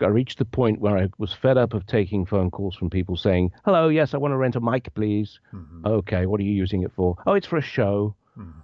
[0.00, 3.16] I reached the point where I was fed up of taking phone calls from people
[3.16, 5.40] saying, "Hello, yes, I want to rent a mic, please."
[5.84, 7.16] Okay, what are you using it for?
[7.26, 8.14] Oh, it's for a show.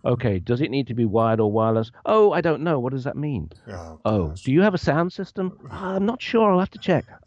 [0.04, 1.90] Okay, does it need to be wired or wireless?
[2.06, 2.78] Oh, I don't know.
[2.78, 3.50] What does that mean?
[3.66, 5.52] Oh, Oh, do you have a sound system?
[5.70, 6.52] "Ah, I'm not sure.
[6.52, 7.04] I'll have to check.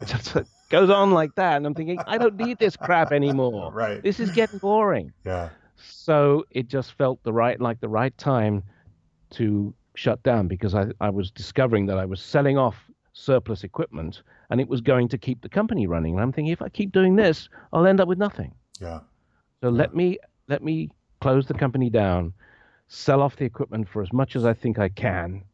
[0.72, 3.70] It goes on like that, and I'm thinking, I don't need this crap anymore.
[3.82, 4.02] Right.
[4.02, 5.12] This is getting boring.
[5.26, 5.50] Yeah.
[5.76, 8.62] So it just felt the right, like the right time
[9.32, 12.76] to shut down because I, I was discovering that I was selling off
[13.12, 16.14] surplus equipment and it was going to keep the company running.
[16.14, 18.54] And I'm thinking, if I keep doing this, I'll end up with nothing.
[18.80, 19.00] Yeah.
[19.62, 20.90] So let me let me
[21.20, 22.32] close the company down,
[22.88, 25.44] sell off the equipment for as much as I think I can,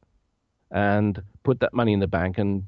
[0.71, 2.65] and put that money in the bank and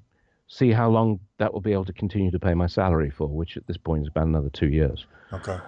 [0.49, 3.57] see how long that will be able to continue to pay my salary for, which
[3.57, 5.07] at this point is about another two years.
[5.33, 5.59] Okay.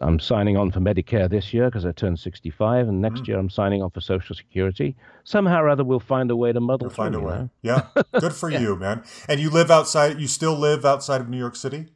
[0.00, 3.28] I'm signing on for Medicare this year because I turned 65, and next mm.
[3.28, 4.94] year I'm signing on for Social Security.
[5.24, 7.34] Somehow or other, we'll find a way to muddle You'll find a way.
[7.34, 7.50] know?
[7.62, 7.86] Yeah.
[8.20, 9.02] Good for you, man.
[9.28, 11.86] And you live outside, you still live outside of New York City?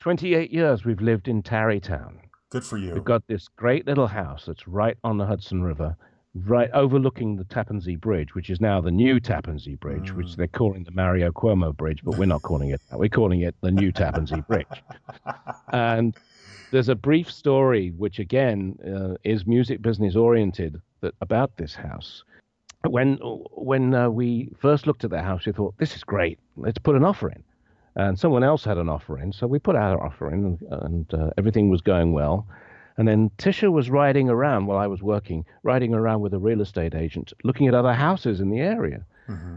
[0.00, 2.20] 28 years we've lived in Tarrytown.
[2.50, 2.92] Good for you.
[2.94, 5.96] We've got this great little house that's right on the Hudson River,
[6.34, 10.28] right overlooking the Tappan Zee Bridge, which is now the new Tappan Zee Bridge, which
[10.28, 10.36] mm.
[10.36, 12.98] they're calling the Mario Cuomo Bridge, but we're not calling it that.
[12.98, 14.66] We're calling it the new Tappan Zee Bridge.
[15.72, 16.16] And
[16.76, 22.22] there's a brief story, which again uh, is music business oriented, that about this house.
[22.86, 23.16] When
[23.72, 26.38] when uh, we first looked at the house, we thought this is great.
[26.58, 27.42] Let's put an offer in,
[27.94, 31.14] and someone else had an offer in, so we put our offer in, and, and
[31.14, 32.46] uh, everything was going well.
[32.98, 36.60] And then Tisha was riding around while I was working, riding around with a real
[36.60, 39.00] estate agent, looking at other houses in the area.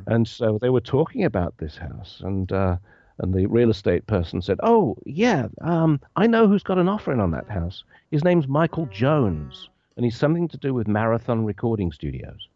[0.08, 2.78] And so they were talking about this house, and uh,
[3.20, 7.12] and the real estate person said, "Oh yeah, um, I know who's got an offer
[7.12, 7.84] in on that house.
[8.12, 12.48] His name's Michael Jones, and he's something to do with Marathon Recording Studios."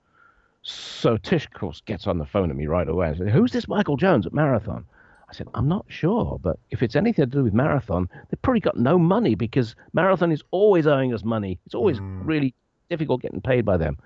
[0.61, 3.51] So Tish, of course, gets on the phone to me right away and said, "Who's
[3.51, 4.85] this Michael Jones at Marathon?"
[5.29, 8.61] I said, "I'm not sure, but if it's anything to do with Marathon, they've probably
[8.61, 11.59] got no money because Marathon is always owing us money.
[11.65, 12.53] It's always really
[12.89, 13.97] difficult getting paid by them."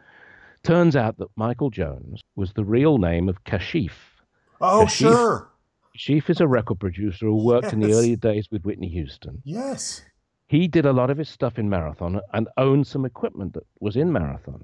[0.64, 3.92] Turns out that Michael Jones was the real name of Kashif.
[4.60, 4.90] oh, Kashif.
[4.90, 5.50] sure.
[5.98, 9.42] Kashif is a record producer who worked in the early days with Whitney Houston.
[9.44, 10.04] Yes.
[10.48, 13.96] He did a lot of his stuff in Marathon and owned some equipment that was
[13.96, 14.64] in Marathon.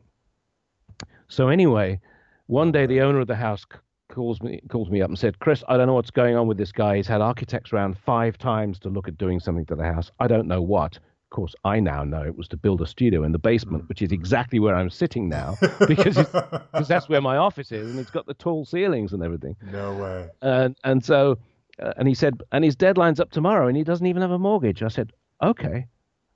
[1.27, 1.99] So anyway,
[2.45, 3.65] one day the owner of the house
[4.09, 6.57] calls me calls me up and said, "Chris, I don't know what's going on with
[6.57, 6.97] this guy.
[6.97, 10.11] He's had architects around five times to look at doing something to the house.
[10.19, 10.99] I don't know what."
[11.33, 14.03] Of course, I now know it was to build a studio in the basement, which
[14.03, 15.57] is exactly where I'm sitting now,
[15.87, 19.55] because because that's where my office is, and it's got the tall ceilings and everything.
[19.71, 20.29] No way.
[20.43, 21.39] And and so,
[21.81, 24.37] uh, and he said, and his deadline's up tomorrow, and he doesn't even have a
[24.37, 24.83] mortgage.
[24.83, 25.11] I said,
[25.41, 25.87] okay.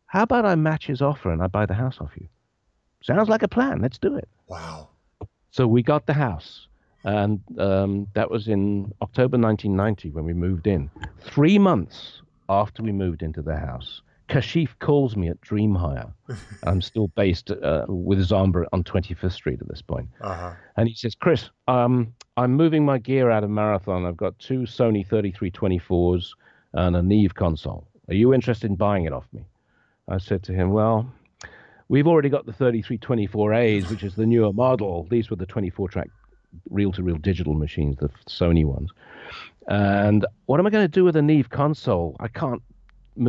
[0.08, 2.28] How about I match his offer and I buy the house off you?
[3.04, 3.80] Sounds like a plan.
[3.84, 4.28] Let's do it.
[4.48, 4.90] Wow.
[5.52, 6.68] So we got the house,
[7.04, 10.90] and um, that was in October 1990 when we moved in.
[11.22, 16.14] Three months after we moved into the house, Kashif calls me at Dream Hire.
[16.64, 20.10] I'm still based uh, with Zomba on 25th Street at this point.
[20.22, 20.54] Uh-huh.
[20.76, 24.06] And he says, Chris, um, I'm moving my gear out of Marathon.
[24.06, 26.30] I've got two Sony 3324s
[26.74, 27.88] and a Neve console.
[28.10, 29.46] Are you interested in buying it off me?
[30.08, 31.12] I said to him, Well,
[31.90, 35.08] we've already got the 3324As, which is the newer model.
[35.10, 36.10] These were the 24 track
[36.70, 38.92] reel to reel digital machines, the Sony ones.
[39.68, 42.16] And what am I going to do with a Neve console?
[42.20, 42.62] I can't.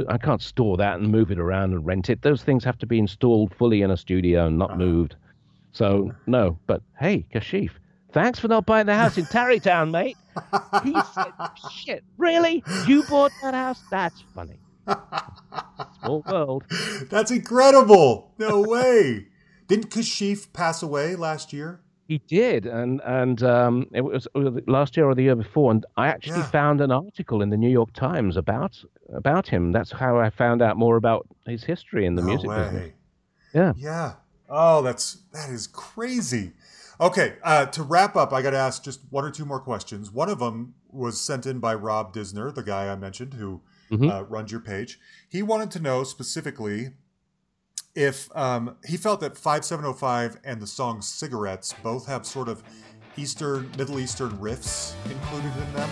[0.08, 2.22] I can't store that and move it around and rent it.
[2.22, 4.76] Those things have to be installed fully in a studio and not ah.
[4.76, 5.16] moved.
[5.72, 7.70] So no, but hey, Kashif,
[8.12, 10.16] thanks for not buying the house in Tarrytown, mate.
[10.84, 11.32] He said,
[11.72, 12.62] "Shit, really?
[12.86, 13.82] You bought that house?
[13.90, 14.58] That's funny."
[16.00, 16.64] Small world.
[17.10, 18.32] That's incredible.
[18.38, 19.26] No way.
[19.66, 21.80] Didn't Kashif pass away last year?
[22.08, 24.26] He did, and and um, it was
[24.66, 26.50] last year or the year before, and I actually Yeah.
[26.50, 28.82] found an article in the New York Times about
[29.14, 29.72] about him.
[29.72, 32.62] That's how I found out more about his history in the no music way.
[32.62, 32.92] business.
[33.54, 33.72] Yeah.
[33.76, 34.12] Yeah.
[34.48, 36.52] Oh, that's that is crazy.
[36.98, 40.10] Okay, uh, to wrap up, I got to ask just one or two more questions.
[40.10, 43.60] One of them was sent in by Rob Disner, the guy I mentioned who
[43.90, 44.10] Mhm.
[44.10, 44.98] uh, runs your page.
[45.28, 46.94] He wanted to know specifically
[47.94, 52.62] if um, he felt that 5705 and the song Cigarettes both have sort of
[53.16, 55.90] Eastern, Middle Eastern riffs included in them.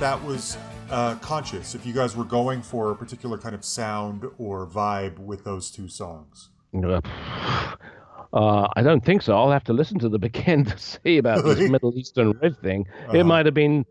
[0.00, 0.56] That was
[0.90, 5.18] uh, conscious, if you guys were going for a particular kind of sound or vibe
[5.18, 6.48] with those two songs.
[8.32, 9.36] Uh, I don't think so.
[9.36, 12.86] I'll have to listen to the beginning to see about this Middle Eastern riff thing.
[13.08, 13.18] Uh-huh.
[13.18, 13.84] It might have been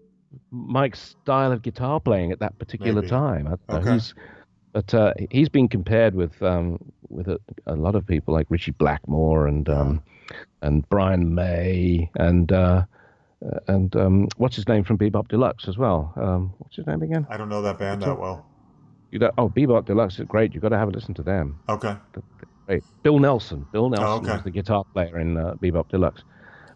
[0.49, 3.09] Mike's style of guitar playing at that particular Maybe.
[3.09, 3.47] time.
[3.47, 3.75] I don't know.
[3.75, 3.93] Okay.
[3.95, 4.13] He's,
[4.71, 6.79] but uh, he's been compared with um,
[7.09, 10.01] with a, a lot of people like Ritchie Blackmore and um,
[10.61, 12.85] and Brian May and uh,
[13.45, 16.13] uh, and um, what's his name from Bebop Deluxe as well.
[16.17, 17.25] Um, what's his name again?
[17.29, 18.45] I don't know that band that well.
[19.11, 20.53] You got, oh, Bebop Deluxe is great.
[20.53, 21.59] You've got to have a listen to them.
[21.67, 21.95] Okay.
[22.67, 22.83] Great.
[23.03, 23.65] Bill Nelson.
[23.71, 24.33] Bill Nelson Oh, okay.
[24.33, 26.23] was the guitar player in uh, Bebop Deluxe,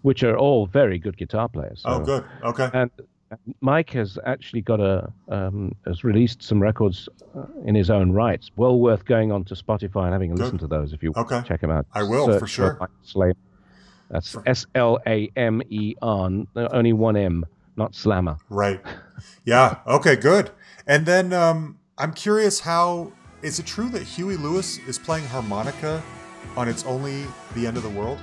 [0.02, 1.84] which are all very good guitar players.
[1.86, 2.26] Oh, good.
[2.44, 2.70] Okay.
[2.74, 2.90] And
[3.62, 8.50] Mike has actually got a um, has released some records uh, in his own rights.
[8.56, 10.44] Well worth going on to Spotify and having a Good.
[10.44, 11.42] listen to those if you Okay.
[11.44, 11.86] check them out.
[11.94, 12.78] I will, Search for sure.
[12.80, 13.36] Mike.
[14.14, 17.44] That's S L A M E R, n- only one M,
[17.76, 18.38] not Slammer.
[18.48, 18.80] Right.
[19.44, 19.80] Yeah.
[19.88, 20.16] Okay.
[20.16, 20.52] Good.
[20.86, 23.12] And then um, I'm curious how
[23.42, 26.04] is it true that Huey Lewis is playing harmonica
[26.56, 27.26] on "It's Only
[27.56, 28.20] the End of the World"?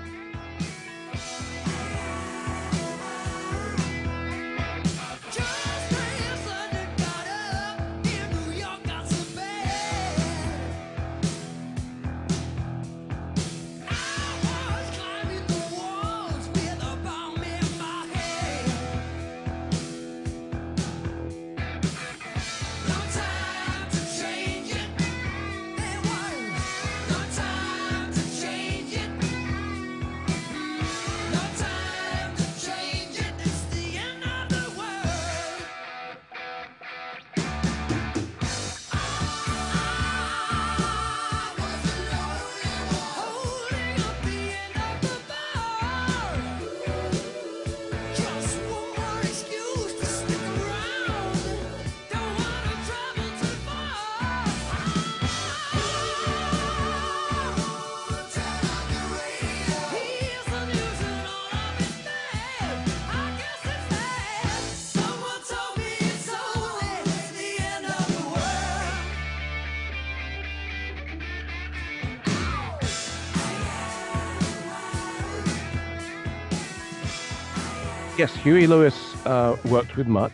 [78.51, 80.33] Huey Lewis uh, worked with Mutt.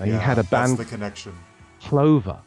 [0.00, 1.34] Uh, he had a that's band the connection.
[1.82, 2.38] Clover.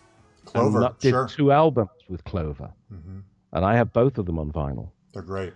[0.46, 1.28] Clover, and Mutt did sure.
[1.28, 3.20] two albums with Clover, hmm
[3.54, 4.90] and I have both of them on vinyl.
[5.14, 5.54] They're great.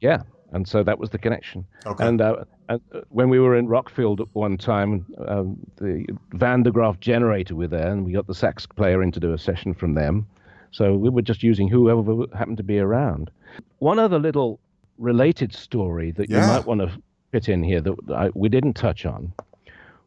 [0.00, 0.20] Yeah,
[0.52, 1.64] and so that was the connection.
[1.86, 2.06] Okay.
[2.06, 6.04] And, uh, and uh, when we were in Rockfield at one time, um, the
[6.34, 9.32] Van der Graaf Generator were there, and we got the sax player in to do
[9.32, 10.26] a session from them.
[10.72, 13.30] So we were just using whoever happened to be around.
[13.78, 14.60] One other little
[14.98, 16.42] related story that Yeah.
[16.42, 16.92] you might want to
[17.32, 19.32] fit in here that I, we didn't touch on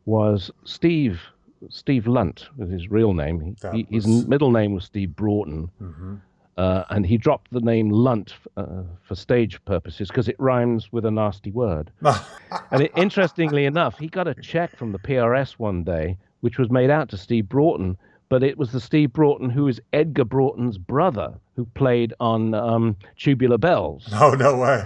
[0.06, 1.22] was Steve.
[1.70, 3.40] Steve Lunt was his real name.
[3.40, 5.70] He- he, his middle name was Steve Broughton.
[5.80, 6.16] hmm
[6.56, 11.04] Uh, and he dropped the name Lunt uh, for stage purposes because it rhymes with
[11.06, 11.90] a nasty word.
[12.72, 16.70] and it, interestingly enough, he got a check from the PRS one day, which was
[16.70, 17.98] made out to Steve Broughton,
[18.30, 22.96] but it was the Steve Broughton who is Edgar Broughton's brother, who played on um,
[23.18, 24.08] Tubular Bells.
[24.12, 24.86] no, no way.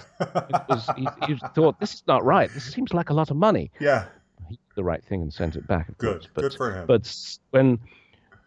[0.70, 2.50] Was, he, he thought, this is not right.
[2.54, 3.72] This seems like a lot of money.
[3.80, 4.06] yeah.
[4.50, 6.14] He did the right thing and sent it back, of Good.
[6.22, 6.28] course.
[6.34, 6.86] But, Good for him.
[6.88, 7.80] But when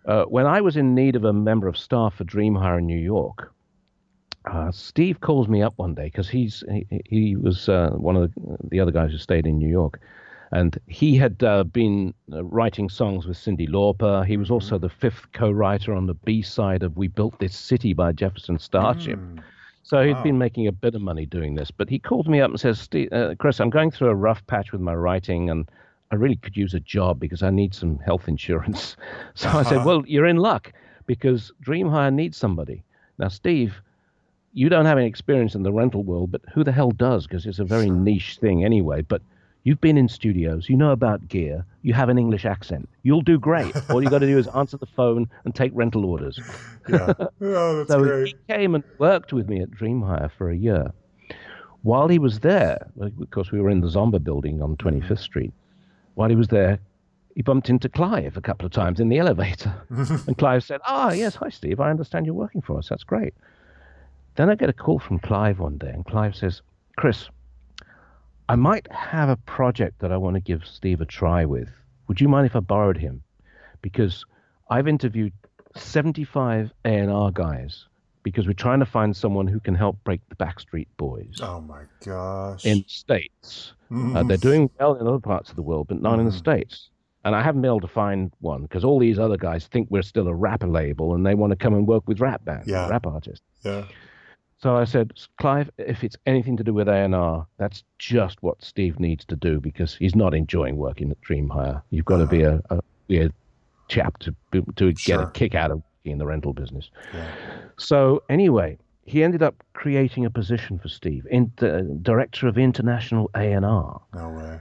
[0.06, 2.86] uh, when I was in need of a member of staff for Dream Hire in
[2.86, 3.52] New York,
[4.46, 8.32] uh, Steve calls me up one day because he's he, he was uh, one of
[8.34, 10.00] the, the other guys who stayed in New York,
[10.52, 14.24] and he had uh, been uh, writing songs with Cyndi Lauper.
[14.27, 17.93] He was also the fifth co-writer on the B side of "We Built This City"
[17.93, 19.18] by Jefferson Starship.
[19.18, 19.43] Mm.
[19.82, 20.22] So he'd Wow.
[20.22, 22.89] been making a bit of money doing this, but he called me up and says,
[23.12, 25.68] uh, "Chris, I'm going through a rough patch with my writing, and
[26.10, 28.97] I really could use a job because I need some health insurance."
[29.35, 30.72] So I said, "Well, you're in luck
[31.06, 32.82] because Dream Hire needs somebody."
[33.18, 33.81] Now, Steve,
[34.52, 37.27] you don't have any experience in the rental world, but who the hell does?
[37.27, 39.02] Because it's a very niche thing anyway.
[39.02, 39.22] But
[39.64, 42.88] you've been in studios, you know about gear, you have an English accent.
[43.02, 43.74] You'll do great.
[43.90, 46.38] All you got to do is answer the phone and take rental orders.
[46.88, 47.12] Yeah.
[47.40, 48.28] Oh, that's So great.
[48.28, 50.92] he came and worked with me at Dream Hire for a year.
[51.82, 55.52] While he was there, because we were in the Zomba building on 25th Street.
[56.14, 56.78] While he was there,
[57.34, 59.72] he bumped into Clive a couple of times in the elevator.
[59.90, 61.80] and Clive said, Ah, yes, hi, Steve.
[61.80, 62.88] I understand you're working for us.
[62.88, 63.32] That's great.
[64.36, 66.60] Then I get a call from Clive one day, and Clive says,
[66.96, 67.28] Chris,
[68.51, 71.68] I might have a project that I want to give Steve a try with.
[72.09, 73.22] Would you mind if I borrowed him?
[73.81, 74.24] Because
[74.68, 75.32] I've interviewed
[75.77, 77.86] 75 A&R guys
[78.24, 81.82] because we're trying to find someone who can help break the Backstreet Boys Oh my
[82.05, 82.64] gosh.
[82.64, 83.72] in the States.
[83.89, 86.39] Uh, they're doing well in other parts of the world, but not in the Mhm.
[86.39, 86.90] States.
[87.24, 90.02] And I haven't been able to find one because all these other guys think we're
[90.02, 92.89] still a rapper label and they want to come and work with rap bands, Yeah.
[92.89, 93.44] rap artists.
[93.64, 93.85] yeah.
[94.62, 99.00] So I said, Clive, if it's anything to do with A&R, that's just what Steve
[99.00, 101.82] needs to do because he's not enjoying working at Dream Hire.
[101.90, 103.32] You've got to be a, a weird
[103.88, 104.34] chap to
[104.76, 105.22] to get Sure.
[105.22, 106.90] a kick out of working in the rental business.
[107.14, 107.30] Yeah.
[107.78, 108.76] So anyway,
[109.06, 114.00] he ended up creating a position for Steve, in the director of international A&R.
[114.14, 114.60] No way.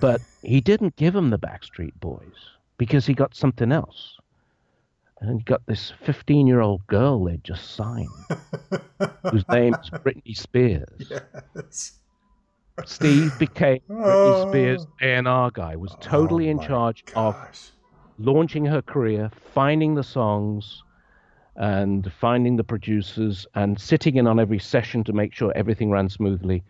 [0.00, 2.34] But he didn't give him the Backstreet Boys
[2.78, 4.18] because he got something else.
[5.28, 8.08] And he got this 15 year old girl they'd just signed,
[9.30, 11.12] whose name's Britney Spears.
[11.56, 11.92] Yes.
[12.86, 13.94] Steve became Oh.
[13.94, 17.36] Britney Spears A&R guy, was oh totally Oh in charge of
[18.18, 20.82] launching her career, finding the songs,
[21.54, 26.08] and finding the producers, and sitting in on every session to make sure everything ran
[26.08, 26.64] smoothly.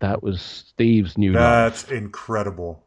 [0.00, 1.40] That was Steve's new life.
[1.40, 2.84] That's incredible.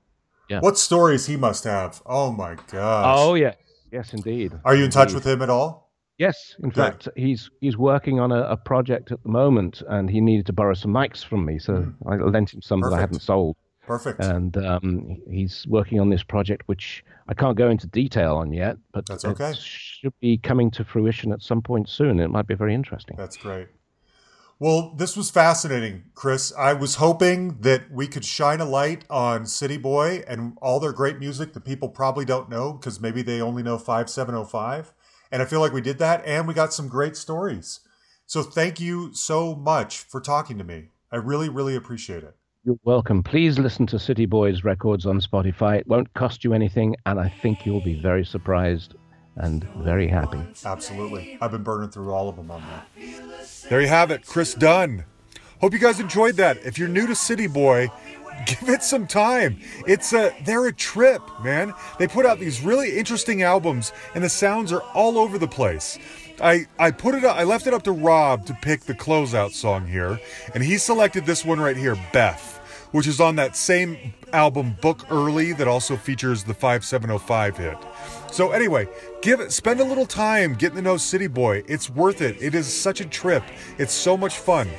[0.50, 0.60] Yeah.
[0.60, 2.02] What stories he must have.
[2.06, 3.16] Oh my gosh.
[3.18, 3.56] Oh yes,
[3.92, 4.54] yes indeed.
[4.66, 5.92] Are you in touch with him at all?
[6.18, 10.20] Yes, in fact, he's he's working on a, a project at the moment, and he
[10.20, 12.90] needed to borrow some mics from me, so I lent him some that I.
[12.92, 13.02] Perfect.
[13.02, 13.56] hadn't sold.
[13.86, 14.20] Perfect.
[14.20, 18.76] and um, he's working on this project, which I can't go into detail on yet,
[18.92, 19.54] but That's it okay.
[19.58, 22.20] should be coming to fruition at some point soon.
[22.20, 23.16] It might be very interesting.
[23.16, 23.70] That's great.
[24.60, 26.52] Well, this was fascinating, Chris.
[26.58, 30.94] I was hoping that we could shine a light on City Boy and all their
[30.94, 34.94] great music that people probably don't know because maybe they only know 5705.
[35.32, 37.82] And I feel like we did that and we got some great stories.
[38.26, 40.90] So thank you so much for talking to me.
[41.12, 42.36] I really, really appreciate it.
[42.64, 43.22] You're welcome.
[43.22, 45.78] Please listen to City Boys records on Spotify.
[45.78, 48.96] It won't cost you anything, and I think you'll be very surprised
[49.38, 50.42] and very happy.
[50.66, 51.38] Absolutely.
[51.42, 52.88] I've been burning through all of them on that.
[53.70, 55.06] There you have it, Chris Dunn.
[55.62, 56.58] Hope you guys enjoyed that.
[56.66, 57.90] If you're new to City Boy,
[58.46, 59.60] give it some time.
[59.88, 61.74] It's a they're a trip, man.
[61.98, 65.98] They put out these really interesting albums and the sounds are all over the place.
[66.40, 69.52] I I put it up, I left it up to Rob to pick the closeout
[69.52, 70.20] song here,
[70.54, 72.60] and he selected this one right here, Beth,
[72.92, 77.78] which is on that same album Book Early that also features the 5705 hit.
[78.32, 78.88] So anyway,
[79.22, 81.64] give it spend a little time getting to know City Boy.
[81.68, 82.42] It's worth it.
[82.42, 83.44] It is such a trip.
[83.78, 84.70] It's so much fun.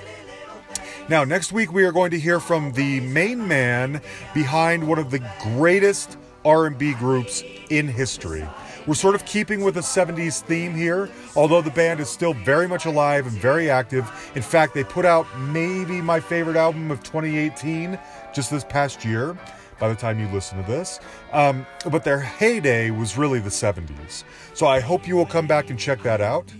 [1.09, 4.03] Now, next week we are going to hear from the main man
[4.35, 8.47] behind one of the greatest R&B groups in history.
[8.87, 12.69] We're sort of keeping with a 70s theme here, although the band is still very
[12.69, 14.11] much alive and very active.
[14.35, 17.99] In fact, they put out maybe my favorite album of 2018
[18.35, 19.37] just this past year
[19.79, 21.01] by the time you listen to this.
[21.33, 24.25] Um, but their heyday was really the 70s.
[24.55, 26.53] So I hope you will come back and check that out.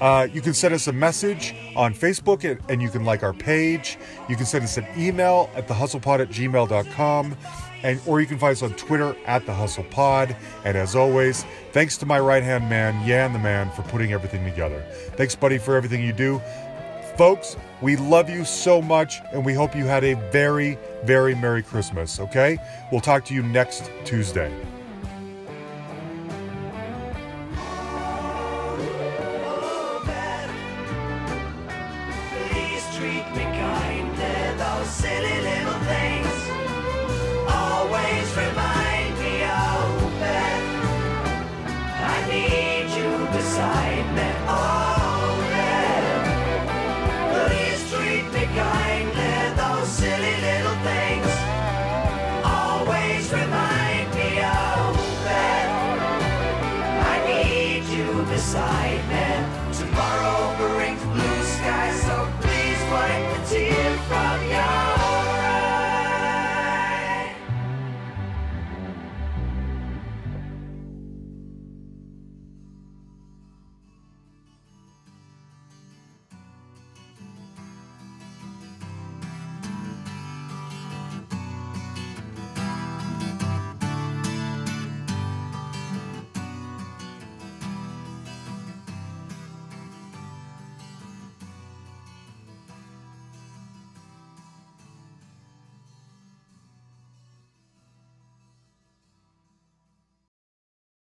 [0.00, 3.32] Uh, you can send us a message on Facebook and, and you can like our
[3.32, 3.98] page.
[4.28, 7.36] You can send us an email at thehustlepod at gmail.com.
[7.82, 10.34] And, or you can find us on Twitter at the Hustle Pod.
[10.64, 14.44] And as always, thanks to my right hand man, Yan the Man, for putting everything
[14.44, 14.80] together.
[15.16, 16.40] Thanks, buddy, for everything you do.
[17.16, 21.62] Folks, we love you so much, and we hope you had a very, very Merry
[21.62, 22.58] Christmas, okay?
[22.90, 24.52] We'll talk to you next Tuesday.